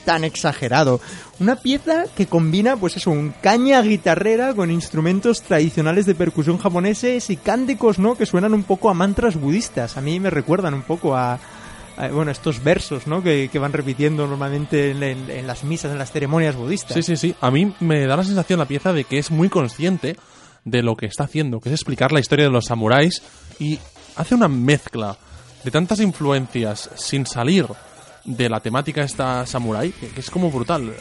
tan 0.06 0.24
exagerado. 0.24 1.00
Una 1.40 1.56
pieza 1.56 2.04
que 2.16 2.26
combina, 2.26 2.76
pues 2.76 2.98
eso, 2.98 3.12
un 3.12 3.34
caña 3.42 3.82
guitarrera 3.82 4.54
con 4.54 4.70
instrumentos 4.70 4.89
tradicionales 4.90 6.06
de 6.06 6.16
percusión 6.16 6.58
japoneses 6.58 7.30
y 7.30 7.38
cánticos, 7.38 8.00
¿no? 8.00 8.16
Que 8.16 8.26
suenan 8.26 8.54
un 8.54 8.64
poco 8.64 8.90
a 8.90 8.94
mantras 8.94 9.36
budistas. 9.36 9.98
A 9.98 10.02
mí 10.02 10.20
me 10.20 10.30
recuerdan 10.30 10.74
un 10.74 10.82
poco 10.82 11.16
a, 11.16 11.40
bueno, 12.12 12.32
estos 12.32 12.64
versos, 12.64 13.08
¿no? 13.08 13.22
Que, 13.22 13.50
van 13.60 13.74
repitiendo 13.74 14.26
normalmente 14.26 14.92
en, 14.92 15.48
las 15.48 15.64
misas, 15.64 15.92
en 15.92 15.98
las 15.98 16.12
ceremonias 16.12 16.56
budistas. 16.56 16.94
Sí, 16.94 17.04
sí, 17.04 17.18
sí. 17.18 17.36
A 17.42 17.52
mí 17.52 17.74
me 17.80 18.06
da 18.08 18.16
la 18.16 18.24
sensación 18.24 18.60
la 18.60 18.66
pieza 18.66 18.94
de 18.94 19.04
que 19.04 19.18
es 19.18 19.32
muy 19.32 19.50
consciente 19.50 20.16
de 20.66 20.84
lo 20.84 20.96
que 20.96 21.06
está 21.06 21.26
haciendo, 21.26 21.60
que 21.60 21.70
es 21.70 21.74
explicar 21.74 22.12
la 22.12 22.20
historia 22.20 22.46
de 22.46 22.52
los 22.52 22.66
samuráis 22.66 23.22
y 23.60 23.80
hace 24.16 24.36
una 24.36 24.48
mezcla 24.48 25.18
de 25.64 25.72
tantas 25.72 26.00
influencias 26.00 26.90
sin 26.96 27.26
salir 27.26 27.66
de 28.26 28.50
la 28.50 28.60
temática 28.60 29.04
esta 29.04 29.46
samurai, 29.46 29.92
que, 29.92 30.20
es 30.20 30.30
como 30.30 30.52
brutal. 30.52 30.94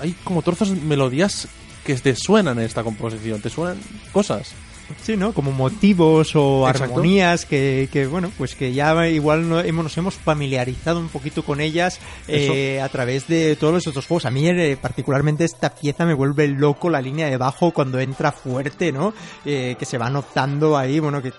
Hay 0.00 0.12
como 0.24 0.42
trozos 0.42 0.70
melodías 0.70 1.48
que 1.86 1.94
te 1.94 2.14
suenan 2.16 2.58
en 2.58 2.64
esta 2.64 2.82
composición, 2.82 3.40
te 3.40 3.48
suenan 3.48 3.78
cosas. 4.12 4.54
Sí, 5.02 5.16
¿no? 5.16 5.32
Como 5.32 5.50
motivos 5.50 6.36
o 6.36 6.66
armonías 6.66 7.44
que, 7.44 7.88
que, 7.92 8.06
bueno, 8.06 8.30
pues 8.38 8.54
que 8.54 8.72
ya 8.72 9.08
igual 9.08 9.48
no, 9.48 9.58
hemos, 9.60 9.84
nos 9.84 9.98
hemos 9.98 10.14
familiarizado 10.14 11.00
un 11.00 11.08
poquito 11.08 11.44
con 11.44 11.60
ellas 11.60 11.98
eh, 12.28 12.80
a 12.80 12.88
través 12.88 13.26
de 13.26 13.56
todos 13.56 13.74
los 13.74 13.86
otros 13.88 14.06
juegos. 14.06 14.26
A 14.26 14.30
mí 14.30 14.48
eh, 14.48 14.78
particularmente 14.80 15.44
esta 15.44 15.74
pieza 15.74 16.04
me 16.04 16.14
vuelve 16.14 16.46
loco 16.46 16.88
la 16.88 17.00
línea 17.00 17.28
de 17.28 17.36
bajo 17.36 17.72
cuando 17.72 17.98
entra 17.98 18.30
fuerte, 18.30 18.92
¿no? 18.92 19.12
Eh, 19.44 19.74
que 19.76 19.84
se 19.84 19.98
va 19.98 20.08
notando 20.08 20.76
ahí, 20.76 21.00
bueno, 21.00 21.20
que 21.20 21.32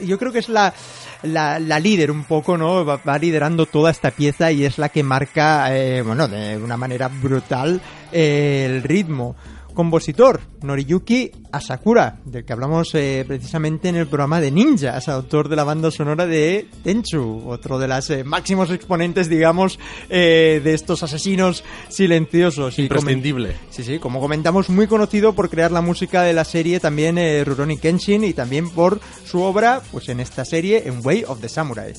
yo 0.00 0.18
creo 0.18 0.30
que 0.30 0.40
es 0.40 0.50
la, 0.50 0.74
la, 1.22 1.58
la, 1.58 1.80
líder 1.80 2.10
un 2.10 2.24
poco, 2.24 2.58
¿no? 2.58 2.84
Va, 2.84 2.96
va, 2.96 3.18
liderando 3.18 3.64
toda 3.64 3.90
esta 3.90 4.10
pieza 4.10 4.52
y 4.52 4.64
es 4.64 4.76
la 4.76 4.90
que 4.90 5.02
marca, 5.02 5.70
bueno, 6.04 6.28
de 6.28 6.58
una 6.58 6.76
manera 6.76 7.08
brutal 7.08 7.80
el 8.12 8.82
ritmo 8.82 9.34
compositor, 9.74 10.40
Noriyuki 10.62 11.30
Asakura, 11.52 12.20
del 12.24 12.44
que 12.44 12.52
hablamos 12.52 12.94
eh, 12.94 13.24
precisamente 13.26 13.88
en 13.88 13.96
el 13.96 14.06
programa 14.06 14.40
de 14.40 14.50
Ninjas, 14.50 15.08
autor 15.08 15.48
de 15.48 15.56
la 15.56 15.64
banda 15.64 15.90
sonora 15.90 16.26
de 16.26 16.68
Tenchu, 16.82 17.42
otro 17.46 17.78
de 17.78 17.88
los 17.88 18.08
eh, 18.10 18.24
máximos 18.24 18.70
exponentes, 18.70 19.28
digamos, 19.28 19.78
eh, 20.08 20.60
de 20.64 20.74
estos 20.74 21.02
asesinos 21.02 21.64
silenciosos. 21.88 22.78
Imprescindible. 22.78 23.56
sí, 23.70 23.84
sí, 23.84 23.98
como 23.98 24.20
comentamos, 24.20 24.70
muy 24.70 24.86
conocido 24.86 25.34
por 25.34 25.50
crear 25.50 25.72
la 25.72 25.82
música 25.82 26.22
de 26.22 26.32
la 26.32 26.44
serie 26.44 26.80
también 26.80 27.18
Rurouni 27.44 27.76
Kenshin 27.76 28.24
y 28.24 28.32
también 28.32 28.70
por 28.70 29.00
su 29.24 29.42
obra, 29.42 29.82
pues 29.92 30.08
en 30.08 30.20
esta 30.20 30.44
serie, 30.44 30.84
en 30.86 31.04
Way 31.04 31.24
of 31.26 31.40
the 31.40 31.48
Samurai. 31.48 31.92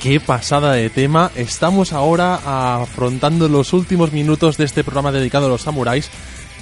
Qué 0.00 0.18
pasada 0.18 0.72
de 0.72 0.88
tema. 0.88 1.30
Estamos 1.36 1.92
ahora 1.92 2.80
afrontando 2.80 3.50
los 3.50 3.74
últimos 3.74 4.12
minutos 4.12 4.56
de 4.56 4.64
este 4.64 4.82
programa 4.82 5.12
dedicado 5.12 5.44
a 5.44 5.48
los 5.50 5.60
samuráis. 5.60 6.10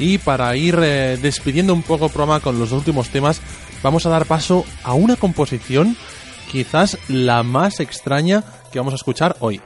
Y 0.00 0.18
para 0.18 0.56
ir 0.56 0.76
eh, 0.82 1.16
despidiendo 1.22 1.72
un 1.72 1.84
poco 1.84 2.06
el 2.06 2.10
programa 2.10 2.40
con 2.40 2.58
los 2.58 2.72
últimos 2.72 3.10
temas, 3.10 3.40
vamos 3.80 4.06
a 4.06 4.08
dar 4.08 4.26
paso 4.26 4.64
a 4.82 4.94
una 4.94 5.14
composición 5.14 5.96
quizás 6.50 6.98
la 7.06 7.44
más 7.44 7.78
extraña 7.78 8.42
que 8.72 8.80
vamos 8.80 8.94
a 8.94 8.96
escuchar 8.96 9.36
hoy. 9.38 9.60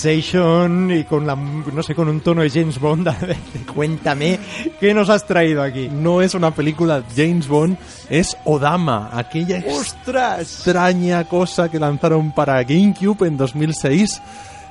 Sensation 0.00 0.90
y 0.90 1.04
con 1.04 1.26
la, 1.26 1.36
no 1.36 1.82
sé, 1.82 1.94
con 1.94 2.08
un 2.08 2.20
tono 2.20 2.40
de 2.40 2.48
James 2.48 2.80
Bond. 2.80 3.06
Cuéntame, 3.74 4.40
¿qué 4.80 4.94
nos 4.94 5.10
has 5.10 5.26
traído 5.26 5.62
aquí? 5.62 5.90
No 5.90 6.22
es 6.22 6.34
una 6.34 6.52
película 6.52 7.04
James 7.14 7.46
Bond, 7.46 7.76
es 8.08 8.34
Odama, 8.46 9.10
aquella 9.12 9.62
¡Ostras! 9.68 10.40
extraña 10.40 11.24
cosa 11.24 11.70
que 11.70 11.78
lanzaron 11.78 12.32
para 12.32 12.62
GameCube 12.62 13.26
en 13.26 13.36
2006 13.36 14.22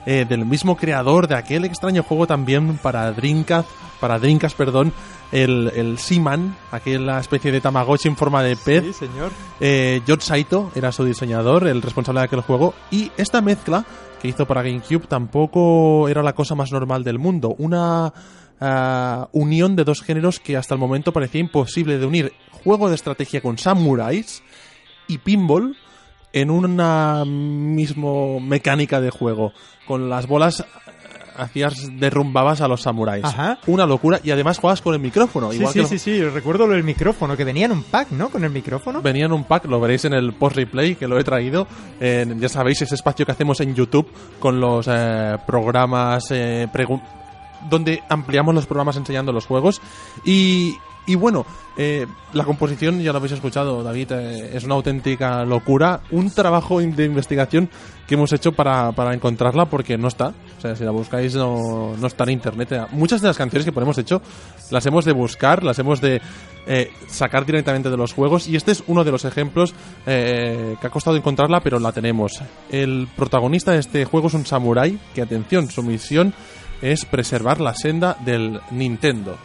eh, 0.08 0.26
del 0.28 0.46
mismo 0.46 0.76
creador 0.76 1.28
de 1.28 1.36
aquel 1.36 1.64
extraño 1.66 2.02
juego 2.02 2.26
también 2.26 2.80
para 2.80 3.12
Dreamcast, 3.12 3.70
para 4.00 4.18
Dreamcast, 4.18 4.58
perdón, 4.58 4.92
el, 5.32 5.72
el 5.76 6.00
Seaman, 6.00 6.56
aquella 6.72 7.20
especie 7.20 7.52
de 7.52 7.62
Tamagotchi 7.62 8.08
en 8.08 8.18
forma 8.18 8.42
de 8.42 8.56
pez. 8.56 8.84
Sí, 8.84 8.94
señor. 8.94 9.32
Eh, 9.60 10.02
George 10.08 10.26
Saito 10.26 10.72
era 10.74 10.92
su 10.92 11.06
diseñador, 11.06 11.68
el 11.68 11.84
responsable 11.84 12.22
de 12.22 12.26
aquel 12.26 12.42
juego, 12.42 12.74
y 12.90 13.12
esta 13.16 13.42
mezcla 13.42 13.86
que 14.22 14.28
hizo 14.28 14.46
para 14.46 14.64
GameCube 14.64 15.08
tampoco 15.08 16.08
era 16.10 16.22
la 16.24 16.34
cosa 16.34 16.56
más 16.56 16.72
normal 16.72 17.04
del 17.04 17.20
mundo. 17.20 17.56
Una 17.58 18.14
ah, 18.60 19.30
unión 19.32 19.76
de 19.76 19.84
dos 19.84 20.02
géneros 20.02 20.40
que 20.40 20.58
hasta 20.58 20.76
el 20.76 20.80
momento 20.80 21.14
parecía 21.14 21.42
imposible 21.42 21.98
de 21.98 22.06
unir. 22.06 22.34
Juego 22.64 22.90
de 22.90 22.96
estrategia 22.96 23.42
con 23.42 23.58
samuráis 23.58 24.44
y 25.08 25.18
pinball 25.20 25.76
en 26.34 26.52
una 26.52 27.24
mismo 27.26 28.40
mecánica 28.40 29.02
de 29.02 29.10
juego. 29.10 29.54
Con 29.88 30.10
las 30.10 30.28
bolas 30.28 30.62
eh, 30.62 30.89
hacías 31.40 31.90
derrumbabas 32.00 32.62
a 32.62 32.68
los 32.68 32.82
samuráis. 32.82 33.26
Ajá. 33.26 33.60
Una 33.68 33.86
locura 33.86 34.20
y 34.24 34.32
además 34.32 34.58
jugabas 34.58 34.82
con 34.82 34.94
el 34.94 35.00
micrófono. 35.00 35.52
Sí, 35.52 35.58
igual 35.58 35.74
sí, 35.74 35.80
que 35.80 35.86
sí, 35.88 36.00
sí, 36.00 36.24
recuerdo 36.24 36.68
lo 36.68 36.74
del 36.74 36.84
micrófono, 36.84 37.36
que 37.36 37.44
venía 37.44 37.66
en 37.66 37.72
un 37.72 37.84
pack, 37.84 38.12
¿no? 38.12 38.30
Con 38.30 38.44
el 38.44 38.52
micrófono. 38.52 39.02
Venía 39.02 39.26
en 39.26 39.34
un 39.34 39.44
pack, 39.44 39.66
lo 39.66 39.80
veréis 39.80 40.06
en 40.06 40.14
el 40.14 40.34
post 40.34 40.56
replay 40.56 40.96
que 40.96 41.08
lo 41.08 41.20
he 41.20 41.24
traído. 41.24 41.68
Ya 42.00 42.50
sabéis, 42.50 42.82
ese 42.82 42.96
espacio 42.96 43.26
que 43.26 43.32
hacemos 43.32 43.60
en 43.62 43.76
YouTube 43.76 44.08
con 44.40 44.60
los 44.60 44.88
eh, 44.90 45.38
programas 45.46 46.26
eh, 46.32 46.68
donde 47.70 48.04
ampliamos 48.10 48.56
los 48.56 48.66
programas 48.66 48.96
enseñando 48.98 49.32
los 49.32 49.46
juegos. 49.46 49.82
Y, 50.26 50.78
y 51.10 51.16
bueno, 51.16 51.44
eh, 51.76 52.06
la 52.34 52.44
composición, 52.44 53.02
ya 53.02 53.12
lo 53.12 53.18
habéis 53.18 53.32
escuchado, 53.32 53.82
David, 53.82 54.12
eh, 54.12 54.52
es 54.54 54.64
una 54.64 54.76
auténtica 54.76 55.44
locura. 55.44 56.02
Un 56.12 56.30
trabajo 56.30 56.80
de 56.82 57.04
investigación 57.04 57.68
que 58.06 58.14
hemos 58.14 58.32
hecho 58.32 58.52
para, 58.52 58.92
para 58.92 59.16
encontrarla 59.16 59.66
porque 59.66 59.98
no 59.98 60.08
está. 60.08 60.36
O 60.60 60.62
sea, 60.62 60.76
si 60.76 60.84
la 60.84 60.92
buscáis 60.92 61.34
no, 61.34 61.98
no 61.98 62.06
está 62.06 62.26
en 62.26 62.30
internet. 62.30 62.74
Eh, 62.74 62.86
Muchas 62.92 63.22
de 63.22 63.28
las 63.28 63.38
canciones 63.38 63.66
que 63.66 63.72
ponemos 63.72 63.98
hecho 63.98 64.22
las 64.70 64.86
hemos 64.86 65.04
de 65.04 65.14
buscar, 65.14 65.64
las 65.64 65.80
hemos 65.80 66.00
de 66.00 66.22
sacar 67.08 67.44
directamente 67.44 67.90
de 67.90 67.98
los 67.98 68.14
juegos 68.14 68.48
y 68.48 68.56
este 68.56 68.72
es 68.72 68.84
uno 68.86 69.04
de 69.04 69.10
los 69.10 69.26
ejemplos 69.26 69.74
que 70.06 70.78
ha 70.80 70.90
costado 70.92 71.18
encontrarla 71.18 71.62
pero 71.62 71.80
la 71.80 71.92
tenemos. 71.92 72.40
El 72.70 73.08
protagonista 73.16 73.72
de 73.72 73.80
este 73.80 74.06
juego 74.06 74.28
es 74.28 74.36
un 74.36 74.46
samurái 74.46 75.00
que, 75.16 75.24
atención, 75.24 75.72
su 75.72 75.82
misión 75.82 76.36
es 76.84 77.06
preservar 77.06 77.60
la 77.60 77.74
senda 77.74 78.16
del 78.24 78.62
Nintendo. 78.70 79.36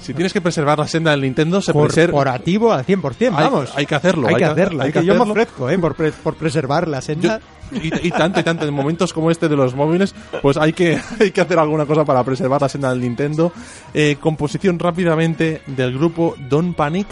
Si 0.00 0.14
tienes 0.14 0.32
que 0.32 0.40
preservar 0.40 0.78
la 0.78 0.86
senda 0.86 1.10
del 1.10 1.20
Nintendo, 1.22 1.60
se. 1.60 1.72
Corporativo 1.72 2.72
al 2.72 2.84
100%, 2.84 3.36
Hay- 3.36 3.44
vamos. 3.44 3.72
hay 3.74 3.84
que 3.86 3.94
hacerlo, 3.94 4.28
Hay, 4.28 4.34
hay 4.34 4.38
que 4.38 4.44
hacerlo. 4.44 4.80
hay 4.82 4.86
hay 4.86 4.92
que 4.92 5.00
que- 5.00 5.06
yo 5.06 5.12
me 5.14 5.18
hacerlo. 5.18 5.32
ofrezco, 5.32 5.70
¿eh? 5.70 5.78
Por, 5.78 5.94
pre- 5.96 6.12
por 6.12 6.34
preservar 6.36 6.86
la 6.88 7.00
senda. 7.00 7.40
Y, 7.70 8.06
y 8.06 8.10
tanto 8.10 8.40
y 8.40 8.42
tanto 8.42 8.64
en 8.66 8.72
momentos 8.72 9.12
como 9.12 9.30
este 9.30 9.46
de 9.46 9.54
los 9.54 9.74
móviles 9.74 10.14
pues 10.40 10.56
hay 10.56 10.72
que 10.72 10.98
hay 11.20 11.32
que 11.32 11.40
hacer 11.42 11.58
alguna 11.58 11.84
cosa 11.84 12.02
para 12.02 12.24
preservar 12.24 12.62
la 12.62 12.68
senda 12.70 12.88
del 12.88 13.02
Nintendo 13.02 13.52
Eh, 13.92 14.16
composición 14.18 14.78
rápidamente 14.78 15.60
del 15.66 15.92
grupo 15.92 16.34
Don't 16.48 16.74
Panic 16.74 17.06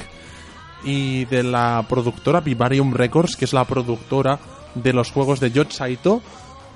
y 0.83 1.27
de 1.27 1.43
la 1.43 1.85
productora 1.87 2.41
Vivarium 2.41 2.95
Records 2.95 3.37
que 3.37 3.45
es 3.45 3.53
la 3.53 3.67
productora 3.67 4.39
de 4.75 4.95
los 4.95 5.11
juegos 5.11 5.41
de 5.41 5.51
George 5.51 5.73
Saito 5.73 6.23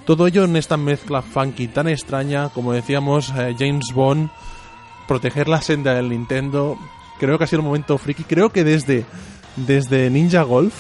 todo 0.04 0.26
ello 0.26 0.44
en 0.44 0.56
esta 0.56 0.76
mezcla 0.76 1.22
funky 1.22 1.68
tan 1.68 1.88
extraña 1.88 2.50
como 2.50 2.74
decíamos 2.74 3.32
eh, 3.34 3.54
James 3.58 3.94
Bond 3.94 4.28
proteger 5.10 5.48
la 5.48 5.60
senda 5.60 5.94
del 5.94 6.08
Nintendo 6.08 6.78
creo 7.18 7.36
que 7.36 7.42
ha 7.42 7.46
sido 7.48 7.62
el 7.62 7.66
momento 7.66 7.98
friki. 7.98 8.22
Creo 8.22 8.50
que 8.50 8.62
desde 8.62 9.04
desde 9.56 10.08
Ninja 10.08 10.42
Golf 10.42 10.72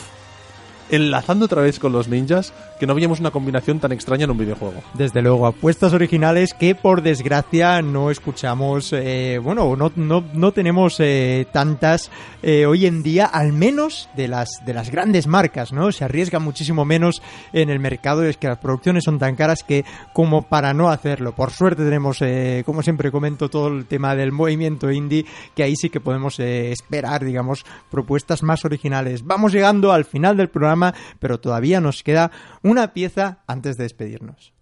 enlazando 0.88 1.46
otra 1.46 1.62
vez 1.62 1.80
con 1.80 1.90
los 1.90 2.06
ninjas, 2.06 2.54
que 2.80 2.86
no 2.86 2.94
veíamos 2.94 3.20
una 3.20 3.30
combinación 3.30 3.78
tan 3.78 3.92
extraña 3.92 4.24
en 4.24 4.30
un 4.30 4.38
videojuego. 4.38 4.82
Desde 4.94 5.20
luego, 5.20 5.46
apuestas 5.46 5.92
originales 5.92 6.54
que 6.54 6.74
por 6.74 7.02
desgracia 7.02 7.82
no 7.82 8.10
escuchamos, 8.10 8.94
eh, 8.94 9.38
bueno, 9.40 9.76
no, 9.76 9.92
no, 9.94 10.24
no 10.32 10.52
tenemos 10.52 10.98
eh, 10.98 11.46
tantas 11.52 12.10
eh, 12.42 12.64
hoy 12.64 12.86
en 12.86 13.02
día, 13.02 13.26
al 13.26 13.52
menos 13.52 14.08
de 14.16 14.28
las, 14.28 14.64
de 14.64 14.72
las 14.72 14.90
grandes 14.90 15.26
marcas, 15.26 15.74
¿no? 15.74 15.92
Se 15.92 16.04
arriesga 16.04 16.38
muchísimo 16.38 16.86
menos 16.86 17.20
en 17.52 17.68
el 17.68 17.80
mercado, 17.80 18.24
es 18.24 18.38
que 18.38 18.48
las 18.48 18.58
producciones 18.58 19.04
son 19.04 19.18
tan 19.18 19.36
caras 19.36 19.62
que 19.62 19.84
como 20.14 20.48
para 20.48 20.72
no 20.72 20.88
hacerlo. 20.88 21.34
Por 21.34 21.50
suerte 21.50 21.84
tenemos, 21.84 22.20
como 22.64 22.82
siempre 22.82 23.12
comento, 23.12 23.50
todo 23.50 23.68
el 23.68 23.84
tema 23.84 24.16
del 24.16 24.32
movimiento 24.32 24.90
indie, 24.90 25.26
que 25.54 25.64
ahí 25.64 25.76
sí 25.76 25.90
que 25.90 26.00
podemos 26.00 26.40
esperar, 26.40 27.26
digamos, 27.26 27.66
propuestas 27.90 28.42
más 28.42 28.64
originales. 28.64 29.22
Vamos 29.22 29.52
llegando 29.52 29.92
al 29.92 30.06
final 30.06 30.38
del 30.38 30.48
programa, 30.48 30.94
pero 31.18 31.38
todavía 31.38 31.82
nos 31.82 32.02
queda 32.02 32.30
una 32.70 32.92
pieza 32.92 33.42
antes 33.48 33.76
de 33.76 33.82
despedirnos. 33.82 34.54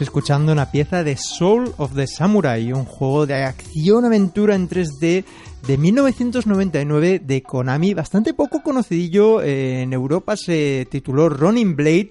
Escuchando 0.00 0.52
una 0.52 0.70
pieza 0.70 1.02
de 1.02 1.16
Soul 1.16 1.72
of 1.76 1.94
the 1.94 2.06
Samurai, 2.06 2.72
un 2.72 2.84
juego 2.84 3.26
de 3.26 3.42
acción-aventura 3.42 4.54
en 4.54 4.68
3D 4.68 5.24
de 5.66 5.76
1999 5.76 7.20
de 7.24 7.42
Konami, 7.42 7.94
bastante 7.94 8.32
poco 8.32 8.62
conocidillo 8.62 9.42
eh, 9.42 9.82
en 9.82 9.92
Europa, 9.92 10.36
se 10.36 10.86
tituló 10.88 11.28
Running 11.28 11.74
Blade 11.74 12.10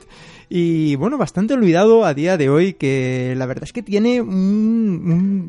y 0.50 0.96
bueno, 0.96 1.18
bastante 1.18 1.54
olvidado 1.54 2.06
a 2.06 2.14
día 2.14 2.38
de 2.38 2.50
hoy, 2.50 2.74
que 2.74 3.34
la 3.38 3.46
verdad 3.46 3.66
es 3.66 3.74
que 3.74 3.84
tiene 3.84 4.22
un- 4.22 4.32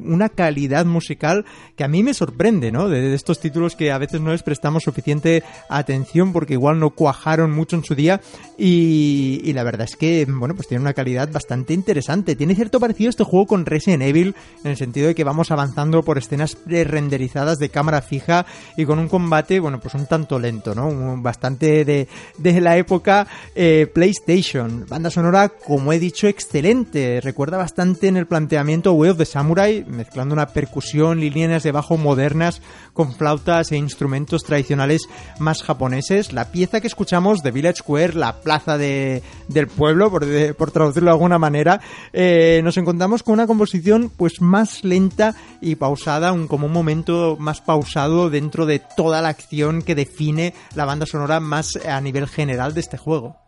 un- 0.02 0.12
una 0.12 0.28
calidad 0.28 0.86
musical 0.86 1.44
que 1.76 1.84
a 1.84 1.88
mí 1.88 2.02
me 2.02 2.14
sorprende, 2.14 2.72
¿no? 2.72 2.88
De, 2.88 3.00
de 3.00 3.14
estos 3.14 3.38
títulos 3.40 3.76
que 3.76 3.92
a 3.92 3.98
veces 3.98 4.20
no 4.20 4.32
les 4.32 4.42
prestamos 4.42 4.82
suficiente 4.82 5.44
atención 5.68 6.32
porque 6.32 6.54
igual 6.54 6.80
no 6.80 6.90
cuajaron 6.90 7.52
mucho 7.52 7.76
en 7.76 7.84
su 7.84 7.94
día 7.94 8.20
y, 8.58 9.40
y 9.44 9.52
la 9.52 9.62
verdad 9.62 9.86
es 9.88 9.94
que, 9.96 10.26
bueno, 10.28 10.56
pues 10.56 10.66
tiene 10.66 10.82
una 10.82 10.94
calidad 10.94 11.30
bastante 11.30 11.74
interesante. 11.74 12.34
Tiene 12.34 12.56
cierto 12.56 12.80
parecido 12.80 13.10
este 13.10 13.22
juego 13.24 13.46
con 13.46 13.66
Resident 13.66 14.02
Evil 14.02 14.34
en 14.64 14.70
el 14.72 14.76
sentido 14.76 15.06
de 15.06 15.14
que 15.14 15.22
vamos 15.24 15.50
avanzando 15.52 16.02
por 16.02 16.18
escenas 16.18 16.58
renderizadas 16.66 17.58
de 17.58 17.68
cámara 17.68 18.02
fija 18.02 18.46
y 18.76 18.84
con 18.84 18.98
un 18.98 19.08
combate, 19.08 19.60
bueno, 19.60 19.78
pues 19.80 19.94
un 19.94 20.06
tanto 20.06 20.38
lento, 20.40 20.74
¿no? 20.74 20.88
Un- 20.88 21.22
bastante 21.22 21.84
de, 21.84 22.08
de 22.38 22.60
la 22.60 22.76
época 22.78 23.26
eh, 23.54 23.86
PlayStation. 23.92 24.86
Banda 24.88 25.10
sonora, 25.10 25.50
como 25.50 25.92
he 25.92 25.98
dicho, 25.98 26.28
excelente. 26.28 27.20
Recuerda 27.20 27.58
bastante 27.58 28.08
en 28.08 28.16
el 28.16 28.26
planteamiento 28.26 28.94
Way 28.94 29.10
of 29.10 29.18
the 29.18 29.26
Samurai, 29.26 29.84
mezclando 29.86 30.32
una 30.32 30.46
percusión 30.46 31.22
y 31.22 31.28
líneas 31.28 31.62
de 31.62 31.72
bajo 31.72 31.98
modernas 31.98 32.62
con 32.94 33.12
flautas 33.12 33.70
e 33.70 33.76
instrumentos 33.76 34.44
tradicionales 34.44 35.02
más 35.38 35.62
japoneses. 35.62 36.32
La 36.32 36.50
pieza 36.50 36.80
que 36.80 36.86
escuchamos 36.86 37.42
de 37.42 37.50
Village 37.50 37.80
Square, 37.80 38.14
la 38.14 38.40
plaza 38.40 38.78
de, 38.78 39.22
del 39.48 39.68
pueblo, 39.68 40.10
por, 40.10 40.26
por 40.56 40.70
traducirlo 40.70 41.10
de 41.10 41.16
alguna 41.16 41.38
manera, 41.38 41.82
eh, 42.14 42.62
nos 42.64 42.78
encontramos 42.78 43.22
con 43.22 43.34
una 43.34 43.46
composición 43.46 44.10
pues 44.16 44.40
más 44.40 44.84
lenta 44.84 45.34
y 45.60 45.74
pausada, 45.74 46.32
un, 46.32 46.48
como 46.48 46.64
un 46.64 46.72
momento 46.72 47.36
más 47.38 47.60
pausado 47.60 48.30
dentro 48.30 48.64
de 48.64 48.78
toda 48.96 49.20
la 49.20 49.28
acción 49.28 49.82
que 49.82 49.94
define 49.94 50.54
la 50.74 50.86
banda 50.86 51.04
sonora 51.04 51.40
más 51.40 51.76
a 51.76 52.00
nivel 52.00 52.26
general 52.26 52.72
de 52.72 52.80
este 52.80 52.96
juego. 52.96 53.47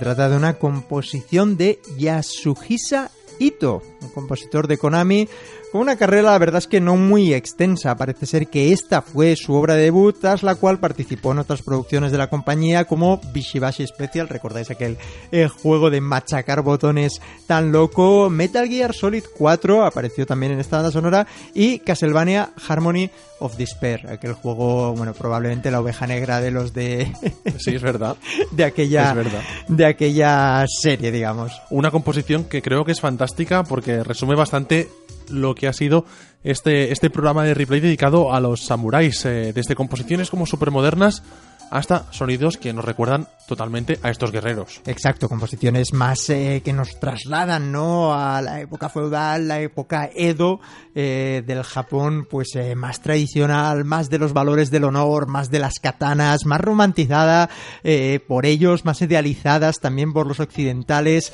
Trata 0.00 0.30
de 0.30 0.36
una 0.38 0.54
composición 0.54 1.58
de 1.58 1.78
Yasuhisa 1.98 3.10
Ito, 3.38 3.82
un 4.00 4.08
compositor 4.08 4.66
de 4.66 4.78
Konami 4.78 5.28
con 5.70 5.80
una 5.82 5.96
carrera, 5.96 6.32
la 6.32 6.38
verdad 6.38 6.58
es 6.58 6.66
que 6.66 6.80
no 6.80 6.96
muy 6.96 7.32
extensa. 7.32 7.96
Parece 7.96 8.26
ser 8.26 8.48
que 8.48 8.72
esta 8.72 9.02
fue 9.02 9.36
su 9.36 9.54
obra 9.54 9.74
de 9.74 9.82
debut, 9.84 10.16
tras 10.20 10.42
la 10.42 10.54
cual 10.56 10.78
participó 10.78 11.32
en 11.32 11.38
otras 11.38 11.62
producciones 11.62 12.12
de 12.12 12.18
la 12.18 12.28
compañía 12.28 12.84
como 12.84 13.20
Bishibashi 13.32 13.86
Special, 13.86 14.28
recordáis 14.28 14.70
aquel 14.70 14.98
eh, 15.30 15.48
juego 15.48 15.90
de 15.90 16.00
machacar 16.00 16.62
botones 16.62 17.20
tan 17.46 17.72
loco. 17.72 18.30
Metal 18.30 18.68
Gear 18.68 18.94
Solid 18.94 19.24
4 19.36 19.84
apareció 19.84 20.26
también 20.26 20.52
en 20.52 20.60
esta 20.60 20.76
banda 20.76 20.90
sonora 20.90 21.26
y 21.54 21.78
Castlevania 21.80 22.50
Harmony 22.68 23.10
of 23.38 23.56
Despair, 23.56 24.06
aquel 24.10 24.34
juego, 24.34 24.92
bueno, 24.94 25.14
probablemente 25.14 25.70
la 25.70 25.80
oveja 25.80 26.06
negra 26.06 26.40
de 26.40 26.50
los 26.50 26.74
de, 26.74 27.10
Sí, 27.58 27.74
es 27.76 27.82
verdad. 27.82 28.16
de 28.50 28.64
aquella 28.64 29.10
Es 29.10 29.16
verdad. 29.16 29.40
de 29.68 29.86
aquella 29.86 30.64
serie, 30.66 31.10
digamos. 31.10 31.52
Una 31.70 31.90
composición 31.90 32.44
que 32.44 32.60
creo 32.60 32.84
que 32.84 32.92
es 32.92 33.00
fantástica 33.00 33.62
porque 33.64 34.02
resume 34.04 34.34
bastante 34.34 34.88
lo 35.30 35.54
que 35.54 35.68
ha 35.68 35.72
sido 35.72 36.04
este, 36.44 36.92
este 36.92 37.10
programa 37.10 37.44
de 37.44 37.54
replay 37.54 37.80
dedicado 37.80 38.32
a 38.32 38.40
los 38.40 38.64
samuráis, 38.64 39.24
eh, 39.24 39.52
desde 39.54 39.74
composiciones 39.74 40.30
como 40.30 40.46
supermodernas 40.46 41.22
hasta 41.70 42.12
sonidos 42.12 42.56
que 42.56 42.72
nos 42.72 42.84
recuerdan 42.84 43.28
totalmente 43.46 43.98
a 44.02 44.10
estos 44.10 44.30
guerreros. 44.30 44.80
Exacto, 44.86 45.28
composiciones 45.28 45.92
más 45.92 46.28
eh, 46.30 46.62
que 46.64 46.72
nos 46.72 47.00
trasladan, 47.00 47.72
¿no? 47.72 48.14
A 48.14 48.42
la 48.42 48.60
época 48.60 48.88
feudal, 48.88 49.48
la 49.48 49.60
época 49.60 50.10
Edo 50.14 50.60
eh, 50.92 51.44
del 51.46 51.62
Japón, 51.62 52.26
pues 52.28 52.56
eh, 52.56 52.74
más 52.74 53.00
tradicional, 53.00 53.84
más 53.84 54.10
de 54.10 54.18
los 54.18 54.32
valores 54.32 54.72
del 54.72 54.82
honor, 54.82 55.28
más 55.28 55.48
de 55.48 55.60
las 55.60 55.78
katanas, 55.78 56.46
más 56.46 56.60
romantizada 56.60 57.48
eh, 57.84 58.18
por 58.26 58.44
ellos, 58.44 58.84
más 58.84 59.00
idealizadas 59.00 59.78
también 59.78 60.12
por 60.12 60.26
los 60.26 60.40
occidentales, 60.40 61.32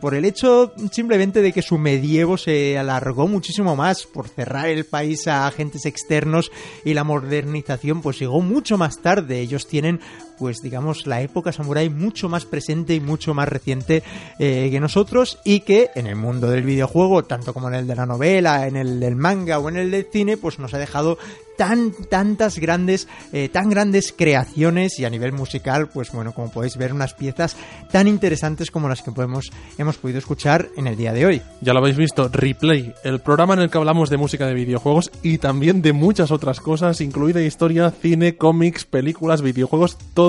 por 0.00 0.14
el 0.14 0.24
hecho 0.24 0.72
simplemente 0.90 1.42
de 1.42 1.52
que 1.52 1.62
su 1.62 1.78
medievo 1.78 2.36
se 2.36 2.76
alargó 2.76 3.28
muchísimo 3.28 3.76
más, 3.76 4.04
por 4.06 4.28
cerrar 4.28 4.68
el 4.68 4.84
país 4.84 5.28
a 5.28 5.46
agentes 5.46 5.86
externos 5.86 6.50
y 6.84 6.94
la 6.94 7.04
modernización 7.04 8.02
pues 8.02 8.18
llegó 8.18 8.40
mucho 8.40 8.78
más 8.78 9.00
tarde. 9.00 9.38
Ellos 9.38 9.67
tienen 9.68 10.00
pues 10.38 10.62
digamos 10.62 11.06
la 11.06 11.20
época 11.20 11.52
samurái 11.52 11.90
mucho 11.90 12.28
más 12.28 12.44
presente 12.44 12.94
y 12.94 13.00
mucho 13.00 13.34
más 13.34 13.48
reciente 13.48 14.02
eh, 14.38 14.68
que 14.70 14.80
nosotros 14.80 15.38
y 15.44 15.60
que 15.60 15.90
en 15.94 16.06
el 16.06 16.16
mundo 16.16 16.50
del 16.50 16.62
videojuego 16.62 17.24
tanto 17.24 17.52
como 17.52 17.68
en 17.68 17.74
el 17.74 17.86
de 17.86 17.96
la 17.96 18.06
novela 18.06 18.66
en 18.66 18.76
el 18.76 19.00
del 19.00 19.16
manga 19.16 19.58
o 19.58 19.68
en 19.68 19.76
el 19.76 19.90
del 19.90 20.06
cine 20.10 20.36
pues 20.36 20.58
nos 20.58 20.74
ha 20.74 20.78
dejado 20.78 21.18
tan 21.56 21.92
tantas 22.08 22.58
grandes 22.58 23.08
eh, 23.32 23.48
tan 23.48 23.68
grandes 23.68 24.14
creaciones 24.16 24.98
y 24.98 25.04
a 25.04 25.10
nivel 25.10 25.32
musical 25.32 25.88
pues 25.88 26.12
bueno 26.12 26.32
como 26.32 26.50
podéis 26.50 26.76
ver 26.76 26.92
unas 26.92 27.14
piezas 27.14 27.56
tan 27.90 28.06
interesantes 28.06 28.70
como 28.70 28.88
las 28.88 29.02
que 29.02 29.10
podemos 29.10 29.50
hemos 29.76 29.96
podido 29.96 30.18
escuchar 30.18 30.68
en 30.76 30.86
el 30.86 30.96
día 30.96 31.12
de 31.12 31.26
hoy. 31.26 31.42
Ya 31.60 31.72
lo 31.72 31.80
habéis 31.80 31.96
visto, 31.96 32.28
Replay, 32.28 32.94
el 33.04 33.20
programa 33.20 33.54
en 33.54 33.60
el 33.60 33.70
que 33.70 33.78
hablamos 33.78 34.10
de 34.10 34.16
música 34.16 34.46
de 34.46 34.54
videojuegos 34.54 35.10
y 35.22 35.38
también 35.38 35.82
de 35.82 35.92
muchas 35.92 36.30
otras 36.30 36.60
cosas, 36.60 37.00
incluida 37.00 37.42
historia, 37.42 37.90
cine, 37.90 38.36
cómics, 38.36 38.84
películas, 38.84 39.42
videojuegos, 39.42 39.98
todo 40.14 40.27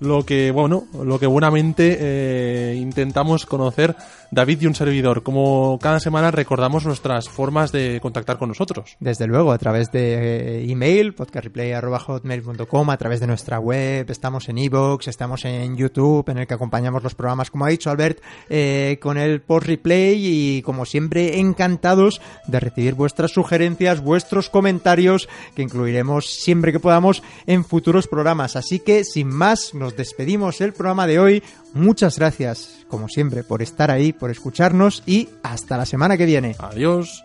lo 0.00 0.24
que, 0.24 0.50
bueno, 0.50 0.84
lo 1.04 1.18
que 1.18 1.26
buenamente 1.26 1.96
eh, 2.00 2.74
intentamos 2.76 3.46
conocer 3.46 3.94
David 4.30 4.60
y 4.62 4.66
un 4.66 4.74
servidor. 4.74 5.22
Como 5.22 5.78
cada 5.80 5.98
semana 5.98 6.30
recordamos 6.30 6.86
nuestras 6.86 7.28
formas 7.28 7.72
de 7.72 7.98
contactar 8.00 8.38
con 8.38 8.48
nosotros. 8.48 8.96
Desde 9.00 9.26
luego, 9.26 9.50
a 9.50 9.58
través 9.58 9.90
de 9.90 10.60
eh, 10.62 10.70
email, 10.70 11.14
podcastreplay.hotmail.com, 11.14 12.90
a 12.90 12.96
través 12.96 13.18
de 13.20 13.26
nuestra 13.26 13.58
web, 13.58 14.08
estamos 14.08 14.48
en 14.48 14.58
iVoox, 14.58 15.08
estamos 15.08 15.44
en 15.44 15.76
YouTube, 15.76 16.28
en 16.28 16.38
el 16.38 16.46
que 16.46 16.54
acompañamos 16.54 17.02
los 17.02 17.14
programas, 17.16 17.50
como 17.50 17.64
ha 17.64 17.70
dicho 17.70 17.90
Albert, 17.90 18.22
eh, 18.48 18.98
con 19.02 19.18
el 19.18 19.40
post 19.42 19.66
replay 19.66 20.18
y 20.24 20.62
como 20.62 20.84
siempre 20.84 21.40
encantados 21.40 22.20
de 22.46 22.60
recibir 22.60 22.94
vuestras 22.94 23.32
sugerencias, 23.32 24.00
vuestros 24.00 24.48
comentarios, 24.48 25.28
que 25.56 25.62
incluiremos 25.62 26.26
siempre 26.26 26.72
que 26.72 26.78
podamos 26.78 27.22
en 27.46 27.64
futuros 27.64 28.06
programas. 28.06 28.54
Así 28.54 28.78
que, 28.78 29.02
sin 29.02 29.28
más, 29.28 29.74
nos 29.74 29.96
despedimos 29.96 30.60
el 30.60 30.72
programa 30.72 31.08
de 31.08 31.18
hoy. 31.18 31.42
Muchas 31.72 32.18
gracias, 32.18 32.84
como 32.88 33.08
siempre, 33.08 33.44
por 33.44 33.62
estar 33.62 33.90
ahí, 33.90 34.12
por 34.12 34.30
escucharnos 34.30 35.02
y 35.06 35.28
hasta 35.42 35.76
la 35.76 35.86
semana 35.86 36.16
que 36.16 36.26
viene. 36.26 36.56
Adiós. 36.58 37.22